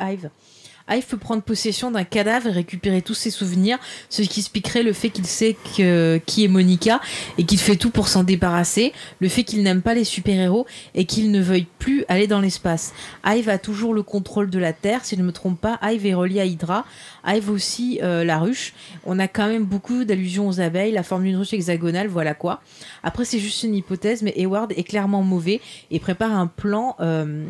[0.92, 1.02] Ives.
[1.02, 4.94] Ives peut prendre possession d'un cadavre et récupérer tous ses souvenirs, ce qui expliquerait le
[4.94, 7.02] fait qu'il sait qui est Monica
[7.38, 10.66] et qu'il fait tout pour s'en débarrasser, le fait qu'il n'aime pas les super-héros
[10.96, 12.94] et qu'il ne veuille plus aller dans l'espace.
[13.26, 15.80] Ive a toujours le contrôle de la Terre, si je ne me trompe pas.
[15.82, 16.86] Ive est relié à Hydra.
[17.26, 18.74] Ive aussi euh, la ruche.
[19.06, 22.62] On a quand même beaucoup d'allusions aux abeilles, la forme d'une ruche hexagonale, voilà quoi.
[23.04, 26.96] Après, c'est juste une hypothèse, mais Hayward est clairement mauvais et prépare un plan.
[27.00, 27.46] euh,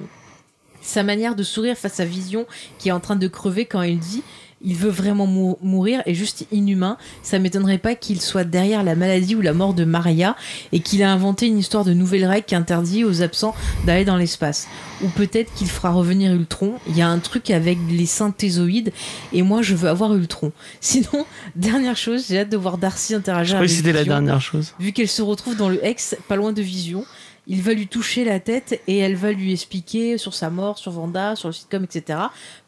[0.82, 2.46] sa manière de sourire face à Vision
[2.78, 4.24] qui est en train de crever quand il dit
[4.64, 6.98] il veut vraiment mou- mourir est juste inhumain.
[7.24, 10.36] Ça m'étonnerait pas qu'il soit derrière la maladie ou la mort de Maria
[10.72, 13.56] et qu'il a inventé une histoire de nouvelle règle qui interdit aux absents
[13.88, 14.68] d'aller dans l'espace.
[15.04, 16.74] Ou peut-être qu'il fera revenir Ultron.
[16.88, 18.94] Il y a un truc avec les synthézoïdes
[19.34, 20.52] et moi je veux avoir Ultron.
[20.80, 21.26] Sinon,
[21.56, 24.42] dernière chose, j'ai hâte de voir Darcy Je interagir croyais avec que c'était la dernière
[24.42, 24.76] chose.
[24.80, 27.04] vu qu'elle se retrouve dans le ex, pas loin de Vision.
[27.48, 30.92] Il va lui toucher la tête et elle va lui expliquer sur sa mort, sur
[30.92, 32.20] Vanda, sur le sitcom, etc.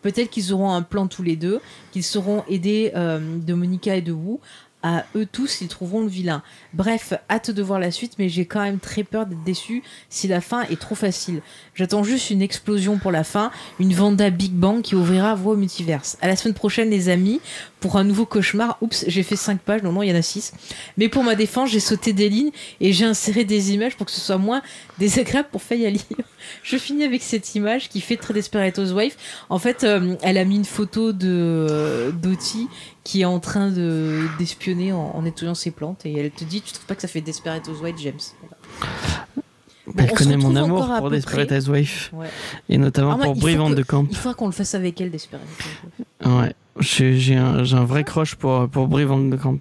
[0.01, 4.01] Peut-être qu'ils auront un plan tous les deux, qu'ils seront aidés euh, de Monica et
[4.01, 4.39] de Wu.
[4.85, 6.43] À eux tous, ils trouveront le vilain.
[6.73, 10.27] Bref, hâte de voir la suite, mais j'ai quand même très peur d'être déçu si
[10.27, 11.41] la fin est trop facile.
[11.73, 13.49] J'attends juste une explosion pour la fin,
[13.79, 16.17] une Vanda Big Bang qui ouvrira voie au multiverse.
[16.21, 17.39] À la semaine prochaine, les amis,
[17.79, 18.77] pour un nouveau cauchemar.
[18.81, 20.53] Oups, j'ai fait 5 pages, non, non, il y en a 6.
[20.97, 22.51] Mais pour ma défense, j'ai sauté des lignes
[22.81, 24.61] et j'ai inséré des images pour que ce soit moins
[24.99, 26.03] désagréable pour Faye à lire.
[26.63, 29.17] Je finis avec cette image qui fait très Desperate Housewife.
[29.49, 31.27] En fait, euh, elle a mis une photo de
[31.69, 32.67] euh, Dottie
[33.03, 36.61] qui est en train de d'espionner en, en nettoyant ses plantes et elle te dit,
[36.61, 38.19] tu trouves pas que ça fait Desperate Housewife, James?
[38.41, 39.25] Voilà.
[39.85, 41.51] Bon, Elle connaît mon amour pour Desperate.
[41.51, 42.27] Housewives Ouais.
[42.69, 44.07] et notamment Ah, pour Brivante de Camp.
[44.09, 45.41] Il faudra qu'on le fasse avec elle, Desperate.
[46.25, 49.59] Ouais, j'ai un, vrai crush pour, pour Brivante de Camp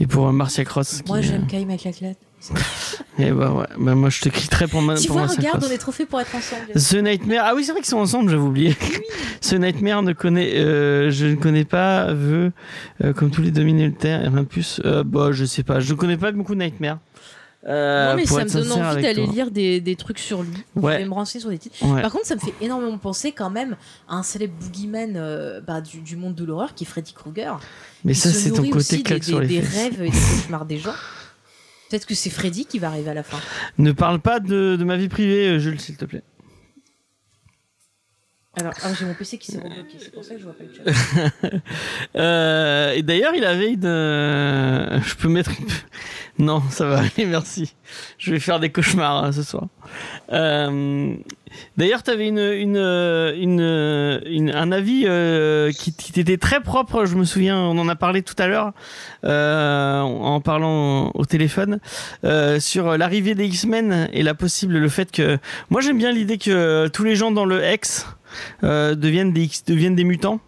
[0.00, 1.02] et pour euh, Marcia Cross.
[1.06, 2.14] Moi, j'aime Kai McLachlan.
[3.18, 5.64] Et bah ouais, bah moi je te quitterai pour, ma, Tu pour vois, Marcia regarde,
[5.68, 6.72] on est trop fait pour être ensemble.
[6.74, 7.44] The Nightmare.
[7.46, 8.76] Ah oui, c'est vrai qu'ils sont ensemble, j'avais oublié.
[9.40, 12.52] Ce Nightmare ne connaît, euh, je ne connais pas, veut,
[13.04, 14.80] euh, comme tous les le terre, et rien de plus.
[14.84, 16.98] Euh, bah, je sais pas, je connais pas beaucoup Nightmare.
[17.64, 20.50] Euh, non, mais ça me donne envie d'aller lire des, des trucs sur lui.
[20.74, 20.94] Ouais.
[20.94, 21.76] Je vais me renseigner sur des titres.
[21.82, 22.02] Ouais.
[22.02, 23.76] Par contre, ça me fait énormément penser quand même
[24.08, 27.60] à un célèbre boogeyman euh, bah, du, du monde de l'horreur qui est Freddy Krueger.
[28.04, 29.76] Mais ça, c'est ton côté aussi des, claque sur des- les des fesses.
[29.80, 30.94] rêves et des cauchemars des gens.
[31.92, 33.38] Peut-être que c'est Freddy qui va arriver à la fin.
[33.76, 36.22] Ne parle pas de, de ma vie privée, euh, Jules, s'il te plaît.
[38.56, 40.64] Alors, ah, j'ai mon PC qui s'est rebloqué, c'est pour ça que je vois pas
[40.64, 41.50] le chat.
[42.16, 43.84] Euh, et d'ailleurs, il avait une.
[43.84, 45.50] euh, Je peux mettre.
[45.60, 45.66] une-
[46.42, 47.74] Non, ça va aller, merci.
[48.18, 49.64] Je vais faire des cauchemars hein, ce soir.
[50.32, 51.14] Euh,
[51.76, 56.38] D'ailleurs, tu avais une, une, euh, une, euh, une- un avis euh, qui, qui t'était
[56.38, 57.04] très propre.
[57.04, 58.72] Je me souviens, on en a parlé tout à l'heure
[59.24, 61.78] euh, en parlant au téléphone
[62.58, 65.38] sur l'arrivée des X-Men et la possible le fait que.
[65.70, 68.06] Moi, j'aime bien l'idée que tous les gens dans le X
[68.62, 70.40] deviennent des X, deviennent des mutants.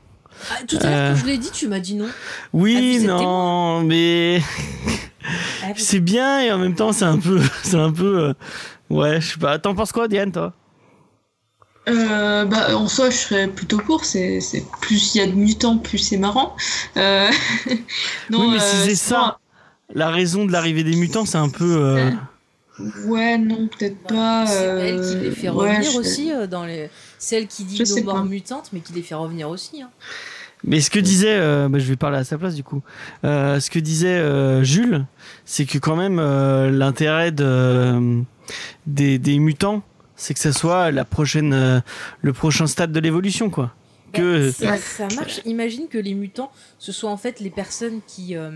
[0.51, 2.09] Ah, tout à l'heure, quand je l'ai dit, tu m'as dit non.
[2.53, 4.41] Oui, Ah, non, mais.
[5.77, 8.35] c'est bien et en même temps c'est un peu, c'est un peu, euh,
[8.91, 9.59] ouais, je sais pas.
[9.59, 10.55] T'en penses quoi, Diane, toi?
[11.87, 14.05] Euh, bah, en soi, je serais plutôt pour.
[14.07, 16.57] C'est, c'est plus il y a de mutants, plus c'est marrant.
[16.97, 17.31] Euh,
[18.37, 19.39] Oui, mais si euh, c'est ça,
[19.95, 21.77] la raison de l'arrivée des mutants, c'est un peu.
[21.79, 22.11] euh,
[23.07, 24.47] Ouais, non, peut-être pas.
[24.47, 26.91] C'est elle qui les fait ouais, revenir je- aussi euh, dans les.
[27.19, 29.83] C'est elle qui dit nos morts mutantes, mais qui les fait revenir aussi.
[29.83, 29.91] hein.
[30.67, 32.83] Mais ce que disait, euh, bah, je vais parler à sa place du coup.
[33.25, 35.05] Euh, ce que disait euh, Jules,
[35.45, 38.21] c'est que quand même euh, l'intérêt de, euh,
[38.87, 39.83] des, des mutants,
[40.17, 41.81] c'est que ça soit la prochaine, euh,
[42.23, 43.75] le prochain stade de l'évolution, quoi.
[44.13, 45.41] Que Bah, ça, ça marche.
[45.45, 48.51] Imagine que les mutants, ce soit en fait les personnes qui euh,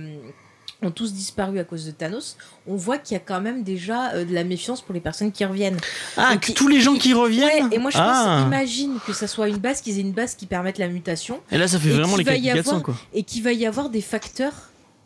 [0.83, 2.37] ont tous disparu à cause de Thanos.
[2.67, 5.33] On voit qu'il y a quand même déjà euh, de la méfiance pour les personnes
[5.33, 5.79] qui reviennent.
[6.17, 7.73] ah, Donc, que il- tous les gens qui Ouais, reviennent.
[7.73, 8.37] et moi je ah.
[8.39, 11.41] pense, imagine que ça soit une base, qu'ils aient une base qui permette la mutation,
[11.51, 12.95] Et là, ça fait vraiment les va y 400 avoir- quoi.
[13.13, 14.53] et qu'il va y avoir des facteurs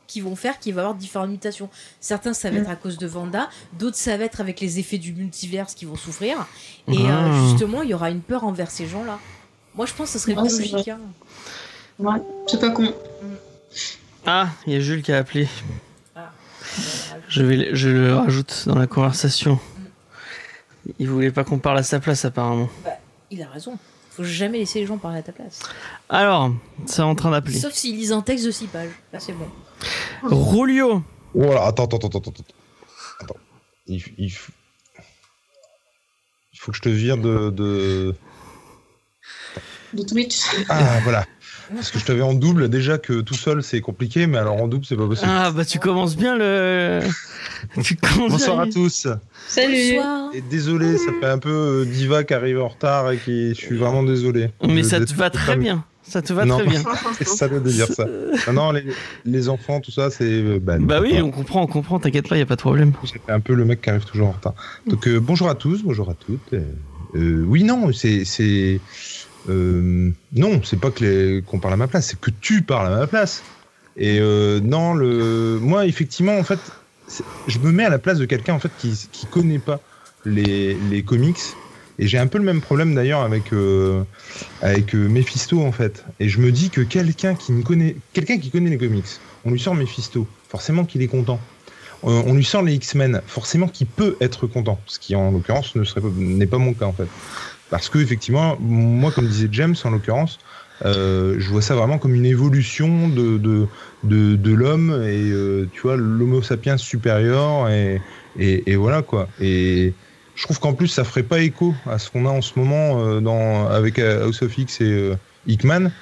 [0.07, 1.71] qui vont faire qu'il va y avoir différentes mutations.
[1.99, 4.99] Certains, ça va être à cause de Vanda, d'autres, ça va être avec les effets
[4.99, 6.37] du multiverse qui vont souffrir.
[6.87, 7.49] Et euh, Ah.
[7.49, 9.19] justement, il y aura une peur envers ces gens-là.
[9.75, 10.89] Moi, je pense que ce serait plus logique.
[10.89, 10.99] hein.
[11.99, 12.93] Ouais, c'est pas con.
[14.27, 15.49] Ah, il y a Jules qui a appelé.
[16.15, 16.31] Ah.
[17.29, 19.59] Je, vais, le- je le rajoute dans la conversation.
[20.99, 22.69] Il voulait pas qu'on parle à sa place apparemment.
[23.31, 23.79] Il a raison.
[24.11, 25.61] Faut jamais laisser les gens parler à ta place.
[26.09, 26.53] Alors,
[26.87, 27.59] c'est en train d'appeler.
[27.59, 28.91] Sauf s'ils lisent un texte de 6 pages.
[29.13, 29.49] Là, c'est bon.
[30.23, 31.03] Rolio.
[31.35, 32.45] Voilà, attends, attends, attends, attends, attends.
[33.21, 33.37] Attends.
[33.87, 34.51] Il, f- il f-
[36.53, 38.15] il faut que je te vire de, de...
[39.95, 40.41] De Twitch.
[40.69, 41.25] Ah, voilà.
[41.75, 44.69] Parce que je t'avais en double, déjà que tout seul c'est compliqué, mais alors en
[44.69, 45.31] double c'est pas possible.
[45.33, 47.01] Ah bah tu commences bien le.
[47.83, 48.71] Tu commences Bonsoir bien.
[48.71, 49.07] à tous.
[49.49, 49.95] Salut.
[49.97, 50.31] Bonsoir.
[50.35, 53.51] Et désolé, ça fait un peu euh, diva qui arrive en retard et qui.
[53.51, 54.51] Je suis vraiment désolé.
[54.67, 55.85] Mais Je ça te va très bien.
[56.05, 56.59] Ça te va Non.
[56.59, 56.83] très bien.
[57.17, 58.07] C'est salaud de dire ça.
[58.49, 58.85] Non, non, les,
[59.25, 60.25] les enfants, tout ça, c'est.
[60.25, 62.01] euh, Bah, Bah oui, on comprend, on comprend.
[62.01, 62.93] T'inquiète pas, y a pas de problème.
[63.05, 64.55] J'étais un peu le mec qui arrive toujours en retard.
[64.89, 66.55] Donc euh, bonjour à tous, bonjour à toutes.
[67.15, 68.81] Euh, oui, non, c'est c'est
[69.49, 72.97] euh, non, c'est pas que qu'on parle à ma place, c'est que tu parles à
[72.97, 73.43] ma place.
[73.97, 74.95] Et euh, non,
[75.61, 76.61] moi effectivement en fait,
[77.47, 79.81] je me mets à la place de quelqu'un en fait qui qui connaît pas
[80.25, 81.39] les comics.
[81.99, 84.03] Et j'ai un peu le même problème d'ailleurs avec euh,
[84.63, 86.05] Mephisto en fait.
[86.21, 89.05] Et je me dis que quelqu'un qui ne connaît les comics,
[89.45, 91.41] on lui sort Mephisto, forcément qu'il est content.
[92.05, 95.85] On lui sort les X-Men, forcément qu'il peut être content, ce qui en l'occurrence ne
[95.85, 97.07] serait n'est pas mon cas en fait.
[97.73, 100.39] Parce que effectivement, moi comme disait James en l'occurrence,
[100.85, 103.67] euh, je vois ça vraiment comme une évolution de, de,
[104.37, 108.03] de, l'homme et euh, tu vois l'homo sapiens supérieur et,
[108.39, 109.27] et, voilà quoi.
[109.41, 109.95] Et
[110.35, 113.01] je trouve qu'en plus ça ferait pas écho à ce qu'on a en ce moment
[113.01, 115.15] euh, dans, avec House of X et
[115.47, 115.93] Hickman.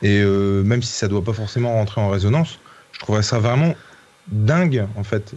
[0.00, 2.58] Et même si ça doit pas forcément rentrer en résonance,
[2.92, 3.74] je trouverais ça vraiment
[4.28, 5.34] dingue en fait,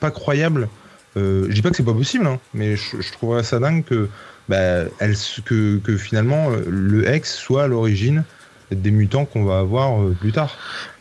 [0.00, 0.68] pas croyable.
[1.14, 4.10] Je dis pas que c'est pas possible, hein, mais je, je trouverais ça dingue que,
[4.48, 5.14] bah, elle,
[5.44, 8.24] que, que finalement euh, le ex soit à l'origine
[8.70, 10.56] des mutants qu'on va avoir euh, plus tard.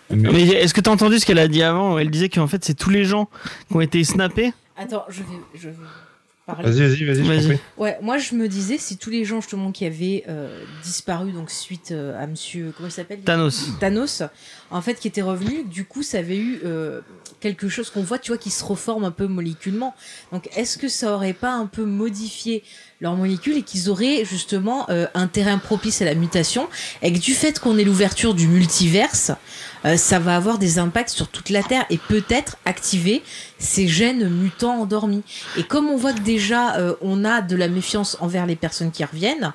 [0.10, 1.98] Mais- Mais est-ce que t'as entendu ce qu'elle a dit avant?
[1.98, 3.28] Elle disait qu'en fait c'est tous les gens
[3.70, 4.54] qui ont été snappés.
[4.78, 5.76] Attends, je vais, je vais
[6.46, 6.70] parler.
[6.70, 7.58] Vas-y, vas-y, vas-y, prie.
[7.78, 11.50] Ouais, moi je me disais si tous les gens justement qui avaient euh, disparu donc
[11.50, 13.22] suite euh, à Monsieur comment il s'appelle?
[13.22, 13.70] Thanos.
[13.80, 14.22] Thanos,
[14.72, 17.02] en fait qui était revenu, du coup ça avait eu euh,
[17.40, 19.94] quelque chose qu'on voit, tu vois, qui se reforme un peu moléculement.
[20.32, 22.64] Donc est-ce que ça aurait pas un peu modifié
[23.02, 26.68] leurs molécules et qu'ils auraient justement euh, un terrain propice à la mutation
[27.02, 29.32] et que du fait qu'on ait l'ouverture du multiverse,
[29.86, 33.22] euh, ça va avoir des impacts sur toute la Terre et peut-être activer
[33.60, 35.24] ces gènes mutants endormis.
[35.58, 38.92] Et comme on voit que déjà euh, on a de la méfiance envers les personnes
[38.92, 39.54] qui reviennent,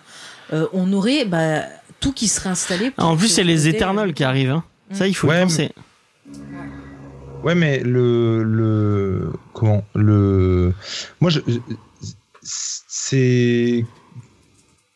[0.52, 1.62] euh, on aurait bah,
[1.98, 2.90] tout qui serait installé.
[2.92, 4.50] pour en plus c'est les Éternels qui arrivent.
[4.50, 4.64] hein.
[4.92, 5.70] Ça il faut Ouais, penser.
[7.42, 10.74] Ouais, mais le, le comment le
[11.20, 11.40] moi je
[12.42, 13.84] c'est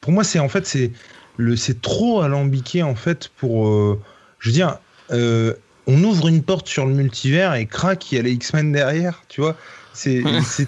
[0.01, 0.93] pour moi c'est en fait c'est
[1.37, 4.01] le c'est trop alambiqué en fait pour euh,
[4.39, 4.79] je veux dire
[5.11, 5.55] euh,
[5.87, 9.23] on ouvre une porte sur le multivers et crac il y a les X-Men derrière
[9.29, 9.57] tu vois.
[9.95, 10.23] C'est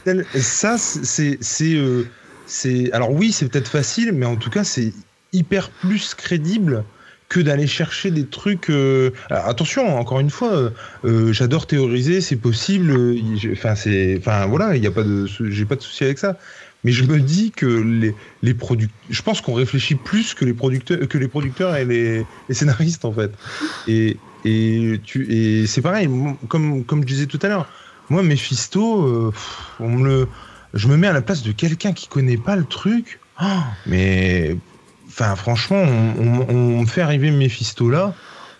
[0.04, 2.06] tel ça c'est c'est euh,
[2.46, 4.92] c'est alors oui c'est peut-être facile mais en tout cas c'est
[5.32, 6.84] hyper plus crédible
[7.28, 10.70] que d'aller chercher des trucs euh, attention encore une fois euh,
[11.04, 12.94] euh, j'adore théoriser, c'est possible.
[13.52, 16.38] Enfin, c'est, enfin voilà, il y a pas de, j'ai pas de souci avec ça.
[16.84, 20.54] Mais je me dis que les, les producteurs, je pense qu'on réfléchit plus que les
[20.54, 23.32] producteurs, que les producteurs et les, scénaristes en fait.
[23.88, 26.08] Et, et tu, et c'est pareil,
[26.48, 27.68] comme, comme je disais tout à l'heure,
[28.08, 29.32] moi Mephisto,
[29.80, 30.28] on me le,
[30.74, 33.18] je me mets à la place de quelqu'un qui connaît pas le truc.
[33.36, 34.56] Ah, mais,
[35.18, 38.14] enfin franchement, on, on- on me fait arriver Mephisto là.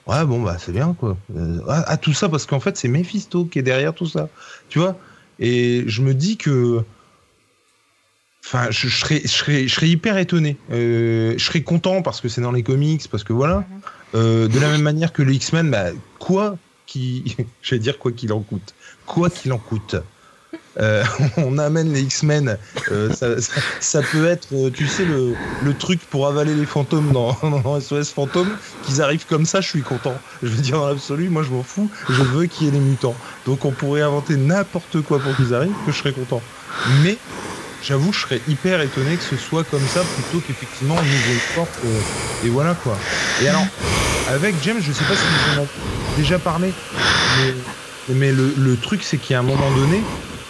[0.06, 1.16] Ouais, bon, bah, c'est bien, quoi.
[1.36, 4.28] Euh, ah, tout ça parce qu'en fait, c'est Mephisto qui est derrière tout ça.
[4.68, 4.96] Tu vois?
[5.40, 6.84] Et je me dis que.
[8.44, 10.56] Enfin, je, je serais, je, serais, je serais hyper étonné.
[10.70, 13.64] Euh, je serais content parce que c'est dans les comics, parce que voilà.
[14.14, 15.86] Euh, de la même manière que les X-Men, bah,
[16.20, 16.56] quoi
[16.86, 17.36] qui.
[17.62, 18.74] J'allais dire quoi qu'il en coûte.
[19.06, 19.96] Quoi qu'il en coûte.
[20.78, 21.04] Euh,
[21.36, 22.58] on amène les X-Men.
[22.92, 23.10] Euh,
[23.80, 25.34] ça, peut être, euh, tu sais, le,
[25.74, 27.36] truc pour avaler les fantômes dans,
[27.80, 28.50] SOS Fantôme.
[28.84, 30.14] Qu'ils arrivent comme ça, je suis content.
[30.42, 31.90] Je veux dire, dans l'absolu, moi je m'en fous.
[32.08, 33.16] Je veux qu'il y ait des mutants.
[33.46, 36.42] Donc on pourrait inventer n'importe quoi pour qu'ils arrivent, que je serais content.
[37.02, 37.16] Mais
[37.82, 41.70] j'avoue, je serais hyper étonné que ce soit comme ça plutôt qu'effectivement une porte.
[41.84, 42.96] euh, et voilà quoi.
[43.42, 43.66] Et alors,
[44.28, 45.68] avec James, je sais pas si vous en avez
[46.16, 46.72] déjà parlé,
[48.08, 50.02] mais, le, le truc c'est a un moment donné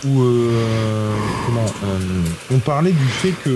[0.07, 1.15] où euh,
[1.47, 1.99] comment euh,
[2.55, 3.51] on parlait du fait que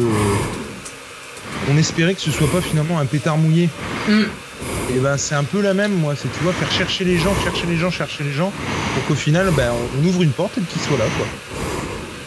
[1.71, 3.69] on espérait que ce soit pas finalement un pétard mouillé.
[4.09, 4.23] Mm.
[4.95, 7.33] Et ben c'est un peu la même moi, c'est tu vois faire chercher les gens,
[7.45, 8.53] chercher les gens, chercher les gens
[8.95, 9.71] pour qu'au final ben,
[10.01, 11.27] on ouvre une porte et qu'ils soient là quoi.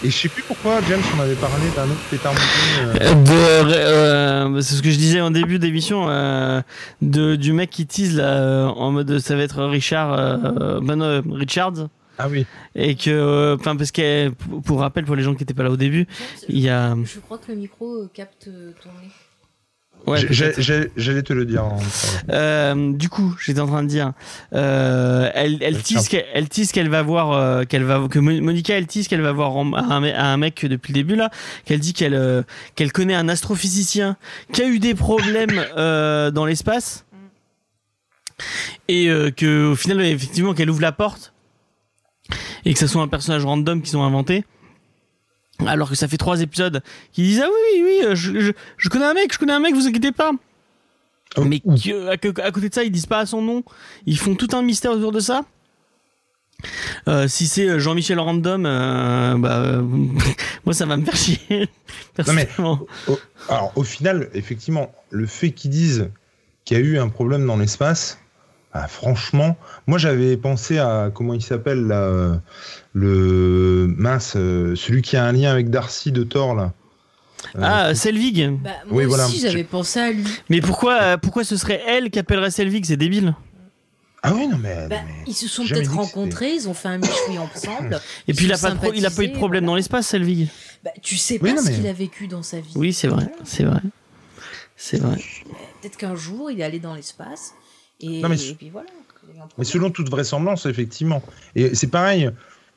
[0.06, 3.02] Et je sais plus pourquoi James on avait parlé d'un autre pétard mouillé.
[3.02, 3.64] euh, Euh,
[4.56, 6.62] euh, c'est ce que je disais en début d'émission euh,
[7.02, 11.02] de du mec qui tease là euh, en mode ça va être Richard euh, ben,
[11.02, 11.88] euh, Richards
[12.20, 12.46] Ah oui.
[12.76, 14.30] et que euh, enfin parce que
[14.66, 16.06] pour- rappel pour les gens qui étaient pas là au début
[16.48, 19.10] il y a Je crois que le micro euh, capte euh, ton nez.
[20.06, 21.66] ouais, J'allais te le dire.
[21.66, 21.80] en-
[22.30, 24.14] Euh, du coup, j'étais en train de dire,
[24.54, 26.08] euh, elle, elle tease
[26.72, 30.04] qu'elle, va voir, euh, qu'elle va, que Mo- Monica, elle tease qu'elle va voir un,
[30.04, 31.32] un mec depuis le début là,
[31.66, 32.44] qu'elle dit qu'elle, euh,
[32.76, 34.18] qu'elle connaît un astrophysicien
[34.52, 37.06] qui a eu des problèmes euh, dans l'espace
[38.88, 41.33] et euh, que au final, effectivement, qu'elle ouvre la porte
[42.66, 44.44] et que ça soit un personnage random qu'ils ont inventé.
[45.68, 46.82] Alors que ça fait trois épisodes
[47.12, 49.54] qui disent ah oui oui oui euh, je, je, je connais un mec je connais
[49.54, 50.32] un mec vous inquiétez pas
[51.36, 51.44] Oh.
[51.46, 53.64] mais que- à, à côté de ça, ils disent pas son nom.
[54.06, 55.42] Ils font tout un mystère autour de ça.
[57.08, 59.82] Euh, si c'est euh, Jean-Michel Random, euh, bah, euh,
[60.66, 61.40] moi ça va me faire chier.
[61.50, 61.68] mais-
[62.14, 62.86] personnellement.
[63.50, 66.12] Alors, au final, effectivement, le fait qu'ils disent
[66.66, 68.20] qu'il y a eu un problème dans l'espace,
[68.74, 69.56] ah, franchement,
[69.88, 72.40] moi j'avais pensé à comment il s'appelle là,
[72.94, 76.74] le mince, euh, celui qui a un lien avec Darcy de Thor là.
[77.56, 78.50] Euh, Ah, Selvig.
[78.64, 79.26] Bah, moi Oui, voilà.
[79.28, 80.24] aussi, j'avais pensé à lui.
[80.50, 82.86] Mais pourquoi, euh, pourquoi ce serait elle qui appellerait Selvig?
[82.86, 83.36] C'est débile.
[84.24, 84.88] ah oui, non mais.
[84.90, 88.00] Bah, non, mais- ils se sont peut-être rencontrés, ils ont fait un michoui ensemble.
[88.28, 89.72] Et puis il a, pas il a pas eu de problème voilà.
[89.72, 90.48] dans l'espace, Selvig.
[90.84, 92.72] Bah, tu sais Oui, pas ce mais- qu'il a vécu dans sa vie.
[92.76, 93.82] Oui, c'est vrai, c'est vrai.
[94.78, 95.18] C'est vrai.
[95.82, 97.54] Peut-être qu'un jour, il est allé dans l'espace.
[98.04, 98.88] Et, Non, mais- et puis voilà.
[99.58, 101.22] Mais selon toute vraisemblance, effectivement.
[101.56, 102.30] Et c'est pareil.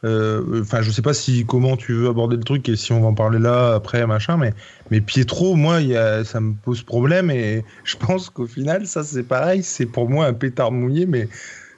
[0.05, 3.01] euh, Enfin, je sais pas si comment tu veux aborder le truc et si on
[3.01, 4.37] va en parler là après, machin.
[4.37, 4.53] Mais
[4.91, 8.87] mais Pietro, moi, il y a, ça me pose problème et je pense qu'au final,
[8.87, 9.63] ça c'est pareil.
[9.63, 11.29] C'est pour moi un pétard mouillé, mais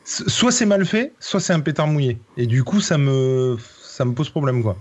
[0.05, 2.19] soit c'est mal fait, soit c'est un pétard mouillé.
[2.37, 4.77] Et du coup, ça me ça me pose problème, quoi.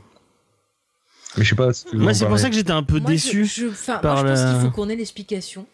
[1.38, 1.72] Mais je sais pas.
[1.73, 3.45] Si tu veux Moi, c'est pour ça que j'étais un peu Moi, déçu.
[3.45, 5.65] je, enfin, par moi, je pense la- qu'il faut qu'on ait l'explication.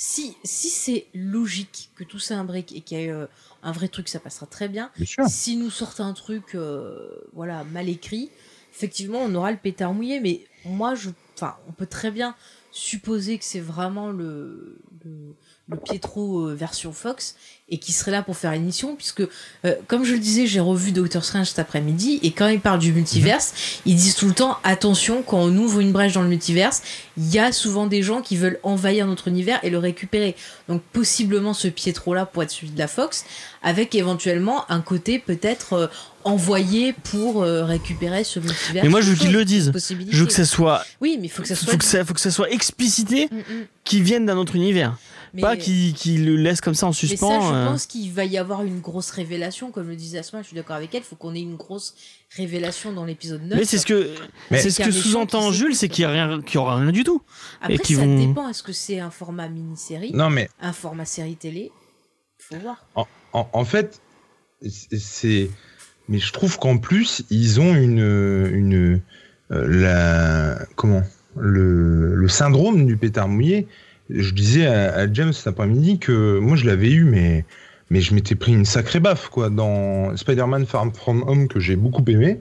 [0.00, 3.26] Si, si c'est logique que tout ça imbrique et qu'il y a euh,
[3.64, 4.92] un vrai truc, ça passera très bien.
[5.26, 8.30] Si nous sortent un truc euh, voilà, mal écrit,
[8.72, 10.20] effectivement, on aura le pétard mouillé.
[10.20, 12.36] Mais moi, je, enfin, on peut très bien
[12.70, 15.34] supposer que c'est vraiment le, le,
[15.66, 17.34] le Pietro euh, version Fox
[17.70, 20.92] et qui serait là pour faire l'émission, puisque, euh, comme je le disais, j'ai revu
[20.92, 23.52] Doctor Strange cet après-midi, et quand ils parlent du multiverse,
[23.84, 26.82] ils disent tout le temps, attention, quand on ouvre une brèche dans le multiverse,
[27.16, 30.34] il y a souvent des gens qui veulent envahir notre univers et le récupérer.
[30.68, 33.24] Donc possiblement ce Pietro-là pour être celui de la Fox,
[33.62, 35.86] avec éventuellement un côté peut-être euh,
[36.24, 38.84] envoyé pour euh, récupérer ce multiverse.
[38.84, 39.72] Mais moi, je veux qu'ils le disent.
[39.74, 41.72] Je veux que ça soit, Oui, mais il faut que ça soit...
[41.72, 43.66] faut que ça, faut que ça soit explicité Mm, mm.
[43.84, 44.96] qu'ils viennent d'un autre univers.
[45.34, 47.48] Mais- Pas qu'ils qu'ils le laissent comme ça en Mais ça, suspens.
[47.50, 47.66] je euh.
[47.66, 50.76] pense qu'il va y avoir une grosse révélation, comme le disait Asma, je suis d'accord
[50.76, 51.94] avec elle, il faut qu'on ait une grosse
[52.36, 53.58] révélation dans l'épisode 9.
[53.58, 54.10] Mais c'est ce que,
[54.50, 56.92] c'est ce Qu'il que sous-entend Jules, c'est qu'il y a rien, qu'il y aura rien
[56.92, 57.22] du tout.
[57.60, 61.04] Après, et ça vont- dépend, est-ce que c'est un format mini-série, Non, mais un format
[61.04, 61.70] série télé
[62.38, 62.86] faut voir.
[62.94, 63.06] en,
[63.52, 64.00] en fait,
[64.66, 65.50] c'est.
[66.08, 67.98] Mais je trouve qu'en plus, ils ont une.
[68.54, 69.00] une
[69.50, 71.02] euh, la, comment
[71.36, 73.66] le, le syndrome du pétard mouillé.
[74.10, 77.44] Je disais à, James cet après-midi que moi, je l'avais eu, mais,
[77.90, 81.76] mais je m'étais pris une sacrée baffe quoi, dans Spider-Man Far From Home que j'ai
[81.76, 82.40] beaucoup aimé.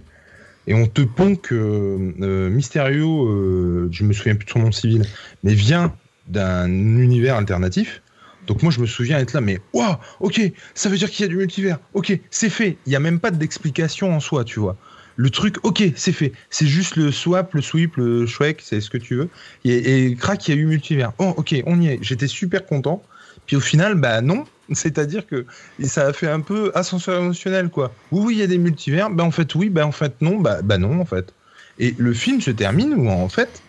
[0.68, 4.72] Et on te pond que euh, Mysterio, euh, je me souviens plus de son nom
[4.72, 5.04] civil,
[5.44, 5.94] mais vient
[6.28, 8.02] d'un univers alternatif.
[8.48, 10.42] Donc moi je me souviens être là, mais waouh, ok,
[10.74, 12.78] ça veut dire qu'il y a du multivers, ok, c'est fait.
[12.86, 14.78] Il n'y a même pas d'explication en soi, tu vois.
[15.18, 16.32] Le truc, ok, c'est fait.
[16.52, 19.30] C'est juste le swap, le sweep, le Shrek, c'est ce que tu veux.
[19.66, 21.12] Et, et crac, il y a eu multivers.
[21.18, 22.00] Oh, ok, on y est.
[22.02, 23.04] J'étais super content.
[23.48, 24.46] Puis au final, bah non.
[24.74, 25.46] C'est-à-dire que
[25.84, 27.94] ça a fait un peu ascenseur émotionnel, quoi.
[28.12, 29.10] Oui, oui, il y a des multivers.
[29.10, 29.70] Bah en fait, oui.
[29.70, 30.40] Bah en fait, non.
[30.40, 31.34] Bah, bah non, en fait.
[31.80, 33.62] Et le film se termine où en fait,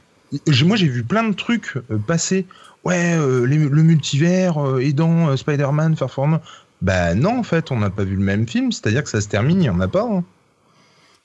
[0.65, 2.47] moi j'ai vu plein de trucs euh, passer.
[2.85, 6.41] Ouais, euh, le multivers euh, dans euh, Spider-Man, Far From.
[6.83, 8.73] Bah non, en fait, on n'a pas vu le même film.
[8.73, 10.03] C'est-à-dire que ça se termine, il n'y en a pas.
[10.11, 10.25] hein.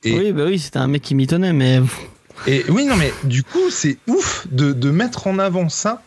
[0.04, 1.82] Et, Oui, bah oui, c'était un mec qui mitonnait, mais
[2.48, 6.02] et oui, non, mais du coup, c'est ouf de, de mettre en avant ça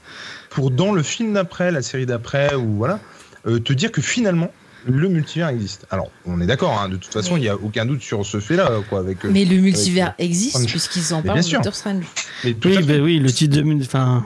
[0.51, 2.99] pour dans le film d'après, la série d'après, ou voilà,
[3.47, 4.51] euh, te dire que finalement,
[4.87, 5.87] le multivers existe.
[5.91, 8.39] Alors, on est d'accord, hein, de toute façon, il n'y a aucun doute sur ce
[8.41, 9.25] fait-là, quoi, avec.
[9.25, 10.67] euh, Mais le multivers existe Strange.
[10.71, 11.43] puisqu'ils en Mais parlent.
[11.51, 12.05] Doctor Strange.
[12.45, 14.25] mais tout oui, bah oui, le titre de, enfin,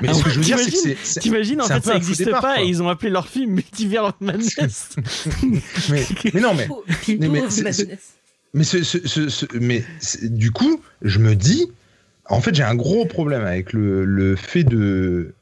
[0.00, 1.20] Mais Ah ce que je veux dire, c'est que t'imagines- c'est- c'est.
[1.20, 2.60] t'imagines en fait ça n'existe pas quoi.
[2.62, 4.96] et ils ont appelé leur film Multivers of Madness.
[5.90, 6.66] Mais, mais non, mais.
[6.70, 7.42] Oh, mais
[8.54, 11.70] Mais, ce, ce- ce- ce- mais c'est- du coup, je me dis,
[12.28, 15.32] en fait, j'ai un gros problème avec le, le fait de.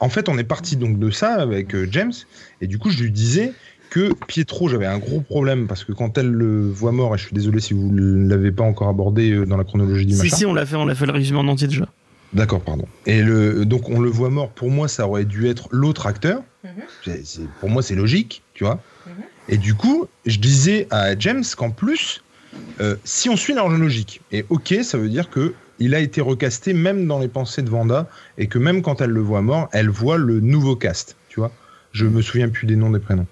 [0.00, 2.12] En fait, on est parti donc de ça avec euh, James,
[2.60, 3.52] et du coup, je lui disais
[3.90, 7.24] que Pietro, j'avais un gros problème parce que quand elle le voit mort, et je
[7.26, 10.22] suis désolé si vous ne l'avez pas encore abordé euh, dans la chronologie du si
[10.22, 10.36] machin.
[10.36, 11.86] si, on l'a fait, on l'a fait le résumé en entier déjà.
[12.32, 12.86] D'accord, pardon.
[13.06, 14.48] Et le, donc on le voit mort.
[14.50, 16.42] Pour moi, ça aurait dû être l'autre acteur.
[16.64, 17.16] Mhm.
[17.60, 18.80] Pour moi, c'est logique, tu vois.
[19.06, 19.12] Mhm.
[19.50, 22.22] Et du coup, je disais à James qu'en plus,
[22.80, 26.20] euh, si on suit la logique, et ok, ça veut dire que il a été
[26.20, 28.08] recasté même dans les pensées de Vanda,
[28.38, 31.50] et que même quand elle le voit mort, elle voit le nouveau cast, tu vois.
[31.92, 33.26] Je me souviens plus des noms des prénoms.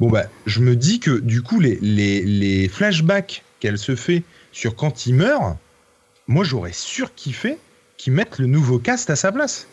[0.00, 4.22] Bon bah, je me dis que du coup, les, les, les flashbacks qu'elle se fait
[4.52, 5.56] sur quand il meurt,
[6.26, 7.58] moi j'aurais surkiffé
[7.96, 9.68] qu'ils mettent le nouveau cast à sa place.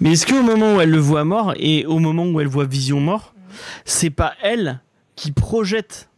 [0.00, 2.66] Mais est-ce qu'au moment où elle le voit mort et au moment où elle voit
[2.66, 3.34] Vision mort,
[3.84, 4.80] c'est pas elle
[5.14, 6.08] qui projette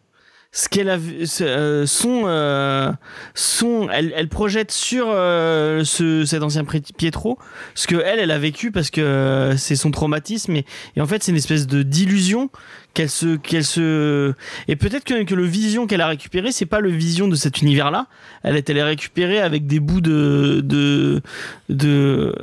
[0.60, 2.90] ce qu'elle a vu, ce- euh, son, euh,
[3.34, 7.38] son, elle, elle projette sur euh, ce, cet ancien Pietro
[7.76, 10.64] ce que elle, elle a vécu parce que euh, c'est son traumatisme et,
[10.96, 12.50] et en fait c'est une espèce de d'illusion
[12.92, 14.34] qu'elle se, qu'elle se,
[14.66, 17.62] et peut-être que, que le vision qu'elle a récupéré c'est pas le vision de cet
[17.62, 18.08] univers-là,
[18.42, 21.22] elle est, elle est récupérée avec des bouts de, de,
[21.68, 22.34] de,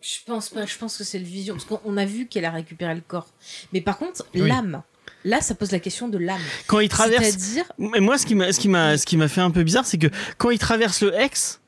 [0.00, 1.54] Je pense pas, je pense que c'est le vision.
[1.54, 3.28] Parce qu'on a vu qu'elle a récupéré le corps.
[3.72, 4.48] Mais par contre, Oui.
[4.48, 4.82] l'âme.
[5.24, 6.40] Là, ça pose la question de l'âme.
[6.66, 9.28] quand il traverse C'est-à-dire, Mais moi, ce qui m'a, ce qui m'a, ce qui m'a
[9.28, 10.08] fait un peu bizarre, c'est que
[10.38, 11.60] quand il traverse le X,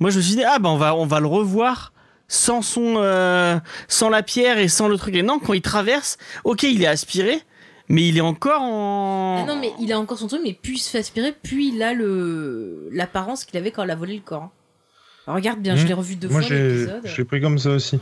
[0.00, 1.92] moi, je me suis dit, ah ben, on va, on va le revoir
[2.28, 3.58] sans son, euh,
[3.88, 5.14] sans la pierre et sans le truc.
[5.14, 7.40] Et non, quand il traverse, ok, il est aspiré,
[7.88, 9.44] mais il est encore en.
[9.44, 11.68] Ah non, mais il a encore son truc, mais puis il se fait aspirer, puis
[11.74, 14.44] il a le l'apparence qu'il avait quand elle a volé le corps.
[14.44, 14.50] hein.
[15.26, 15.88] Alors, regarde bien, je Mhm.
[15.88, 17.00] l'ai revu deux moi, fois j'ai, l'épisode.
[17.04, 17.98] je l'ai pris comme ça aussi.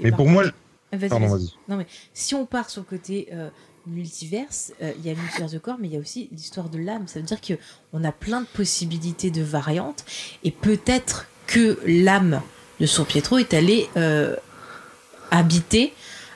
[0.00, 0.50] Mais pour contre- moi, je-
[0.92, 1.52] Ah, vas-y, pardon, vas-y.
[1.68, 1.86] vas-y.
[2.12, 3.48] Si on part sur le côté euh,
[3.86, 6.78] multiverse, euh, il y a le de corps, mais il y a aussi l'histoire de
[6.78, 7.06] l'âme.
[7.06, 7.54] Ça veut dire que
[7.92, 10.04] on a plein de possibilités de variantes,
[10.44, 12.42] et peut-être que l'âme
[12.78, 14.36] de son Pietro est allée euh,
[15.30, 15.92] habiter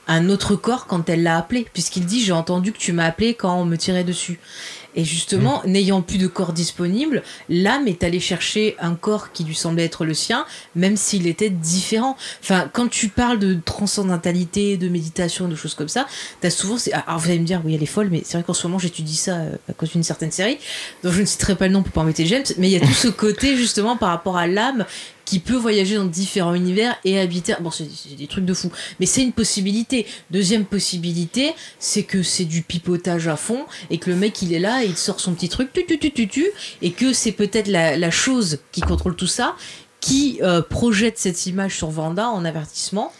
[0.06, 3.34] un autre corps quand elle l'a appelé, puisqu'il dit j'ai entendu que tu m'as appelé
[3.34, 4.38] quand on me tirait dessus.
[4.96, 9.54] Et justement, n'ayant plus de corps disponible, l'âme est allée chercher un corps qui lui
[9.54, 10.46] semblait être le sien,
[10.76, 12.16] même s'il était différent.
[12.42, 16.06] Enfin, quand tu parles de transcendantalité, de méditation, de choses comme ça,
[16.40, 16.76] t'as souvent.
[17.06, 18.78] Alors vous allez me dire, oui, elle est folle, mais c'est vrai qu'en ce moment
[18.78, 20.58] j'étudie ça euh, à cause d'une certaine série,
[21.02, 22.80] dont je ne citerai pas le nom pour pas embêter James, mais il y a
[22.80, 24.84] tout ce côté justement par rapport à l'âme
[25.24, 27.55] qui peut voyager dans différents univers et habiter.
[27.60, 27.86] Bon, c'est
[28.16, 28.70] des trucs de fou,
[29.01, 30.06] mais c'est une possibilité.
[30.30, 34.59] Deuxième possibilité, c'est que c'est du pipotage à fond et que le mec il est
[34.59, 36.46] là et il sort son petit truc, tu tu tu tu tu,
[36.82, 39.56] et que c'est peut-être la, la chose qui contrôle tout ça,
[40.01, 43.12] qui euh, projette cette image sur Vanda en avertissement.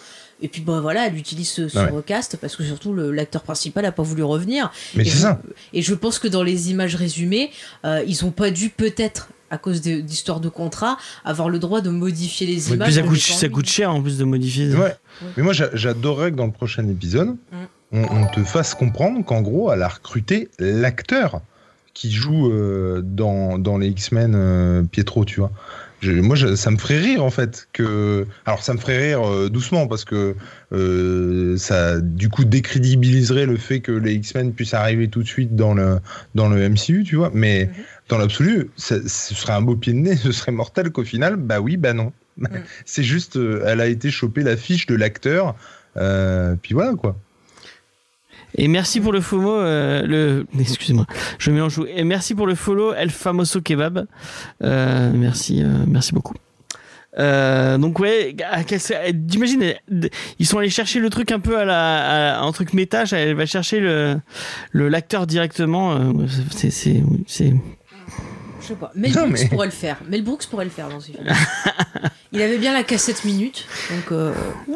[0.43, 1.91] Et puis bah voilà, elle utilise ce, ce Ouais.
[1.91, 4.71] recast parce que surtout l'acteur principal a pas voulu revenir.
[4.95, 5.41] mais Et c'est je- ça.
[5.73, 7.51] Et je pense que dans les images résumées,
[7.87, 11.81] euh, ils ont pas dû peut-être à cause de- d'histoires de contrat avoir le droit
[11.81, 12.89] de modifier les Et images.
[12.89, 14.75] puis ça en coûte, ça coûte cher en plus de modifier.
[14.75, 14.95] Ouais.
[15.37, 17.57] Mais moi, j'a- j'adorerais que dans le prochain épisode, Mm.
[17.93, 21.41] on, on te fasse comprendre qu'en gros, elle a recruté l'acteur
[21.95, 25.53] qui joue euh, dans, dans les X-Men euh, Pietro, tu vois.
[26.01, 28.27] Je- moi, je- ça me ferait rire en fait que.
[28.45, 30.35] Alors, ça me ferait rire euh, doucement parce que
[30.73, 35.55] euh, ça, du coup, décrédibiliserait le fait que les X-Men puissent arriver tout de suite
[35.57, 36.01] dans le
[36.35, 37.31] dans le MCU, tu vois.
[37.33, 37.73] Mais Mhm.
[38.09, 41.61] Dans l'absolu, ce serait un beau pied de nez, ce serait mortel qu'au final, bah
[41.61, 42.13] oui, bah non.
[42.85, 45.55] C'est juste, euh, elle a été choper la fiche de l'acteur,
[45.97, 47.17] euh, puis voilà quoi.
[48.57, 51.07] Et merci pour le FOMO, euh, le, excusez-moi,
[51.39, 51.81] je mélange.
[51.95, 54.07] Et merci pour le follow, El Famoso Kebab.
[54.63, 56.35] Euh, merci, euh, merci beaucoup.
[57.19, 58.81] Euh, donc ouais, à quel-
[59.29, 59.75] t'imagines,
[60.41, 63.05] ils sont allés chercher le truc un peu à la, à un truc méta.
[63.13, 64.17] Elle va chercher le,
[64.73, 65.95] le l'acteur directement.
[65.95, 66.13] euh,
[66.51, 67.55] C'est, c'est, c'est.
[68.65, 68.91] Je sais pas.
[68.95, 69.99] Mel Non, Brooks mais- pourrait le faire.
[70.09, 71.23] Mel Brooks pourrait le faire dans ce film.
[72.33, 74.33] Il avait bien la cassette minute, donc euh,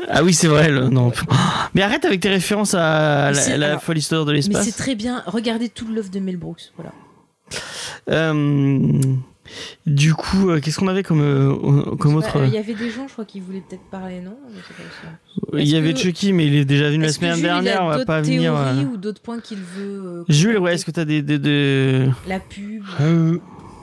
[0.08, 0.70] Ah oui, c'est vrai.
[0.70, 1.10] le- non.
[1.74, 4.64] Mais arrête avec tes références à Mais la, la alors, folle histoire de mais l'espace.
[4.64, 5.22] c'est très bien.
[5.26, 6.72] Regardez tout l'œuvre de Mel Brooks.
[6.76, 6.92] Voilà.
[8.10, 9.00] Euh,
[9.86, 12.90] du coup, euh, qu'est-ce qu'on avait comme, euh, comme autre euh, Il y avait des
[12.90, 14.36] gens, je crois, qui voulaient peut-être parler, non?
[15.54, 17.62] Il y avait que- Chucky, mais il est déjà venu la semaine Jules, il a
[17.62, 17.82] dernière.
[17.84, 18.52] On va pas venir.
[18.52, 18.92] théories euh.
[18.92, 20.02] ou d'autres points qu'il veut.
[20.20, 22.84] euh, Jules, ouais, est-ce que t'as des, des, des- La pub.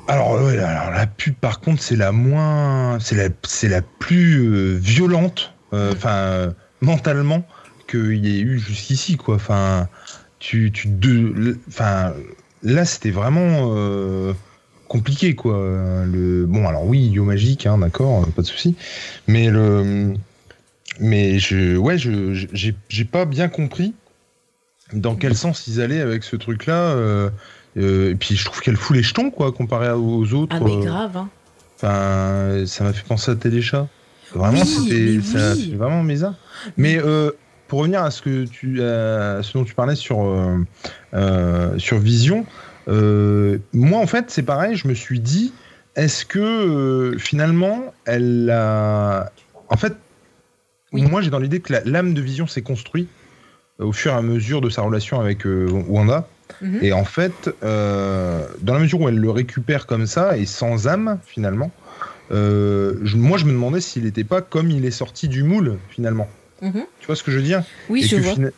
[0.07, 4.48] Alors, ouais, alors la pub, par contre, c'est la moins, c'est la, c'est la plus
[4.48, 6.52] euh, violente, euh, enfin euh,
[6.82, 7.45] mentalement
[7.88, 9.36] qu'il y ait eu jusqu'ici, quoi.
[9.36, 9.90] Enfin,
[10.38, 12.14] tu, tu, de, enfin,
[12.61, 14.34] là, c'était vraiment euh,
[14.88, 15.57] compliqué, quoi.
[16.06, 18.76] Le, bon, alors oui, Yo Magique, hein, d'accord, pas de souci,
[19.27, 20.14] mais le,
[20.99, 23.95] mais je, ouais, je, j'ai pas bien compris
[24.94, 26.95] dans quel sens ils allaient avec ce truc-là.
[27.77, 30.56] Euh, et puis je trouve qu'elle fout les jetons, quoi, comparé aux autres.
[30.57, 31.30] Ah, mais euh, grave, hein.
[31.77, 33.88] Enfin, ça m'a fait penser à Téléchat.
[34.34, 35.72] Vraiment, Oui, c'était mais ça oui.
[35.72, 36.35] fait vraiment bizarre.
[36.77, 37.31] Mais euh,
[37.68, 40.23] pour revenir à ce que tu, à ce dont tu parlais sur
[41.14, 42.45] euh, sur Vision,
[42.88, 44.76] moi en fait c'est pareil.
[44.76, 45.53] Je me suis dit,
[45.95, 49.31] est-ce que finalement elle a,
[49.69, 49.95] en fait,
[50.93, 51.02] Oui.
[51.03, 53.10] moi j'ai dans l'idée que la- l'âme de Vision s'est construite
[53.80, 56.27] au fur et à mesure de sa relation avec Wanda.
[56.61, 56.80] Mhm.
[56.81, 60.88] Et en fait, euh, dans la mesure où elle le récupère comme ça et sans
[60.88, 61.72] âme finalement,
[62.31, 65.77] euh, je- moi je me demandais s'il n'était pas comme il est sorti du moule
[65.89, 66.30] finalement.
[66.61, 66.85] Mhm.
[66.99, 67.63] Tu vois ce que je veux dire?
[67.89, 68.34] Oui, et je que vois.
[68.34, 68.49] fina-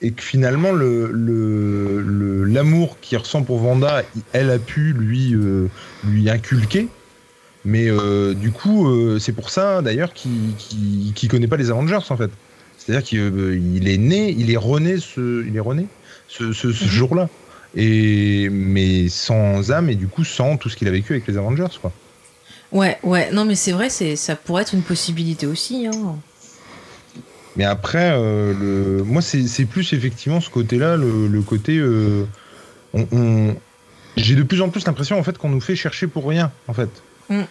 [0.00, 4.02] et que finalement le le- le- l'amour qu'il ressent pour Vanda,
[4.32, 5.66] elle a pu lui euh,
[6.04, 6.88] lui inculquer.
[7.64, 7.88] Mais
[8.34, 8.88] du coup,
[9.20, 12.30] c'est pour ça d'ailleurs qu'il qu'il- qu'il connaît pas les Avengers en fait.
[12.76, 15.86] C'est-à-dire qu'il il est né, il est rené ce, il est rené
[16.38, 16.90] ce, ce- ce Mhm.
[16.90, 17.28] jour-là.
[17.74, 21.36] Et mais sans âme et du coup sans tout ce qu'il a vécu avec les
[21.38, 21.90] Avengers quoi.
[22.70, 25.86] Ouais, ouais, non, mais c'est vrai, c'est, ça pourrait être une possibilité aussi.
[25.86, 26.16] Hein.
[27.56, 29.02] Mais après, euh, le...
[29.04, 31.76] moi, c'est c'est plus effectivement ce côté-là, le, le côté.
[31.78, 32.24] euh,
[32.94, 33.54] on- on-
[34.16, 36.72] J'ai de plus en plus l'impression en fait qu'on nous fait chercher pour rien, en
[36.74, 36.88] fait.
[37.28, 37.42] Mm.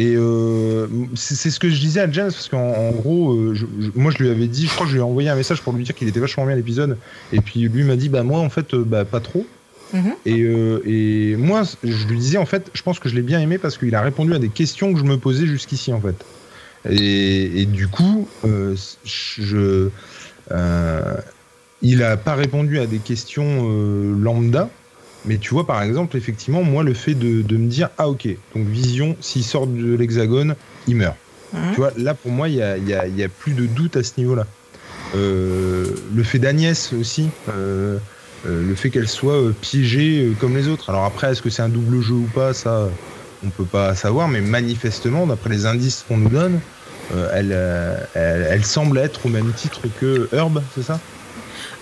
[0.00, 3.66] Et euh, c'est ce que je disais à James parce qu'en en gros, euh, je-
[3.80, 5.60] je- moi je lui avais dit, je crois que je lui ai envoyé un message
[5.60, 6.96] pour lui dire qu'il était vachement bien l'épisode,
[7.32, 9.44] et puis lui m'a dit bah moi en fait euh, bah pas trop.
[9.92, 10.12] Mhm.
[10.24, 13.40] Et, euh, et moi je lui disais en fait, je pense que je l'ai bien
[13.40, 16.24] aimé parce qu'il a répondu à des questions que je me posais jusqu'ici en fait.
[16.88, 19.88] Et, et du coup, euh, je,
[21.82, 23.68] il a pas répondu à des questions
[24.16, 24.70] lambda,
[25.24, 28.26] mais tu vois, par exemple, effectivement, moi, le fait de, de me dire, ah ok,
[28.54, 30.54] donc Vision, s'il sort de l'hexagone,
[30.86, 31.16] il meurt.
[31.52, 31.60] Mhm.
[31.72, 33.52] Tu vois, là, pour moi, il y a, il y a- il y a plus
[33.54, 34.46] de doute à ce niveau-là.
[35.16, 37.96] Euh, le fait d'Agnès aussi, euh,
[38.46, 40.90] euh, le fait qu'elle soit euh, piégée euh, comme les autres.
[40.90, 42.88] Alors après, est-ce que c'est un double jeu ou pas, ça,
[43.44, 46.60] on peut pas savoir, mais manifestement, d'après les indices qu'on nous donne,
[47.14, 51.00] euh, elle, euh, elle, elle semble être au même titre que Herb, c'est ça?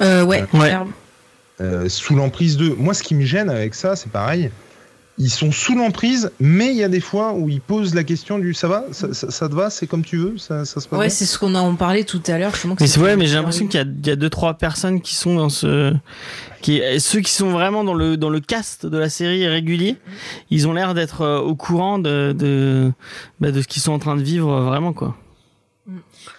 [0.00, 0.70] Euh, ouais, Ouais.
[0.70, 0.90] Herbe.
[1.60, 2.68] Euh, Sous l'emprise de.
[2.70, 4.50] Moi, ce qui me gêne avec ça, c'est pareil.
[5.18, 8.38] Ils sont sous l'emprise, mais il y a des fois où ils posent la question
[8.38, 10.86] du ça va, ça, ça- ça te va, c'est comme tu veux, ça, ça se
[10.86, 12.52] passe Ouais, c'est ce qu'on en parlait tout à l'heure.
[12.78, 15.00] Mais c'est ouais, mais j'ai l'impression qu'il y a, il y a deux trois personnes
[15.00, 15.94] qui sont dans ce,
[16.60, 19.96] qui ceux qui sont vraiment dans le dans le cast de la série régulier,
[20.50, 22.92] ils ont l'air d'être euh, au courant de de
[23.40, 25.16] bah, de ce qu'ils sont en train de vivre euh, vraiment quoi.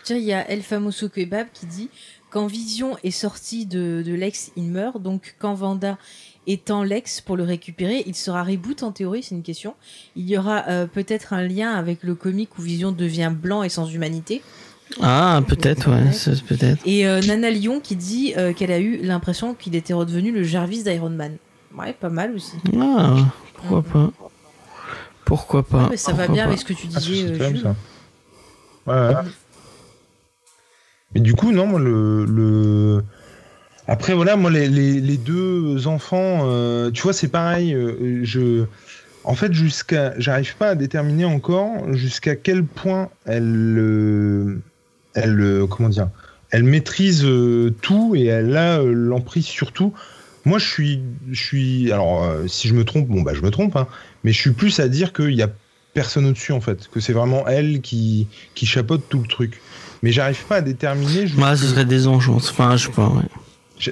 [0.04, 1.90] Tiens, il y a El Famoso Kebab qui dit
[2.30, 5.02] quand Vision est sorti de, de l'ex, il meurt.
[5.02, 5.98] Donc quand Vanda
[6.46, 9.76] étant l'ex pour le récupérer, il sera reboot en théorie, c'est une question.
[10.16, 13.70] Il y aura euh, peut-être un lien avec le comique où Vision devient blanc et
[13.70, 14.42] sans humanité.
[15.02, 16.42] Ah peut-être ouais, Ouais.
[16.48, 16.82] peut-être.
[16.86, 20.44] Et euh, Nana Lyon qui dit euh, qu'elle a eu l'impression qu'il était redevenu le
[20.44, 21.36] Jarvis d'Iron Man.
[21.78, 22.54] Ouais, pas mal aussi.
[22.80, 23.18] Ah
[23.56, 24.12] pourquoi pas.
[25.26, 25.84] Pourquoi pas.
[25.84, 26.48] Ouais, mais ça va bien pas.
[26.48, 27.64] avec ce que tu Ah, disais, euh, même Jules.
[27.64, 27.76] ça.
[28.86, 29.22] Ouais, ouais.
[31.16, 32.26] Mais du coup, non, le.
[32.26, 33.04] le...
[33.88, 37.74] Après, voilà, moi, les, deux enfants, euh, tu vois, c'est pareil.
[37.74, 38.66] euh, je.
[39.24, 40.14] En fait, jusqu'à.
[40.20, 43.78] J'arrive pas à déterminer encore jusqu'à quel point elle.
[43.78, 44.62] euh,
[45.14, 45.66] elle.
[45.70, 45.90] Comment
[46.52, 47.26] Elle maîtrise
[47.82, 49.94] tout et elle a l'emprise sur tout.
[50.46, 51.02] Moi, je suis.
[51.32, 53.88] Je suis alors, si je me trompe, bon, bah, je me trompe, hein,
[54.24, 55.50] mais je suis plus à dire qu'il y a
[55.94, 59.60] personne au-dessus en fait, que c'est vraiment elle qui, qui chapeaute tout le truc.
[60.04, 61.28] Mais j'arrive pas à déterminer.
[61.28, 62.30] jusque- Ouais, ce serait des anges.
[62.30, 63.08] Enfin, je sais pas.
[63.08, 63.24] Ouais.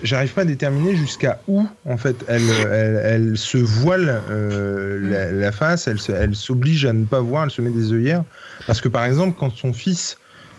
[0.03, 2.41] J'arrive pas à déterminer jusqu'à où en fait elle,
[2.72, 7.44] elle, elle se voile euh, la, la face, elle elle s'oblige à ne pas voir,
[7.44, 8.23] elle se met des œillères.
[8.65, 10.18] Parce que par exemple, quand son fils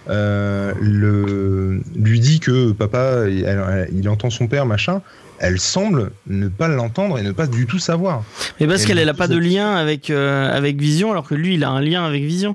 [0.08, 5.02] euh, le, lui dit que papa, il, elle- il entend son père, machin,
[5.40, 8.22] elle semble ne pas l'entendre et ne pas du tout savoir.
[8.60, 11.26] Mais parce qu'elle du elle a coup, pas de lien avec euh, avec Vision, alors
[11.26, 12.54] que lui il a un lien avec Vision,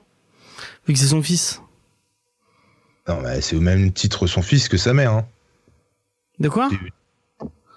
[0.87, 1.61] vu que c'est son fils.
[3.07, 5.11] Non, mais c'est au même titre son fils que sa mère.
[5.13, 5.25] Hein.
[6.39, 6.69] De quoi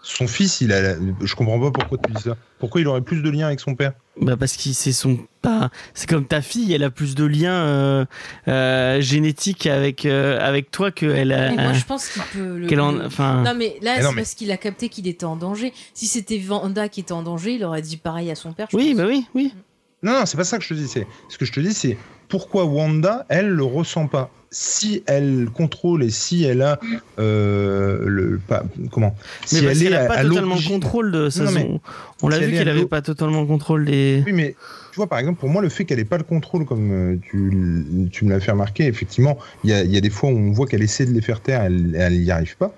[0.02, 0.82] Son fils, il a.
[0.82, 2.36] la- Je comprends pas pourquoi tu dis ça.
[2.58, 3.92] Pourquoi il aurait plus de lien avec son père?
[4.20, 5.70] Bah parce que c'est son pas.
[5.94, 8.04] C'est comme ta fille, elle a plus de liens euh,
[8.48, 11.50] euh, génétiques avec euh, avec toi que elle a.
[11.50, 12.80] Mais moi, je pense qu'il peut le.
[12.80, 12.92] en.
[12.92, 13.42] le- Enfin.
[13.42, 15.72] Non mais là non, c'est mais- parce qu'il a capté qu'il était en danger.
[15.94, 18.68] Si c'était Vanda qui était en danger, il aurait dit pareil à son père.
[18.74, 18.98] oui, pense.
[18.98, 19.54] bah oui, oui.
[20.02, 20.86] Non, non, c'est pas ça que je te dis.
[20.86, 21.96] C'est ce que je te dis, c'est
[22.28, 24.30] pourquoi Wanda, elle le ressent pas.
[24.50, 26.78] Si elle contrôle et si elle a
[27.18, 29.16] euh, le pas comment
[29.52, 31.50] Mais Si parce qu'elle a pas à totalement contrôle de ça.
[31.50, 31.80] Non,
[32.22, 34.22] On l'a si vu elle qu'elle avait pas totalement le contrôle des.
[34.24, 34.54] Oui, mais
[34.92, 37.16] tu vois, par exemple, pour moi, le fait qu'elle ait pas le contrôle, comme euh,
[37.20, 40.30] tu, tu me l'as fait remarquer, effectivement, il y a, il y a des fois
[40.30, 42.72] où on voit qu'elle essaie de les faire taire, elle, elle y arrive pas.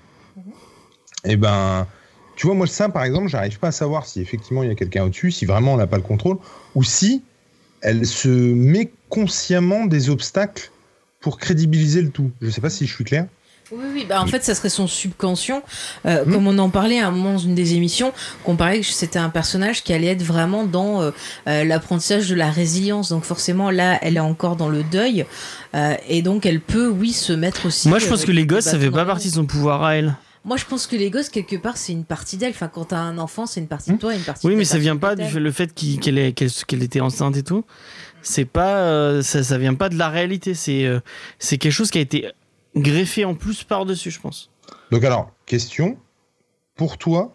[1.25, 1.85] Et ben,
[2.35, 4.75] tu vois, moi, ça, par exemple, j'arrive pas à savoir si effectivement il y a
[4.75, 6.37] quelqu'un au-dessus, si vraiment on n'a pas le contrôle,
[6.73, 7.23] ou si
[7.81, 10.71] elle se met consciemment des obstacles
[11.19, 12.31] pour crédibiliser le tout.
[12.41, 13.27] Je sais pas si je suis clair.
[13.71, 15.61] Oui, oui, bah en fait, ça serait son subconscient.
[16.05, 16.31] Euh, Hmm.
[16.31, 18.13] Comme on en parlait à un moment dans une des émissions,
[18.45, 21.11] qu'on parlait que c'était un personnage qui allait être vraiment dans euh,
[21.47, 23.09] euh, l'apprentissage de la résilience.
[23.09, 25.25] Donc forcément, là, elle est encore dans le deuil.
[25.75, 27.89] Euh, et donc, elle peut, oui, se mettre aussi...
[27.89, 30.15] Moi, je pense que les gosses, ça fait pas partie de son pouvoir à elle.
[30.47, 32.51] Moi, je pense que les gosses, quelque part, c'est une partie d'elle.
[32.51, 34.49] Enfin, quand t'as un enfant, c'est une partie de toi et une partie Hmm.
[34.49, 36.81] Oui, de mais ça vient pas du fait, le fait qu'il- qu'elle est- qu'elle qu'elle
[36.83, 37.65] était enceinte et tout.
[38.21, 40.53] C'est pas, euh, ça, ça vient pas de la réalité.
[40.53, 40.99] C'est, euh,
[41.37, 42.31] c'est quelque chose qui a été
[42.75, 44.49] greffé en plus par dessus, je pense.
[44.91, 45.97] Donc alors, question,
[46.75, 47.33] pour toi,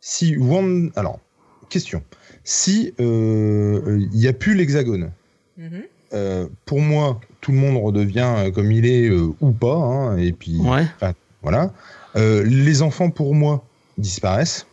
[0.00, 0.90] si Wanda...
[0.96, 1.20] Alors,
[1.68, 2.02] question,
[2.42, 5.12] si euh, il n'y a plus l'hexagone,
[5.56, 5.82] Mhm.
[6.14, 10.16] euh, pour moi, tout le monde redevient euh, comme il est euh, ou pas, hein,
[10.18, 10.86] et puis Ouais.
[11.42, 11.72] voilà.
[12.16, 13.64] Euh, les enfants, pour moi,
[13.98, 14.66] disparaissent.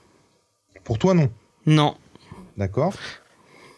[0.83, 1.29] Pour toi, non.
[1.65, 1.95] Non.
[2.55, 2.93] D'accord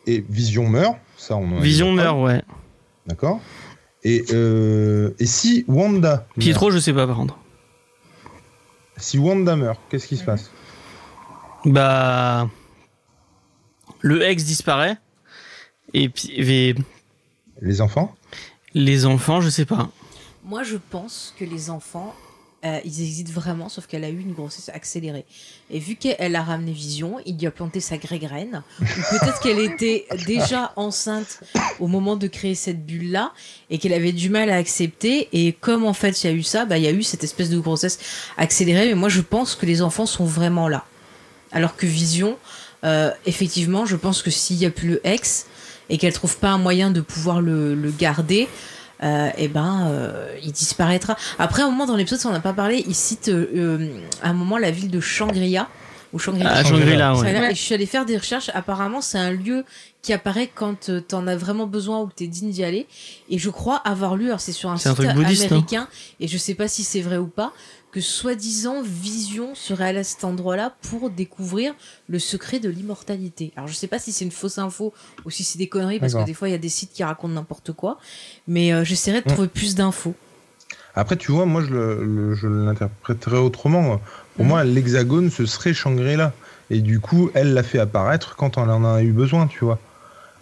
[0.07, 2.41] Et Vision meurt, ça on Vision meurt, ouais.
[3.07, 3.40] D'accord
[4.03, 7.38] et, euh, et si Wanda meurt, Pietro, je sais pas par contre.
[8.95, 10.49] si Wanda meurt, qu'est-ce qui se passe?
[11.65, 12.48] Bah.
[13.99, 14.98] Le ex disparaît.
[15.94, 16.31] Et puis.
[16.31, 16.76] et
[17.61, 18.15] Les enfants?
[18.73, 19.90] Les enfants, je sais pas.
[20.45, 22.15] Moi, je pense que les enfants,
[22.65, 25.26] euh, ils hésitent vraiment, sauf qu'elle a eu une grossesse accélérée.
[25.72, 28.64] Et vu qu'elle a ramené Vision, il lui a planté sa vraie graine.
[28.81, 31.40] Ou peut-être qu'elle était déjà enceinte
[31.80, 33.31] au moment de créer cette bulle-là
[33.69, 35.30] et qu'elle avait du mal à accepter.
[35.31, 37.23] Et comme en fait il y a eu ça, bah, il y a eu cette
[37.23, 37.98] espèce de grossesse
[38.36, 38.88] accélérée.
[38.88, 40.86] Mais moi, je pense que les enfants sont vraiment là.
[41.53, 42.38] Alors que Vision,
[42.84, 45.45] euh, effectivement, je pense que s'il n'y a plus le ex
[45.90, 48.49] et qu'elle trouve pas un moyen de pouvoir le garder,
[49.03, 51.15] euh, eh ben, euh, il disparaîtra.
[51.38, 53.88] Après, à un moment dans l'épisode, on n'a pas parlé, il cite euh, euh,
[54.21, 55.67] à un moment la ville de Shangri-La.
[56.11, 56.51] Ou Shangri-La.
[56.51, 57.51] Ah, Shangri-La, ouais.
[57.51, 58.49] Et je suis allée faire des recherches.
[58.55, 59.63] Apparemment, c'est un lieu
[60.01, 62.88] qui apparaît quand tu t'en as vraiment besoin ou que t'es digne d'y aller.
[63.30, 65.57] Et je crois avoir lu, alors c'est sur un C'est un site truc bouddhiste, non
[65.57, 65.88] américain,
[66.19, 67.53] et je sais pas si c'est vrai ou pas,
[67.91, 71.74] que soi-disant Vision serait à cet endroit-là pour découvrir
[72.07, 73.52] le secret de l'immortalité.
[73.56, 74.94] Alors je sais pas si c'est une fausse info
[75.26, 77.03] ou si c'est des conneries, parce que des fois il y a des sites qui
[77.03, 77.98] racontent n'importe quoi.
[78.48, 79.34] Mais euh, j'essaierai de Mm.
[79.34, 80.14] trouver plus d'infos.
[80.95, 84.02] Après, tu vois, moi, je le- le- je l'interpréterais autrement.
[84.36, 86.34] Pour moi, l'hexagone, ce serait Shangri-La.
[86.72, 89.80] Et du coup, elle l'a fait apparaître quand on en a eu besoin, tu vois.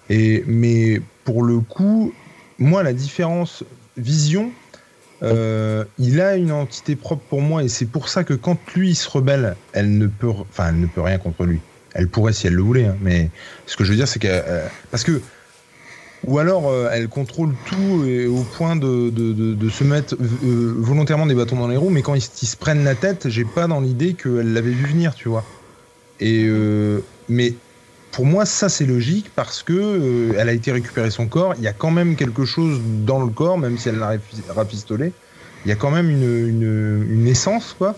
[0.10, 2.14] Et, mais pour le coup,
[2.60, 3.64] moi, la différence,
[3.98, 4.52] Vision,
[5.24, 7.64] euh, il a une entité propre pour moi.
[7.64, 10.80] Et c'est pour ça que quand lui, il se rebelle, elle ne peut, enfin, elle
[10.80, 11.60] ne peut rien contre lui.
[11.94, 12.86] Elle pourrait si elle le voulait.
[12.86, 12.98] hein.
[13.02, 13.30] Mais
[13.66, 14.28] ce que je veux dire, c'est que...
[14.30, 15.22] euh, parce que
[16.26, 21.36] ou alors euh, elle contrôle tout et au point de, de, se mettre volontairement des
[21.36, 23.80] bâtons dans les roues, mais quand ils, ils se prennent la tête, j'ai pas dans
[23.80, 25.46] l'idée qu'elle l'avait vu venir, tu vois.
[26.20, 26.50] Et
[27.30, 27.54] mais
[28.18, 31.54] pour moi, ça c'est logique parce que euh, elle a été récupérer son corps.
[31.60, 34.14] Il y a quand même quelque chose dans le corps, même si elle l'a
[34.56, 35.12] rafistolé.
[35.64, 37.96] Il y a quand même une, essence, quoi.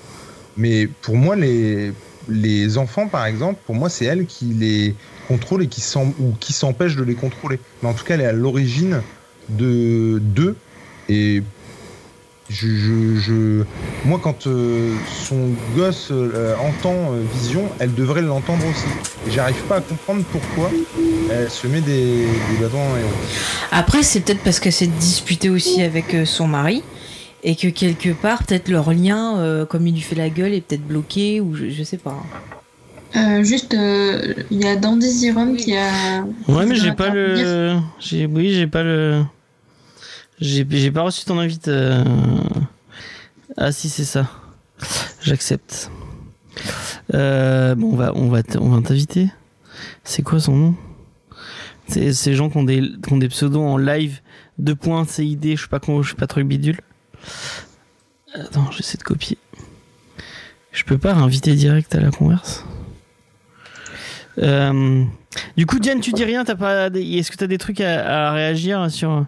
[0.57, 4.93] Mais pour moi, les, enfants, par exemple, pour moi, c'est elle qui les
[5.29, 7.57] contrôle et qui ou qui s'empêche de les contrôler.
[7.81, 9.01] Mais en tout cas, elle est à l'origine
[9.47, 10.57] de d'eux.
[11.07, 11.43] Et
[12.49, 13.63] je, je, je-
[14.05, 14.93] moi, quand euh,
[15.27, 19.31] son gosse euh, entend euh, Vision, elle devrait l'entendre aussi.
[19.31, 20.71] J'arrive pas à comprendre pourquoi
[21.31, 23.09] elle se met des, des bâtons dans les roues.
[23.71, 26.81] Après, c'est peut-être parce qu'elle s'est disputée aussi avec euh, son mari
[27.43, 30.61] et que quelque part, peut-être leur lien, euh, comme il lui fait la gueule, est
[30.61, 32.17] peut-être bloqué ou je, je sais pas.
[33.15, 36.23] Euh, juste, euh, il y a Dandy Zirum qui a.
[36.47, 37.79] Ouais, mais j'ai pas le.
[37.99, 38.25] J'ai...
[38.27, 39.23] Oui, j'ai pas le.
[40.39, 40.91] J'ai...
[40.91, 41.67] pas reçu ton invite.
[41.67, 42.03] euh.
[43.57, 44.29] Ah, si, c'est ça.
[45.21, 45.91] J'accepte.
[47.13, 49.29] Euh, bon, on va, on va, on va t'inviter.
[50.03, 50.75] C'est quoi son nom?
[51.87, 54.21] C'est ces gens qui ont, des, qui ont des pseudos en live.
[54.59, 56.79] 2 points CID, je sais pas quoi, je sais pas truc bidule.
[58.33, 59.37] Attends, j'essaie de copier.
[60.71, 62.65] Je peux pas inviter direct à la converse?
[64.37, 65.03] Euh,
[65.57, 68.31] du coup, Diane, tu dis rien T'as pas Est-ce que tu as des trucs à
[68.31, 69.25] réagir sur,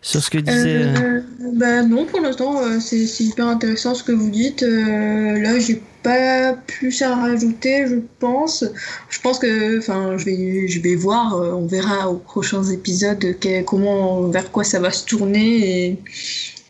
[0.00, 0.84] sur ce que disait.
[0.84, 1.20] Euh,
[1.54, 4.62] bah non, pour l'instant, euh, c'est hyper intéressant ce que vous dites.
[4.62, 8.64] Euh, là, j'ai pas plus à rajouter, je pense.
[9.10, 13.24] Je pense que, enfin, je vais, je vais voir, euh, on verra aux prochains épisodes
[13.66, 15.86] comment, vers quoi ça va se tourner.
[15.86, 15.98] Et,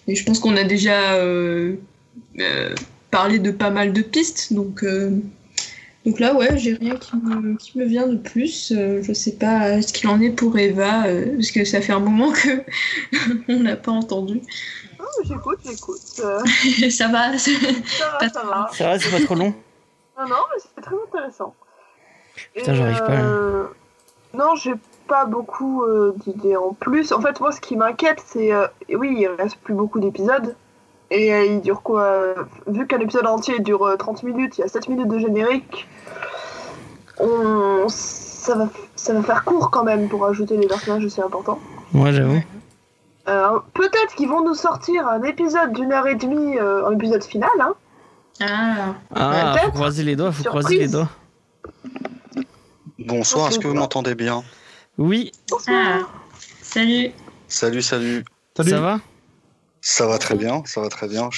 [0.09, 1.75] et je pense qu'on a déjà euh,
[2.41, 2.75] euh,
[3.11, 4.85] parlé de pas mal de pistes, donc.
[6.09, 8.73] Donc là, ouais, j'ai rien qui me, qui me vient de plus.
[8.75, 11.93] Euh, je sais pas ce qu'il en est pour Eva, euh, parce que ça fait
[11.93, 12.63] un moment que
[13.49, 14.41] on n'a pas entendu.
[14.99, 16.01] Oh, j'écoute, j'écoute.
[16.21, 16.41] Euh,
[16.91, 17.37] ça va.
[17.39, 17.53] c'est-
[17.87, 18.69] ça va, ça va.
[18.73, 19.55] Ça va, c'est pas trop long
[20.19, 21.55] Non, non, mais c'était très intéressant.
[22.55, 23.21] Putain, j'arrive pas, là.
[23.23, 23.67] euh,
[24.35, 24.75] Non, j'ai
[25.09, 27.13] pas beaucoup euh, d'idées en plus.
[27.13, 28.53] En fait, moi, ce qui m'inquiète, c'est.
[28.53, 30.55] euh, oui, il reste plus beaucoup d'épisodes.
[31.11, 32.35] Et euh, il dure quoi euh,
[32.67, 35.89] Vu qu'un épisode entier dure euh, 30 minutes, il y a 7 minutes de générique.
[37.19, 37.89] On...
[37.89, 38.69] Ça, va...
[38.95, 41.59] ça va faire court quand même pour ajouter des personnages aussi importants.
[41.93, 42.43] Moi, j'avoue.
[43.29, 47.23] Euh, Peut-être qu'ils vont nous sortir un épisode d'une heure et demie, euh, un épisode
[47.23, 47.51] final.
[47.61, 47.75] Hein.
[48.41, 48.95] Ah.
[49.15, 50.65] Ah, faut croiser les doigts, faut Surprise.
[50.65, 51.09] croiser les doigts.
[52.99, 54.43] Bonsoir, est-ce que vous m'entendez bien?
[54.97, 55.33] Oui,
[55.69, 56.01] ah.
[56.63, 57.11] Salut.
[57.49, 58.25] Salut, salut.
[58.57, 58.71] Salut.
[58.71, 58.99] ça va?
[59.81, 61.31] Ça va très bien, ça va très bien.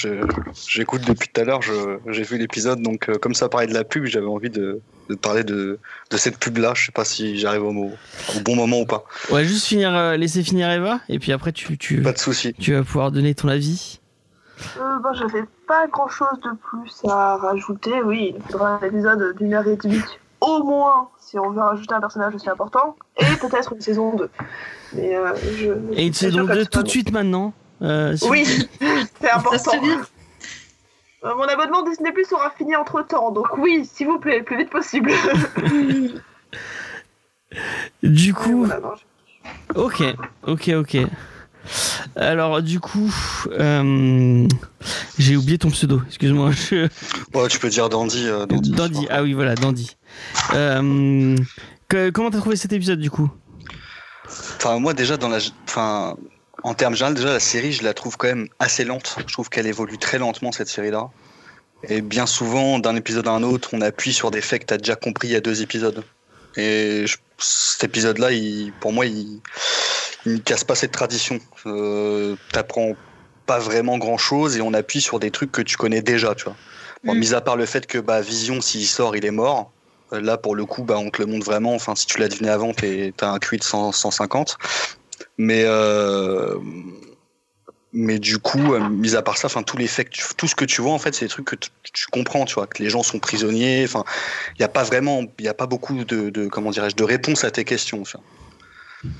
[0.67, 3.83] J'écoute depuis tout à l'heure, j'ai vu l'épisode, donc euh, comme ça parlait de la
[3.83, 5.77] pub, j'avais envie de, de parler de,
[6.09, 6.73] de cette pub-là.
[6.75, 7.91] Je sais pas si j'arrive au, mot-
[8.35, 9.03] au bon moment ou pas.
[9.31, 12.53] Ouais, juste finir, euh, laisser finir Eva, et puis après, tu, tu, Pas de souci.
[12.59, 13.99] tu vas pouvoir donner ton avis.
[14.79, 18.01] Euh, bah, j'avais pas grand chose de plus à rajouter.
[18.03, 20.01] Oui, il faudra un épisode d'une heure et demie,
[20.39, 22.95] au moins, si on veut rajouter un personnage aussi important.
[23.19, 24.29] Et peut-être une saison 2.
[24.93, 25.73] Mais euh, je.
[25.93, 27.53] Et une saison sûre que 2 ce tout de suite maintenant.
[27.81, 28.43] Euh, Oui,
[28.79, 28.87] vous
[29.21, 29.71] c'est important.
[31.23, 34.43] Euh, Mon abonnement Disney Plus aura fini entre temps, donc oui, s'il vous plaît, le
[34.43, 35.11] plus vite possible.
[38.03, 40.03] Du coup, Voilà, non, je- ok,
[40.47, 40.97] ok, ok.
[42.15, 43.13] Alors, du coup,
[43.51, 44.47] euh,
[45.19, 46.51] j'ai oublié ton pseudo, excuse-moi.
[46.51, 46.87] Je...
[47.37, 48.25] Ouais, tu peux dire Dandy.
[48.27, 49.95] euh, Dandy, Dandy, ah oui, voilà, Dandy.
[50.53, 51.35] Euh,
[51.87, 53.29] que- comment t'as trouvé cet épisode, du coup?
[54.25, 55.37] Enfin, moi, déjà, dans la,
[55.67, 56.15] enfin,
[56.63, 59.15] en termes généraux, déjà, la série, je la trouve quand même assez lente.
[59.27, 61.09] Je trouve qu'elle évolue très lentement, cette série-là.
[61.87, 64.73] Et bien souvent, d'un épisode à un autre, on appuie sur des faits que tu
[64.73, 66.03] as déjà compris il y a deux épisodes.
[66.55, 68.29] Et je- cet épisode-là,
[68.79, 69.41] pour moi, il,
[70.25, 71.39] il ne casse pas cette tradition.
[71.65, 72.93] Euh, T'apprends
[73.47, 76.55] pas vraiment grand-chose et on appuie sur des trucs que tu connais déjà, tu vois.
[77.03, 77.17] Bon, Mm.
[77.19, 79.71] mis à part le fait que bah, Vision, s'il sort, il est mort.
[80.13, 81.73] Euh, Là, pour le coup, bah, on te le montre vraiment.
[81.73, 84.57] Enfin, si tu l'as deviné avant, t'as un QI de 100 150.
[85.41, 86.55] Mais, euh,
[87.93, 90.07] mais du coup, euh, mis à part ça, enfin, tous les faits,
[90.37, 92.67] tout ce que tu vois, en fait, c'est des trucs que tu, comprends, tu vois,
[92.67, 93.83] que les gens sont prisonniers.
[93.83, 94.03] Enfin,
[94.49, 97.03] il n'y a pas vraiment, il y a pas beaucoup de, de comment dirais-je, de
[97.03, 98.03] réponses à tes questions.
[98.03, 99.11] tu vois.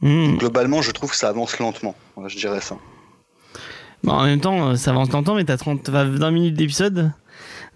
[0.00, 0.38] Hmm.
[0.38, 1.94] Globalement, je trouve que ça avance lentement.
[2.26, 2.76] Je dirais ça.
[4.02, 7.12] Bon, en même temps, ça avance lentement, mais t'as 30, t'as 20 minutes d'épisode.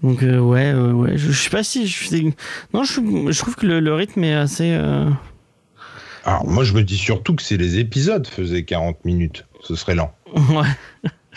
[0.03, 1.17] Donc, euh, ouais, euh, ouais.
[1.17, 1.87] Je, je sais pas si.
[1.87, 2.33] Je,
[2.75, 4.73] non, je, je trouve que le, le rythme est assez.
[4.73, 5.09] euh,
[6.25, 9.95] Alors, moi, je me dis surtout que si les épisodes faisaient 40 minutes, ce serait
[9.95, 10.13] lent.
[10.35, 10.69] Ouais.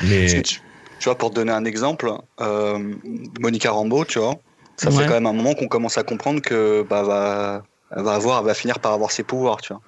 [0.03, 0.59] Mais tu,
[0.99, 2.95] tu vois, pour te donner un exemple, euh,
[3.39, 4.35] Monica Rambeau, tu vois,
[4.77, 4.97] ça Ouais.
[4.97, 7.63] fait quand même un moment qu'on commence à comprendre que bah va,
[7.95, 9.81] elle va avoir, elle va finir par avoir ses pouvoirs, tu vois.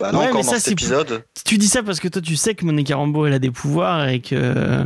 [0.00, 1.24] Bah non, Ouais, mais ça, c'est épisode.
[1.44, 4.08] Tu dis ça parce que toi, tu sais que Monica Rambeau, elle a des pouvoirs
[4.08, 4.84] et que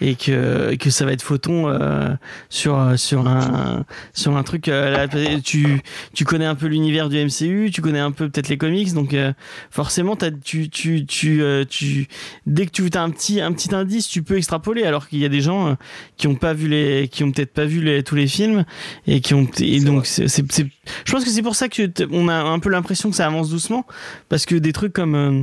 [0.00, 2.14] et que et que ça va être photon euh,
[2.48, 4.68] sur sur un sur un truc.
[4.68, 5.08] euh, là,
[5.42, 5.80] tu
[6.14, 9.14] tu connais un peu l'univers du MCU, tu connais un peu peut-être les comics, donc
[9.14, 9.32] euh,
[9.70, 12.08] forcément, tu tu tu euh, tu
[12.46, 14.84] dès que tu as un petit un petit indice, tu peux extrapoler.
[14.84, 15.76] Alors qu'il y a des gens
[16.16, 18.64] qui ont pas vu les qui ont peut-être pas vu les, tous les films
[19.06, 22.34] et qui ont et donc c'est, je pense que c'est pour ça que on a
[22.34, 23.86] un peu l'impression que ça avance doucement
[24.28, 25.42] parce que des trucs comme euh,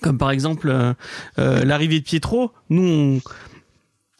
[0.00, 0.92] comme par exemple euh,
[1.38, 3.20] euh, l'arrivée de Pietro, nous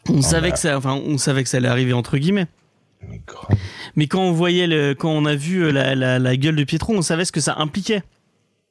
[0.09, 0.55] on, on savait bah.
[0.55, 2.47] que ça, enfin on savait que ça allait arriver entre guillemets.
[3.97, 6.95] Mais quand on voyait le, quand on a vu la, la, la gueule de Pietro,
[6.95, 8.03] on savait ce que ça impliquait.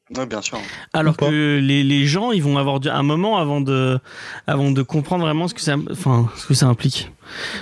[0.10, 0.60] Bien sûr.
[0.92, 4.00] Alors que les, les gens, ils vont avoir un moment avant de,
[4.48, 7.10] avant de comprendre vraiment ce que ça, enfin, ce que ça implique.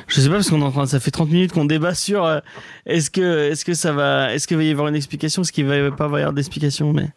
[0.07, 2.25] Je sais pas parce qu'on est en train, ça fait 30 minutes qu'on débat sur
[2.25, 2.39] euh,
[2.85, 5.65] est-ce que, est-ce que ça va, est-ce qu'il va y avoir une explication, est-ce qu'il
[5.65, 7.09] va pas y avoir d'explication, mais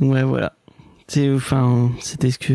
[0.00, 0.52] ouais, voilà.
[1.08, 2.54] C'est, enfin, c'était ce que.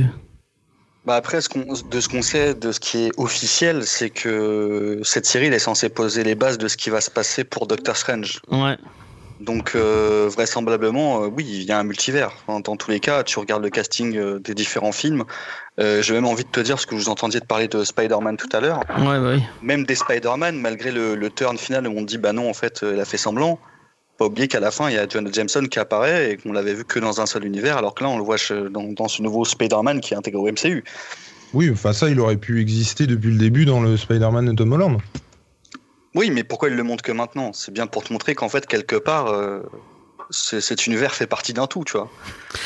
[1.05, 1.49] Bah après, ce
[1.87, 5.59] de ce qu'on sait, de ce qui est officiel, c'est que cette série elle est
[5.59, 8.41] censée poser les bases de ce qui va se passer pour Doctor Strange.
[8.49, 8.75] Ouais.
[9.39, 12.31] Donc euh, vraisemblablement, euh, oui, il y a un multivers.
[12.47, 15.25] Enfin, dans tous les cas, tu regardes le casting euh, des différents films.
[15.77, 18.47] J'ai même envie de te dire, parce que vous entendiez de parler de Spider-Man tout
[18.53, 19.43] à l'heure, Ouais, bah oui.
[19.61, 22.79] même des Spider-Man, malgré le, le turn final où on dit bah non, en fait,
[22.81, 23.59] elle a fait semblant.
[24.17, 26.73] Pas oublier qu'à la fin, il y a Jonah Jameson qui apparaît et qu'on l'avait
[26.73, 28.37] vu que dans un seul univers, alors que là, on le voit
[28.71, 30.83] dans, dans ce nouveau Spider-Man qui est intégré au MCU.
[31.53, 34.73] Oui, enfin ça, il aurait pu exister depuis le début dans le Spider-Man de Tom
[34.73, 34.99] Holland.
[36.15, 37.51] Oui, mais pourquoi il le montre que maintenant?
[37.51, 39.59] C'est bien pour te montrer qu'en fait, quelque part, euh,
[40.30, 42.10] cet univers fait partie d'un tout, tu vois.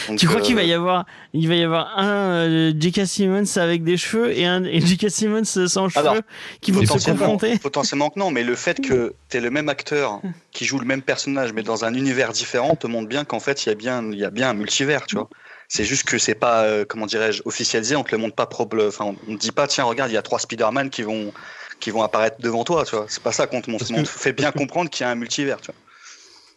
[0.07, 3.06] Donc, Tu crois euh, qu'il va y avoir, il va y avoir un euh, J.K.
[3.06, 5.10] Simmons avec des cheveux et un et J.K.
[5.10, 6.15] Simmons sans cheveux Alors,
[6.61, 9.69] qui vont se confronter potentiellement que non, mais le fait que tu es le même
[9.69, 10.22] acteur
[10.52, 13.65] qui joue le même personnage, mais dans un univers différent, te montre bien qu'en fait,
[13.65, 15.30] il y, a bien- il y a bien un multivers, tu vois.
[15.68, 18.84] C'est juste que c'est pas, euh, comment dirais-je, officialisé, on te le montre pas propre.
[18.88, 21.31] Enfin, on te dit pas, tiens, regarde, il y a trois Spider-Man qui vont,
[21.80, 23.06] qui vont apparaître devant toi, tu vois.
[23.07, 23.86] C'est pas ça qu'on te montre.
[23.95, 25.76] On te fait bien comprendre qu'il y a un multivers, tu vois.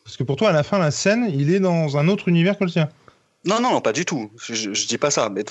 [0.04, 2.58] Parce que pour toi, à la fin, la scène, il est dans un autre univers
[2.58, 2.88] que le sien.
[3.44, 4.30] Non, non, non, pas du tout.
[4.40, 5.28] Je, je, dis pas ça.
[5.28, 5.42] Mais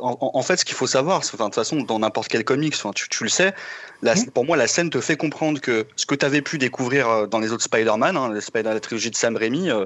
[0.00, 3.22] en, fait, ce qu'il faut savoir, de toute façon, dans n'importe quel comics, tu, tu
[3.22, 3.52] le sais,
[4.00, 4.30] la- Mhm.
[4.30, 7.26] pour moi, la scène te fait comprendre que ce que tu avais pu découvrir euh,
[7.26, 9.84] dans les autres Spider-Man, hein, la trilogie de Sam Raimi, euh,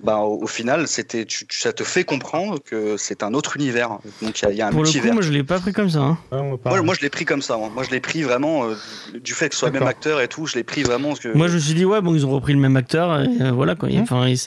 [0.00, 3.56] ben, au, au final, c'était, tu, tu- ça te fait comprendre que c'est un autre
[3.56, 3.98] univers.
[4.20, 5.58] Donc, il y a- il y, a un Pour le coup, moi je l'ai pas
[5.58, 6.00] pris comme ça.
[6.00, 6.18] hein.
[6.32, 7.56] Ouais, Moi, moi, je l'ai pris comme ça.
[7.56, 8.74] Moi, Moi, je l'ai pris vraiment euh,
[9.14, 10.46] du fait que ce soit le même acteur et tout.
[10.46, 11.08] Je l'ai pris vraiment.
[11.08, 11.28] parce Que...
[11.34, 13.50] Moi je me suis dit ouais bon ils ont repris le même acteur et euh,
[13.52, 13.88] voilà quoi.
[13.88, 14.02] Mhm.
[14.02, 14.38] Enfin ils-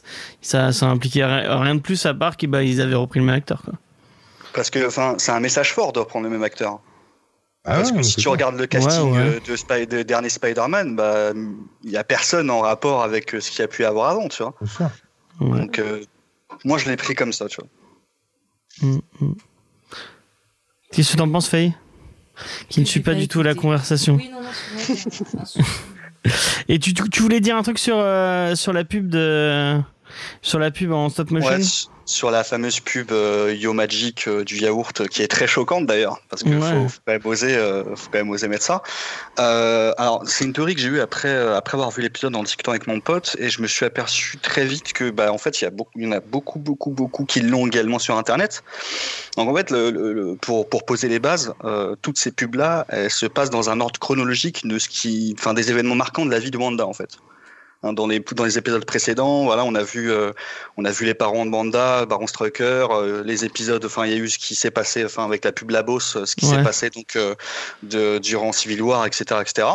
[0.42, 3.26] ça ça impliquait ri- rien de plus à part qu'ils bah, ils avaient repris le
[3.26, 3.74] même acteur quoi.
[4.54, 6.80] Parce que, enfin, c'est un message fort de reprendre le même acteur.
[7.66, 9.42] Ah Parce ouais, que si tu regardes le casting Ouais, ouais.
[9.60, 11.32] euh, de, dernier Spider-Man, bah,
[11.84, 14.42] il y a personne en rapport avec ce qu'il y a pu avoir avant, tu
[14.42, 14.54] vois.
[15.40, 15.60] Ouais.
[15.60, 16.04] Donc, euh,
[16.66, 18.90] moi, je l'ai pris comme ça, tu vois.
[18.90, 19.34] Mm, mm.
[20.92, 21.74] Qu'est-ce que t'en penses Faye?
[22.70, 24.16] Qui ne suit pas pas du tout la conversation.
[24.16, 25.70] Oui, non, non, c'est vrai, c'est un- un souci.
[26.68, 29.80] Et tu, voulais dire un truc sur euh, sur la pub de
[30.42, 31.52] sur la pub en stop motion?
[31.52, 31.60] Ouais,
[32.10, 35.86] sur la fameuse pub euh, Yo Magic euh, du yaourt, euh, qui est très choquante
[35.86, 36.52] d'ailleurs, parce Ouais.
[36.60, 38.82] faut, faut quand même oser, euh, faut quand même oser mettre ça.
[39.38, 42.72] Euh, alors, c'est une théorie que j'ai eue après, après avoir vu l'épisode en discutant
[42.72, 45.66] avec mon pote, et je me suis aperçu très vite que, bah, en fait, il
[45.66, 48.64] y, a beaucoup, il y en a beaucoup, beaucoup, beaucoup qui l'ont également sur Internet.
[49.38, 51.54] Donc, en fait, le, le- le- pour, pour poser les bases,
[52.02, 55.70] toutes ces pubs-là, elles se passent dans un ordre chronologique de ce qui, enfin, des
[55.70, 57.20] événements marquants de la vie de Wanda, en fait.
[57.82, 60.34] Hein, Dans les, dans les épisodes précédents, voilà, on a vu, euh,
[60.76, 64.16] on a vu les parents de Wanda, Baron Strucker, euh, les épisodes, enfin, il y
[64.16, 66.58] a eu ce qui s'est passé, enfin, avec la pub Labos, euh, ce qui Ouais.
[66.58, 67.18] s'est passé donc
[67.84, 69.68] de, durant Civil War, etc., etc.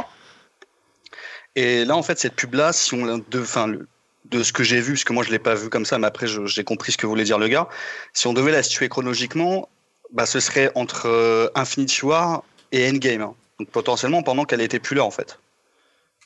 [1.56, 3.68] Et là, en fait, cette pub-là, si on, de, enfin,
[4.24, 6.06] de ce que j'ai vu, parce que moi je l'ai pas vu comme ça, mais
[6.06, 7.68] après j'ai compris ce que voulait dire le gars.
[8.12, 9.68] Si on devait la situer chronologiquement,
[10.12, 13.22] bah, ce serait entre euh, Infinity War et Endgame.
[13.22, 13.34] hein.
[13.60, 15.38] Donc potentiellement pendant qu'elle était plus là, en fait.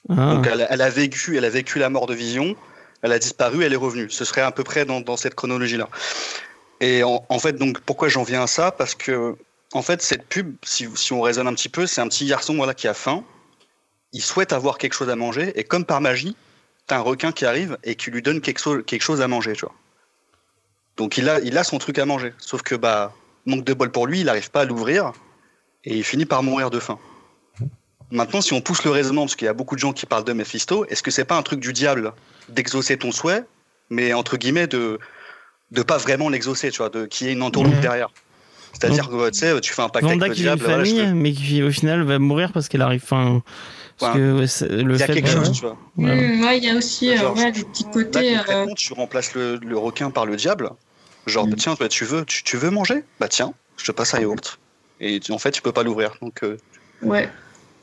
[0.09, 0.35] Ah.
[0.35, 2.57] Donc elle, a vécu, elle a vécu la mort de Vision,
[3.03, 4.11] elle a disparu, elle est revenue.
[4.11, 5.89] Ce serait à peu près dans, cette chronologie-là.
[6.81, 8.71] Et en, fait, donc pourquoi j'en viens à ça?
[8.71, 9.37] Parce que
[9.75, 12.73] en fait, cette pub, si, on raisonne un petit peu, c'est un petit garçon voilà
[12.73, 13.25] qui a faim,
[14.13, 16.37] il souhaite avoir quelque chose à manger, et comme par magie,
[16.87, 18.61] t'as un requin qui arrive et qui lui donne quelque
[19.01, 19.53] chose, à manger.
[20.97, 22.33] Donc il a, il a son truc à manger.
[22.39, 23.13] Sauf que bah
[23.45, 25.13] manque de bol pour lui, il n'arrive pas à l'ouvrir
[25.85, 26.99] et il finit par mourir de faim.
[28.11, 30.25] Maintenant, si on pousse le raisonnement, parce qu'il y a beaucoup de gens qui parlent
[30.25, 32.13] de Mephisto, est-ce que c'est pas un truc du diable
[32.49, 33.45] d'exaucer ton souhait,
[33.91, 34.99] mais entre guillemets de
[35.71, 38.09] de pas vraiment l'exaucer, tu vois, de qu'il y ait une entourloupe derrière?
[38.73, 40.63] C'est-à-dire que tu sais, tu fais un pacte Vanda avec le qui a une diable,
[40.73, 43.03] voilà, famille, te- mais qui au final va mourir parce qu'elle arrive.
[43.05, 43.43] Enfin,
[43.99, 44.21] parce Ouais.
[44.21, 45.77] que ouais, c'est- le il y a fait quelque chose, tu vois.
[45.97, 46.15] Voilà.
[46.15, 48.35] Hmm, ouais, il y a aussi euh, Genre, ouais, des petits Là, côtés.
[48.35, 50.71] euh, concrètement, tu remplaces le, le requin par le diable.
[51.27, 51.51] Genre, Mm.
[51.51, 53.05] bah, tiens, bah, tu veux, tu, tu veux manger?
[53.21, 54.59] Bah tiens, je te passe un yaourt.
[55.01, 56.13] Et en fait, tu peux pas l'ouvrir.
[56.23, 56.57] Donc, euh,
[57.03, 57.29] ouais.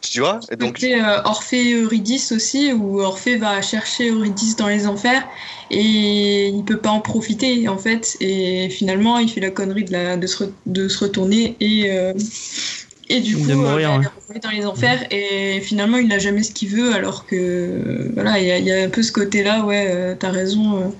[0.09, 4.55] Tu vois Et donc, côté euh, Orphée et Eurydice aussi, où Orphée va chercher Eurydice
[4.55, 5.23] dans les enfers
[5.69, 8.17] et il peut pas en profiter en fait.
[8.19, 11.91] Et finalement, il fait la connerie de, la, de, se, re- de se retourner et,
[11.91, 12.13] euh,
[13.09, 15.05] et du coup, mourir, euh, il est dans les enfers.
[15.11, 18.65] Et finalement, il n'a jamais ce qu'il veut, alors que voilà, il y, a- il
[18.65, 20.95] y a un peu ce côté-là, ouais, euh, t'as raison.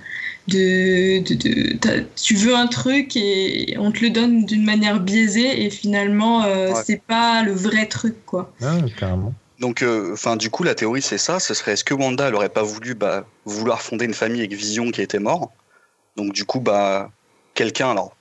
[0.47, 4.99] De, de, de- t'as- tu veux un truc et on te le donne d'une manière
[4.99, 6.84] biaisée et finalement euh, Ouais.
[6.85, 8.53] c'est pas le vrai truc quoi.
[8.61, 9.34] Ah, carrément.
[9.59, 11.39] donc, euh, enfin, du coup, la théorie, c'est ça.
[11.39, 14.53] Ce serait est-ce que Wanda, elle aurait pas voulu, bah, vouloir fonder une famille avec
[14.53, 15.51] Vision qui était mort?
[16.15, 17.09] Donc, du coup, bah,
[17.53, 18.15] quelqu'un, alors,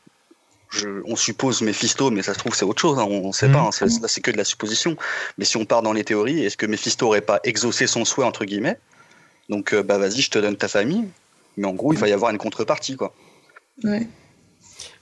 [0.70, 2.98] je, on suppose Mephisto, mais ça se trouve c'est autre chose.
[2.98, 3.60] hein, on, on sait pas.
[3.60, 4.96] hein, c'est- là, c'est que de la supposition.
[5.38, 8.24] Mais si on part dans les théories, est-ce que Mephisto aurait pas exaucé son souhait
[8.26, 8.78] entre guillemets?
[9.48, 11.04] Donc, euh, bah, vas-y, je te donne ta famille.
[11.56, 13.12] Mais en gros, il va y avoir une contrepartie, quoi.
[13.82, 14.06] Ouais.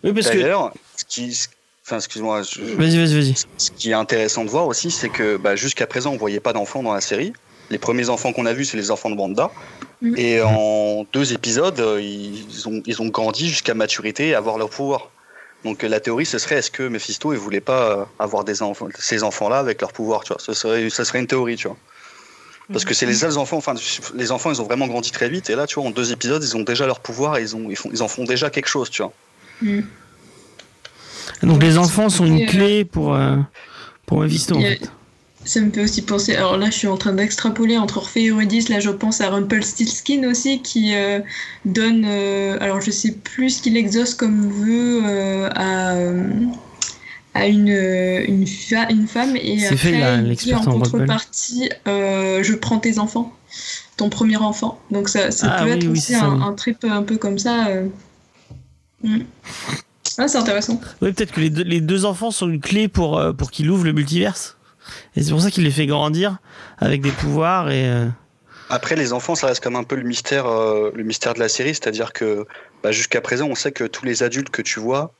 [0.05, 0.39] Oui, parce que.
[0.39, 1.39] D'ailleurs, ce qui,
[1.87, 3.35] enfin, excuse-moi, je- Vas-y, vas-y, vas-y.
[3.57, 6.53] ce qui est intéressant de voir aussi, c'est que bah, jusqu'à présent, on voyait pas
[6.53, 7.33] d'enfants dans la série.
[7.71, 9.51] Les premiers enfants qu'on a vus, c'est les enfants de Wanda.
[10.03, 10.15] Mhm.
[10.19, 14.69] Et en deux épisodes, euh, ils ont, ils ont grandi jusqu'à maturité et avoir leur
[14.69, 15.11] pouvoir.
[15.65, 18.89] Donc la théorie, ce serait est-ce que Mephisto, il voulait pas euh, avoir des enfants,
[18.99, 20.43] ces enfants-là avec leur pouvoir, tu vois?
[20.43, 21.77] Ce serait, ça serait une théorie, tu vois.
[22.71, 23.75] Parce que c'est les seuls enfants, enfin,
[24.15, 25.51] les enfants, ils ont vraiment grandi très vite.
[25.51, 27.69] Et là, tu vois, en deux épisodes, ils ont déjà leur pouvoir et ils, ont,
[27.71, 29.13] ils, font, ils en font déjà quelque chose, tu vois.
[29.61, 29.81] Mm.
[31.43, 33.37] Donc les enfants sont une euh, clé pour, euh,
[34.07, 34.91] pour Mephisto en fait.
[35.45, 36.37] Ça me fait aussi penser.
[36.37, 38.69] Alors là, je suis en train d'extrapoler entre Orphée et Eurydice.
[38.69, 41.19] Là, je pense à Rumpelstiltskin aussi, qui euh,
[41.65, 42.05] donne.
[42.07, 46.23] euh, alors, je sais plus ce qu'il exauce comme vœu euh, à, euh,
[47.35, 48.47] à une, une,
[49.07, 49.37] femme.
[49.37, 53.33] Et après, fait, là, il dit en contrepartie euh, Je prends tes enfants,
[53.97, 54.79] ton premier enfant.
[54.91, 56.43] Donc, ça, ça Ah peut oui, être oui, aussi ça, un, oui.
[56.45, 57.69] un trip un peu comme ça.
[57.69, 57.89] euh.
[59.03, 59.21] Mm.
[60.19, 60.79] Ah, c'est intéressant.
[61.01, 63.71] Oui, peut-être que les deux, les deux enfants sont une clé pour, euh, pour qu'il
[63.71, 64.59] ouvre le multiverse.
[65.17, 66.39] Et c'est pour ça qu'il les fait grandir
[66.79, 67.89] avec des pouvoirs et.
[67.89, 68.09] euh,
[68.69, 71.49] Après, les enfants, ça reste comme un peu le mystère, euh, le mystère de la
[71.49, 72.47] série, c'est-à-dire que
[72.83, 75.15] bah, jusqu'à présent, on sait que tous les adultes que tu vois,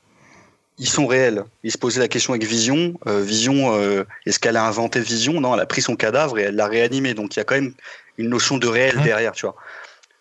[0.79, 1.43] ils sont réels.
[1.63, 2.93] Ils se posaient la question avec Vision.
[3.07, 5.39] euh, Vision, euh, est-ce qu'elle a inventé Vision?
[5.39, 7.13] Non, elle a pris son cadavre et elle l'a réanimé.
[7.13, 7.73] Donc il y a quand même
[8.17, 9.03] une notion de réel Ouais.
[9.03, 9.55] derrière, tu vois.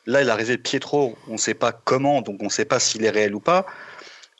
[0.07, 2.81] Là, il est arrivé Pietro, on ne sait pas comment, donc on ne sait pas
[2.81, 3.67] s'il est réel ou pas.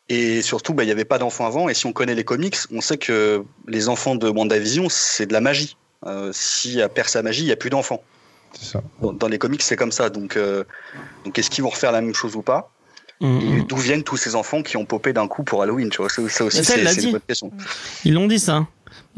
[0.09, 1.69] Et surtout, bah, il n'y avait pas d'enfants avant.
[1.69, 5.33] Et si on connaît les comics, on sait que les enfants de WandaVision, c'est de
[5.33, 5.77] la magie.
[6.05, 8.03] Euh, si elle perd sa magie, il n'y a plus d'enfants.
[9.01, 10.11] Dans, dans les comics, c'est comme ça.
[10.11, 10.65] Donc, euh,
[11.25, 12.72] donc est-ce qu'ils vont refaire la même chose ou pas?
[13.23, 13.65] Et hum.
[13.69, 16.29] D'où viennent tous ces enfants qui ont popé d'un coup pour Halloween tu vois Ça,
[16.29, 17.51] ça aussi, c'est l'a une bonne question.
[18.05, 18.67] Ils l'ont dit ça.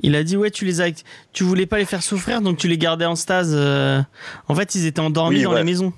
[0.03, 0.91] Il a dit ouais tu les as
[1.33, 3.53] tu voulais pas les faire souffrir donc tu les gardais en stase.
[3.55, 4.03] euh.
[4.49, 5.59] En fait ils étaient endormis Oui, dans ouais.
[5.59, 5.93] les maisons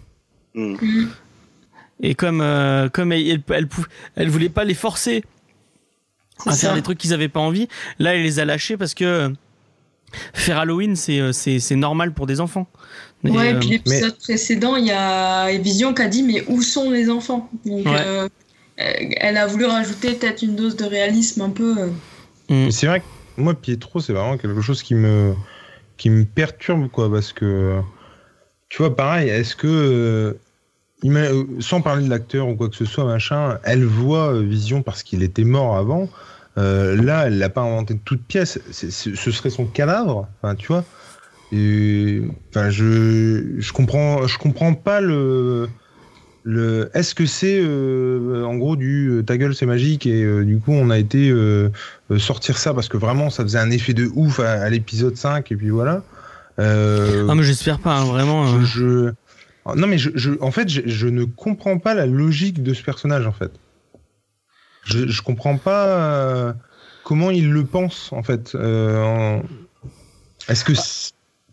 [0.55, 0.75] Hmm.
[0.81, 1.09] Mm.
[2.01, 3.85] et comme euh, comme elle, elle, elle, pou-
[4.15, 5.23] elle voulait pas les forcer
[6.47, 7.69] à faire des trucs qu'ils avaient pas envie.
[7.99, 9.29] Là elle les a lâchés parce que euh,
[10.33, 12.67] faire Halloween c'est c'est normal pour des enfants.
[13.27, 16.45] Mais, ouais, euh, et puis l'épisode précédent, il y a Vision qui a dit Mais
[16.49, 17.51] où sont les enfants?
[17.65, 18.03] Donc, Ouais.
[18.05, 18.29] euh,
[18.77, 21.75] elle a voulu rajouter peut-être une dose de réalisme un peu.
[21.79, 21.89] euh.
[22.51, 25.35] Mais c'est vrai que moi, Pietro, c'est vraiment quelque chose qui me,
[25.97, 27.81] qui me perturbe, quoi, parce que,
[28.69, 30.35] tu vois, pareil, est-ce que, euh,
[31.05, 34.83] euh, sans parler de l'acteur ou quoi que ce soit, machin, elle voit euh, Vision
[34.83, 36.09] parce qu'il était mort avant.
[36.59, 38.59] Euh, là, elle l'a pas inventé de toute pièce.
[38.71, 38.91] Ce
[39.31, 40.85] serait son cadavre, enfin, tu vois.
[41.53, 45.69] Et, enfin, je, je comprends, je comprends pas le.
[46.49, 50.45] Le, est-ce que c'est euh, en gros du euh, ta gueule c'est magique et euh,
[50.45, 51.71] du coup on a été euh,
[52.13, 55.17] euh, sortir ça parce que vraiment ça faisait un effet de ouf à, à l'épisode
[55.17, 56.05] 5 et puis voilà.
[56.61, 58.47] Euh, Ah mais j'espère pas hein, vraiment.
[58.65, 59.13] je, euh.
[59.67, 62.75] je- non mais je, je- en fait je, je ne comprends pas la logique de
[62.75, 63.51] ce personnage en fait.
[64.85, 66.53] Je, je comprends pas euh,
[67.03, 68.55] comment il le pense en fait.
[68.55, 69.43] Euh, en-
[70.49, 71.11] Est-ce que c'est-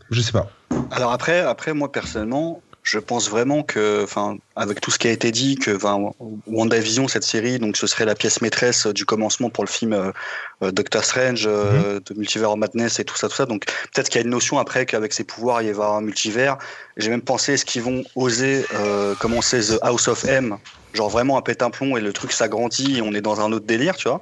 [0.10, 0.50] je sais pas.
[0.92, 5.12] Alors après, après, moi personnellement, je pense vraiment que, enfin, avec tout ce qui a
[5.12, 5.78] été dit, que,
[6.48, 10.12] WandaVision, cette série, donc ce serait la pièce maîtresse du commencement pour le film euh,
[10.62, 13.46] euh, Doctor Strange, euh, de Multiverse of Madness et tout ça, tout ça.
[13.46, 16.02] Donc peut-être qu'il y a une notion après qu'avec ses pouvoirs, il y avoir un
[16.02, 16.58] multivers.
[16.98, 20.58] J'ai même pensé, est-ce qu'ils vont oser euh, commencer The House of M,
[20.94, 23.52] genre vraiment un pète un plomb et le truc s'agrandit et on est dans un
[23.54, 24.22] autre délire, tu vois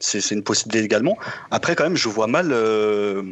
[0.00, 1.16] c'est une possibilité également.
[1.50, 3.22] Après, quand même, je vois mal euh,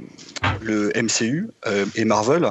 [0.60, 2.50] le MCU euh, et Marvel,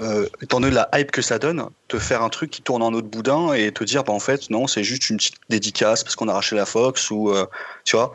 [0.00, 2.92] euh, étant donné la hype que ça donne, te faire un truc qui tourne en
[2.92, 6.16] autre boudin et te dire, bah, en fait, non, c'est juste une petite dédicace parce
[6.16, 7.46] qu'on a arraché la Fox ou, euh,
[7.84, 8.14] tu vois.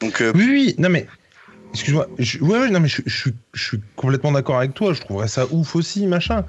[0.00, 1.06] Donc, Oui, oui, non mais.
[1.72, 2.06] Excuse-moi.
[2.18, 4.92] je- Ouais, non mais je, je suis- complètement d'accord avec toi.
[4.92, 6.44] Je trouverais ça ouf aussi, machin.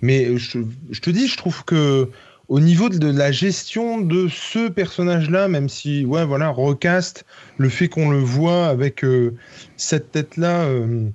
[0.00, 0.60] Mais je,
[0.90, 2.08] je te dis, je trouve que
[2.48, 7.24] au niveau de la gestion de ce personnage-là, même si, ouais, voilà, recast,
[7.60, 9.34] le fait qu'on le voit avec euh,
[9.76, 11.08] cette tête-là, euh,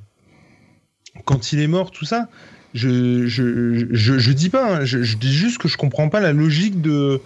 [1.25, 2.27] quand il est mort, tout ça,
[2.75, 6.19] je, je, je, je dis pas, hein, je, je dis juste que je comprends pas
[6.19, 7.19] la logique de,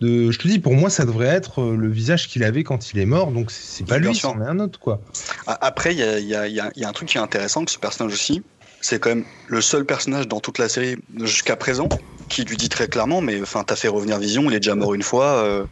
[0.00, 0.32] de.
[0.32, 2.98] Je te dis, pour moi, ça devrait être euh, le visage qu'il avait quand il
[2.98, 5.00] est mort, donc c'est c'est pas lui, c'en est un autre, quoi.
[5.46, 7.08] après, il y a, il y a- il y a- il y a un truc
[7.08, 8.42] qui est intéressant que ce personnage aussi,
[8.80, 11.88] c'est quand même le seul personnage dans toute la série jusqu'à présent
[12.28, 14.92] qui lui dit très clairement, mais enfin, t'as fait revenir Vision, il est déjà mort
[14.94, 15.64] une fois, euh,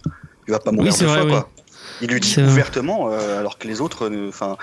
[0.47, 1.33] il va pas mourir Oui, deux vrai, fois, oui.
[1.33, 1.51] quoi.
[2.01, 4.57] Il lui dit ouvertement, euh, alors que les autres, euh, enfin,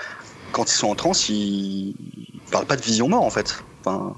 [0.52, 1.90] quand ils sont en transe, ils...
[1.90, 3.62] ils parlent pas de Vision mort en fait.
[3.80, 4.14] Enfin,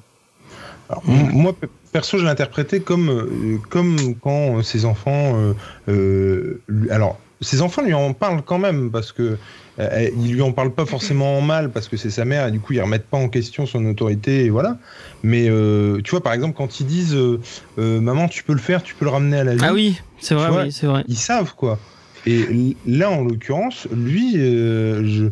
[0.90, 5.36] Alors, Moi, pe- perso, je l'ai interprété comme, euh, comme quand ses enfants.
[5.36, 5.52] euh,
[5.88, 9.36] euh, lui- alors, ses enfants lui en parlent quand même, parce que.
[9.80, 12.52] euh, ils lui en parlent pas forcément en mal parce que c'est sa mère et
[12.52, 14.76] du coup ils remettent pas en question son autorité et voilà.
[15.24, 17.40] Mais euh, tu vois par exemple quand ils disent euh,
[17.78, 19.64] euh, maman tu peux le faire, tu peux le ramener à la vie.
[19.64, 21.02] Ah oui c'est vrai oui c'est vrai.
[21.08, 21.80] ils savent quoi.
[22.26, 25.24] Et là, en l'occurrence, lui, euh, je,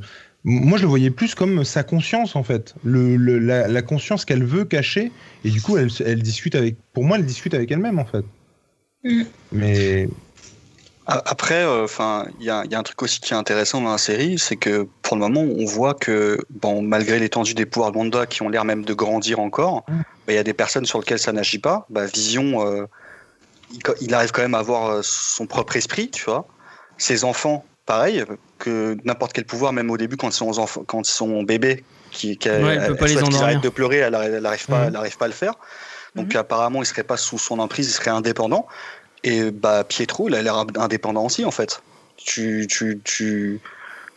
[0.45, 4.25] moi, je le voyais plus comme sa conscience en fait, le, le- la, la conscience
[4.25, 5.11] qu'elle veut cacher.
[5.45, 6.77] Et du coup, elle, elle discute avec.
[6.93, 8.25] Pour moi, elle discute avec elle-même en fait.
[9.05, 9.23] Mm.
[9.53, 10.09] Mais
[11.07, 13.81] A- Après, enfin, il y, a il y a un truc aussi qui est intéressant
[13.81, 17.67] dans la série, c'est que pour le moment, on voit que, bon, malgré l'étendue des
[17.67, 19.95] pouvoirs de Wanda qui ont l'air même de grandir encore, bah,
[20.29, 21.87] il y a des personnes sur lesquelles ça n'agit pas.
[21.91, 22.85] Bah, Vision, euh,
[24.01, 26.47] il, arrive quand même à avoir euh, son propre esprit, tu vois.
[27.03, 28.25] Ses enfants, pareil,
[28.59, 31.85] que n'importe quel pouvoir, même au début quand ils sont, enfants, quand ils sont bébés,
[32.13, 33.43] qui, qui Ouais, elle peut pas les qu'ils endormir.
[33.43, 35.55] arrêtent de pleurer, elle n'arrive pas, elle arrive pas à le faire.
[36.15, 36.41] Donc Mhm.
[36.43, 38.69] apparemment, il serait pas sous son emprise, il serait indépendant.
[39.25, 41.81] Et bah Pietro, il a l'air indépendant aussi en fait.
[42.17, 43.61] Tu, tu, tu,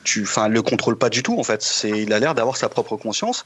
[0.03, 1.63] tu, enfin, le contrôle pas du tout en fait.
[1.63, 3.43] C'est, il a l'air d'avoir sa propre conscience.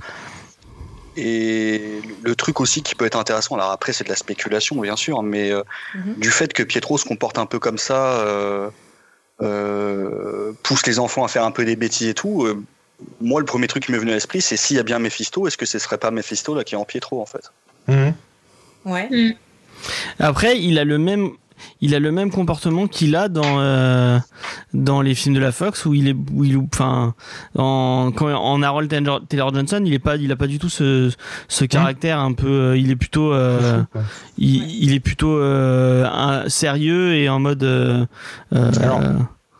[1.15, 4.95] Et le truc aussi qui peut être intéressant, alors après c'est de la spéculation bien
[4.95, 5.63] sûr, mais euh,
[5.95, 6.15] Mhm.
[6.17, 8.69] du fait que Pietro se comporte un peu comme ça, euh,
[9.41, 12.45] euh, pousse les enfants à faire un peu des bêtises et tout.
[12.45, 12.61] euh,
[13.21, 15.47] moi, le premier truc qui m'est venu à l'esprit, c'est s'il y a bien Mephisto,
[15.47, 17.51] est-ce que ce serait pas Mephisto là qui est en Pietro en fait?
[17.87, 18.13] Mhm.
[18.85, 19.37] Ouais.
[20.19, 21.31] Après, il a le même,
[21.81, 24.17] il a le même comportement qu'il a dans euh,
[24.73, 27.13] dans les films de la Fox où il est, où il, enfin,
[27.57, 30.69] en quand en Harold Taylor Taylor Johnson, il est pas, il a pas du tout
[30.69, 31.11] ce
[31.47, 34.01] ce caractère un peu, euh, il est plutôt, euh, Ouais.
[34.37, 37.63] il, il est plutôt euh, un- sérieux et en mode.
[37.63, 38.05] euh,
[38.53, 39.01] euh, Alors,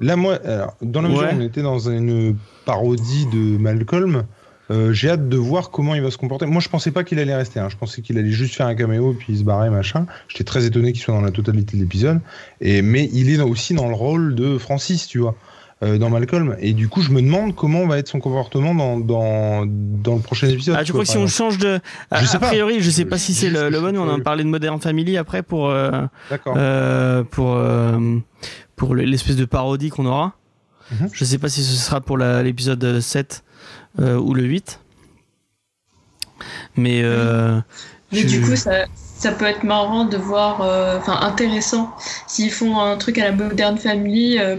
[0.02, 1.34] Là, moi, alors, dans la mesure Ouais.
[1.34, 4.24] où on était dans une parodie de Malcolm,
[4.72, 6.46] euh, j'ai hâte de voir comment il va se comporter.
[6.46, 7.60] Moi, je pensais pas qu'il allait rester.
[7.60, 7.70] hein.
[7.70, 10.06] Je pensais qu'il allait juste faire un caméo puis se barrer, machin.
[10.28, 12.20] J'étais très étonné qu'il soit dans la totalité de l'épisode.
[12.62, 15.36] Et mais il est aussi dans le rôle de Francis, tu vois,
[15.82, 16.56] euh, dans Malcolm.
[16.60, 20.22] Et du coup, je me demande comment va être son comportement dans dans, dans le
[20.22, 20.76] prochain épisode.
[20.78, 21.80] Ah, tu tu crois que si on change de.
[22.12, 22.48] A, Je sais a pas.
[22.50, 23.98] priori, je sais pas Je- si c'est je- le, le je- bon.
[24.00, 27.58] On en je- parlait de Modern Family après pour euh, pour
[28.76, 30.34] pour le- l'espèce de parodie qu'on aura.
[30.92, 31.10] Mhm.
[31.14, 33.49] Je sais pas si ce sera pour l'épisode 7 euh,
[33.98, 34.80] ou le 8.
[36.76, 37.60] Mais euh,
[38.12, 38.86] Mais je- du coup, ça,
[39.20, 41.92] ça peut être marrant de voir, euh, enfin intéressant,
[42.26, 44.56] s'ils font un truc à la Modern Family, euh,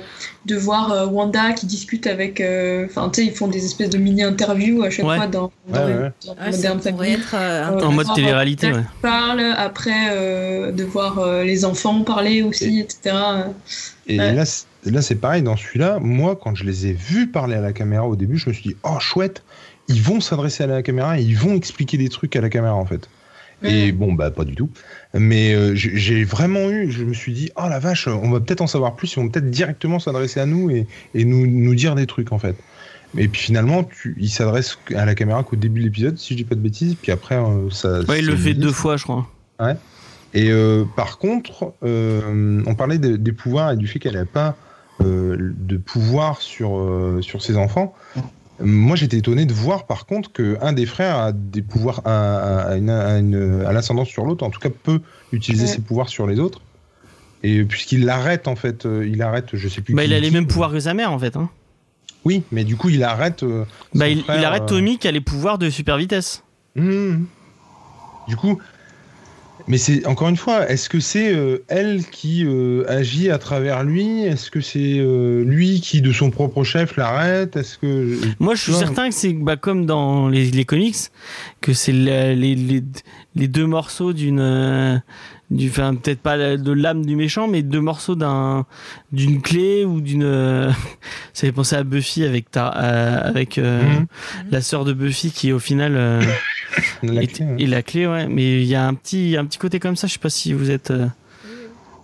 [0.47, 3.91] de voir euh, Wanda qui discute avec, euh, enfin tu sais, ils font des espèces
[3.91, 5.16] de mini-interviews à chaque Ouais.
[5.16, 7.12] fois dans, dans, Ouais, dans ça Family.
[7.12, 7.35] être
[7.85, 8.85] en mode télé-réalité, ouais.
[9.03, 13.16] Parle, après euh, de voir euh, les enfants parler aussi, etc.
[14.07, 14.32] Et Ouais.
[14.35, 14.45] là,
[14.87, 15.99] là, c'est pareil dans celui-là.
[16.01, 18.70] Moi, quand je les ai vus parler à la caméra au début, je me suis
[18.70, 19.43] dit, oh chouette,
[19.89, 22.74] ils vont s'adresser à la caméra et ils vont expliquer des trucs à la caméra
[22.74, 23.09] en fait.
[23.62, 24.70] Et bon, bah pas du tout.
[25.15, 28.61] Mais euh, j'ai vraiment eu, je me suis dit, oh la vache, on va peut-être
[28.62, 31.95] en savoir plus, ils vont peut-être directement s'adresser à nous et, et nous, nous dire
[31.95, 32.57] des trucs en fait.
[33.19, 36.39] Et puis finalement, tu, il s'adresse à la caméra qu'au début de l'épisode, si je
[36.39, 36.95] dis pas de bêtises.
[37.03, 38.01] Puis après, euh, ça.
[38.03, 39.27] Ouais, il le fait deux fois, je crois.
[40.32, 44.24] Et euh, par contre, euh, on parlait de- des pouvoirs et du fait qu'elle n'avait
[44.27, 44.57] pas
[45.01, 47.95] euh, de pouvoir sur, euh, sur ses enfants.
[48.62, 53.62] Moi, j'étais étonné de voir par contre qu'un des frères a des pouvoirs, a une,
[53.62, 55.01] l'ascendance sur l'autre, en tout cas peut
[55.32, 55.70] utiliser Ouais.
[55.70, 56.61] ses pouvoirs sur les autres.
[57.43, 59.95] Et puisqu'il l'arrête, en fait, euh, il arrête, je sais plus.
[59.95, 61.37] Bah, il a les mêmes pouvoirs que sa mère, en fait.
[61.37, 61.49] Hein.
[62.27, 63.43] Oui, mais du coup, il arrête.
[63.45, 63.65] euh,
[63.95, 66.45] Bah, il, arrête euh, Tommy qui a les pouvoirs de super vitesse.
[66.77, 67.15] Mmh.
[68.28, 68.59] Du coup,
[69.70, 73.84] mais c'est encore une fois, est-ce que c'est euh, elle qui euh, agit à travers
[73.84, 74.24] lui?
[74.24, 77.56] Est-ce que c'est euh, lui qui, de son propre chef, l'arrête?
[77.56, 80.97] Est-ce que Moi, je suis vois, certain que c'est bah, comme dans les, les comics,
[81.60, 82.82] que c'est les, les,
[83.36, 84.40] les deux morceaux d'une.
[84.40, 84.98] euh,
[85.52, 88.66] du, enfin, peut-être pas de l'âme du méchant, mais deux morceaux d'un,
[89.12, 90.22] d'une clé ou d'une.
[90.24, 90.70] euh,
[91.32, 94.06] ça fait penser à Buffy avec, ta, euh, avec euh, Mhm.
[94.52, 95.97] la sœur de Buffy qui, au final.
[97.05, 97.47] euh, la est- clé.
[97.59, 98.27] Et la clé, ouais.
[98.28, 100.07] Mais il y a un petit, un petit côté comme ça.
[100.07, 100.90] Je sais pas si vous êtes.
[100.90, 101.07] euh,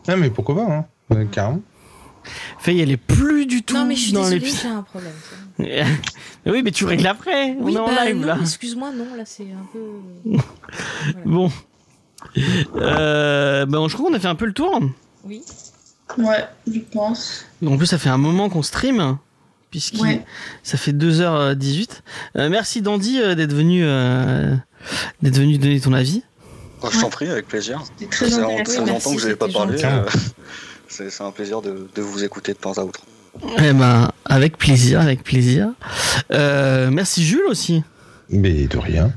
[0.08, 1.60] Ah, mais pourquoi pas hein Euh, Carrément.
[2.58, 4.60] Faye, elle est plus du tout Non, mais je suis dans désolée, l'épisode.
[4.62, 5.12] j'ai un problème.
[5.58, 7.56] Mais oui, mais tu règles après.
[7.58, 8.38] On Oui, est en bah, live non, là.
[8.40, 10.38] excuse-moi, non, là c'est un peu.
[11.24, 11.50] Bon.
[12.76, 14.80] Euh, ben, je crois qu'on a fait un peu le tour.
[15.24, 15.42] Oui.
[16.18, 17.46] Ouais, je pense.
[17.64, 19.18] En plus, ça fait un moment qu'on stream.
[19.76, 20.24] Puisqu'il Ouais.
[20.62, 22.00] ça fait 2h18.
[22.38, 24.54] Euh, merci Dandy euh, d'être venu, euh,
[25.20, 26.22] d'être venu donner ton avis.
[26.80, 27.82] Oh, je t'en prie, avec plaisir.
[28.10, 29.84] Très Ça fait longtemps que je n'avais pas parlé.
[29.84, 30.02] euh,
[30.88, 33.00] C'est un plaisir de, de vous écouter de temps à autre.
[33.58, 35.68] Eh ben, avec plaisir, avec plaisir.
[36.32, 37.82] Euh, merci Jules aussi.
[38.30, 39.12] Mais de rien.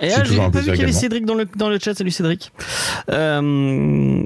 [0.00, 0.92] Et C'est là, j'ai un pas vu qu'il y avait.
[0.92, 1.96] Cédric dans le, dans le chat.
[1.96, 2.52] Salut Cédric.
[3.10, 4.22] Euh,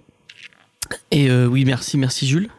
[1.10, 2.50] et euh, oui, merci, merci Jules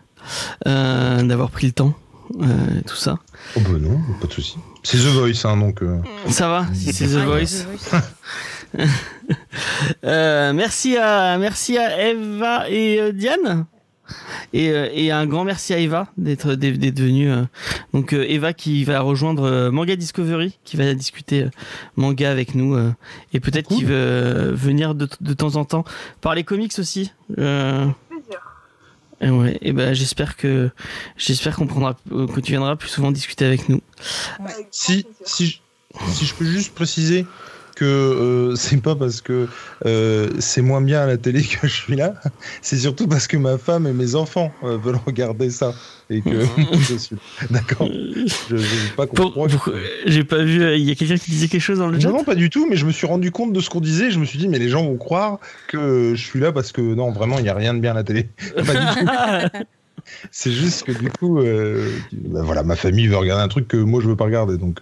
[0.67, 1.93] euh, d'avoir pris le temps,
[2.41, 3.19] euh, tout ça.
[3.55, 4.57] Oh bah non, pas de souci.
[4.83, 5.81] C'est The Voice, hein, donc.
[5.81, 7.65] euh, Ça va, si c'est The Voice.
[10.03, 13.65] Euh, merci à merci à Eva et euh, Diane.
[14.51, 14.65] Et,
[15.05, 17.31] et un grand merci à Eva d'être d'être venue.
[17.93, 21.45] Donc Eva qui va rejoindre Manga Discovery, qui va discuter
[21.95, 22.77] manga avec nous
[23.33, 23.77] et peut-être Cool.
[23.77, 25.85] qui veut venir de, de temps en temps
[26.19, 27.13] parler comics aussi.
[27.39, 27.87] Euh.
[29.23, 30.69] Et ouais, et ben j'espère que
[31.17, 33.81] j'espère qu'on prendra euh, que tu viendras plus souvent discuter avec nous.
[34.71, 35.61] Si, si,
[36.09, 37.25] si je peux juste préciser,
[37.73, 39.47] que euh, c'est pas parce que
[39.85, 42.13] euh, c'est moins bien à la télé que je suis là,
[42.61, 45.73] c'est surtout parce que ma femme et mes enfants euh, veulent regarder ça
[46.09, 46.45] et que
[46.89, 47.15] je suis.
[47.49, 47.87] D'accord.
[47.87, 48.63] Je n'ai
[48.95, 49.05] pas
[50.05, 50.61] J'ai pas vu.
[50.61, 52.09] euh, Il y a quelqu'un qui disait quelque chose dans le chat.
[52.09, 54.11] Non, non, pas du tout, mais je me suis rendu compte de ce qu'on disait.
[54.11, 56.81] Je me suis dit, mais les gens vont croire que je suis là parce que
[56.81, 58.29] non, vraiment, il n'y a rien de bien à la télé.
[58.55, 59.57] Pas du tout.
[60.31, 61.39] C'est juste que du coup,
[62.11, 64.57] bah, voilà, ma famille veut regarder un truc que moi je veux pas regarder.
[64.57, 64.81] Donc,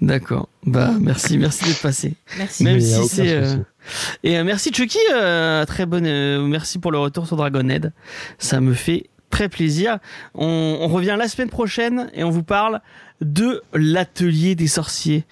[0.00, 0.48] D'accord.
[0.66, 2.14] Bah merci, merci d'être passé.
[2.36, 2.64] Merci.
[2.64, 3.32] Même si c'est.
[3.32, 3.56] euh.
[4.22, 6.06] Et euh, merci Chucky, euh, très bonne.
[6.06, 7.92] euh, merci pour le retour sur Dragonhead.
[8.38, 9.98] Ça me fait très plaisir.
[10.34, 12.80] On, on revient la semaine prochaine et on vous parle
[13.20, 15.24] de l'atelier des sorciers.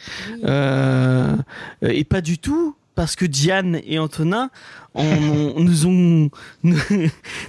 [0.44, 1.34] Euh,
[1.82, 4.51] et pas du tout parce que Diane et Antonin
[4.94, 6.30] nous ont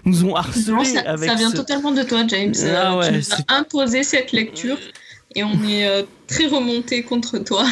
[0.05, 2.53] nous ont harcelé Non, ça, avec ça vient ce- totalement de toi, James.
[2.61, 4.77] Ah Euh, ouais, tu nous as imposé cette lecture
[5.35, 7.65] et on est euh, très remonté contre toi.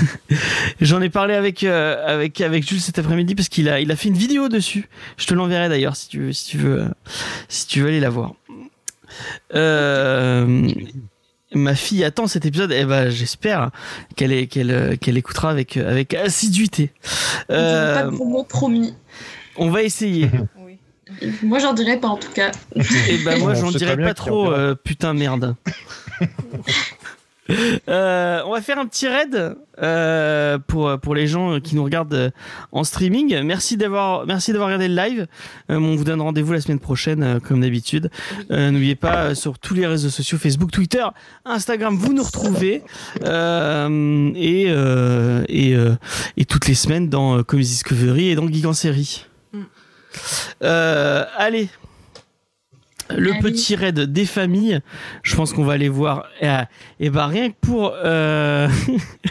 [0.80, 3.96] J'en ai parlé avec euh, avec avec Jules cet après-midi parce qu'il a il a
[3.96, 4.88] fait une vidéo dessus.
[5.16, 6.88] Je te l'enverrai d'ailleurs si tu veux si tu veux euh,
[7.48, 8.34] si tu veux aller la voir.
[9.54, 10.68] Euh,
[11.54, 12.72] ma fille attend cet épisode.
[12.72, 13.70] Et ben j'espère
[14.16, 16.92] qu'elle est qu'elle qu'elle écoutera avec avec assiduité.
[17.50, 18.94] Euh, pas de promis.
[19.56, 20.30] on va essayer.
[20.64, 20.78] Oui.
[21.42, 22.52] Moi, j'en dirais pas en tout cas.
[22.74, 24.50] Et ben moi j'en dirais pas trop.
[24.50, 25.56] euh, putain merde.
[27.88, 32.14] Euh, on va faire un petit raid euh, pour pour les gens qui nous regardent
[32.14, 32.30] euh,
[32.70, 33.42] en streaming.
[33.42, 35.26] Merci d'avoir merci d'avoir regardé le live.
[35.70, 38.10] Euh, on vous donne rendez-vous la semaine prochaine comme d'habitude.
[38.50, 41.04] N'oubliez pas sur tous les réseaux sociaux Facebook, Twitter,
[41.44, 42.82] Instagram, vous nous retrouvez
[43.24, 44.66] et
[45.48, 45.76] et
[46.36, 49.26] et toutes les semaines dans Comedy Discovery et dans Geek en série.
[49.52, 50.64] Mm.
[51.36, 51.68] Allez.
[53.16, 53.40] Le Allez.
[53.40, 54.80] petit raid des familles,
[55.22, 56.26] je pense qu'on va aller voir.
[56.40, 56.62] Et, euh,
[57.00, 58.68] et bah rien que pour, euh,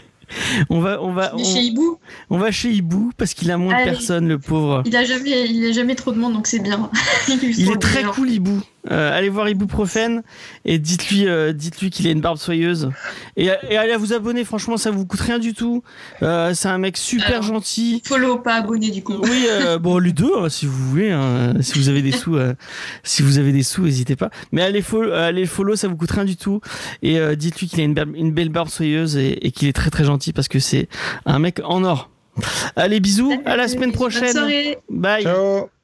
[0.70, 1.99] on va, on va, on, Chez Hibou,
[2.30, 4.84] on va chez Hibou parce qu'il a moins de personnes, le pauvre.
[4.86, 6.90] il a jamais, il a jamais trop de monde, donc c'est bien.
[7.41, 8.62] Il est très cool Hibou.
[8.90, 10.24] Euh, allez voir Hibou Profane
[10.66, 12.90] et dites-lui, euh, dites-lui qu'il a une barbe soyeuse.
[13.38, 14.44] Et, et allez vous abonner.
[14.44, 15.84] Franchement, ça vous coûte rien du tout.
[16.24, 17.44] Euh, c'est un mec super Alors.
[17.44, 18.02] gentil.
[18.06, 19.18] Follow, pas abonné du coup.
[19.22, 22.38] Oui, euh, bon les deux, hein, si vous voulez, hein, si vous avez des sous,
[22.38, 22.53] euh,
[23.03, 24.32] si vous avez des sous, n'hésitez pas.
[24.52, 26.60] Mais allez follow, allez follow, ça vous coûte rien du tout.
[27.03, 29.74] Et euh, dites-lui qu'il a une, barbe- une belle barbe soyeuse et, et qu'il est
[29.74, 30.88] très très gentil parce que c'est
[31.26, 32.10] un mec en or.
[32.76, 34.32] Allez bisous, à la semaine Bonne prochaine.
[34.32, 34.78] soirée.
[34.90, 35.24] Bye.
[35.24, 35.81] ciao!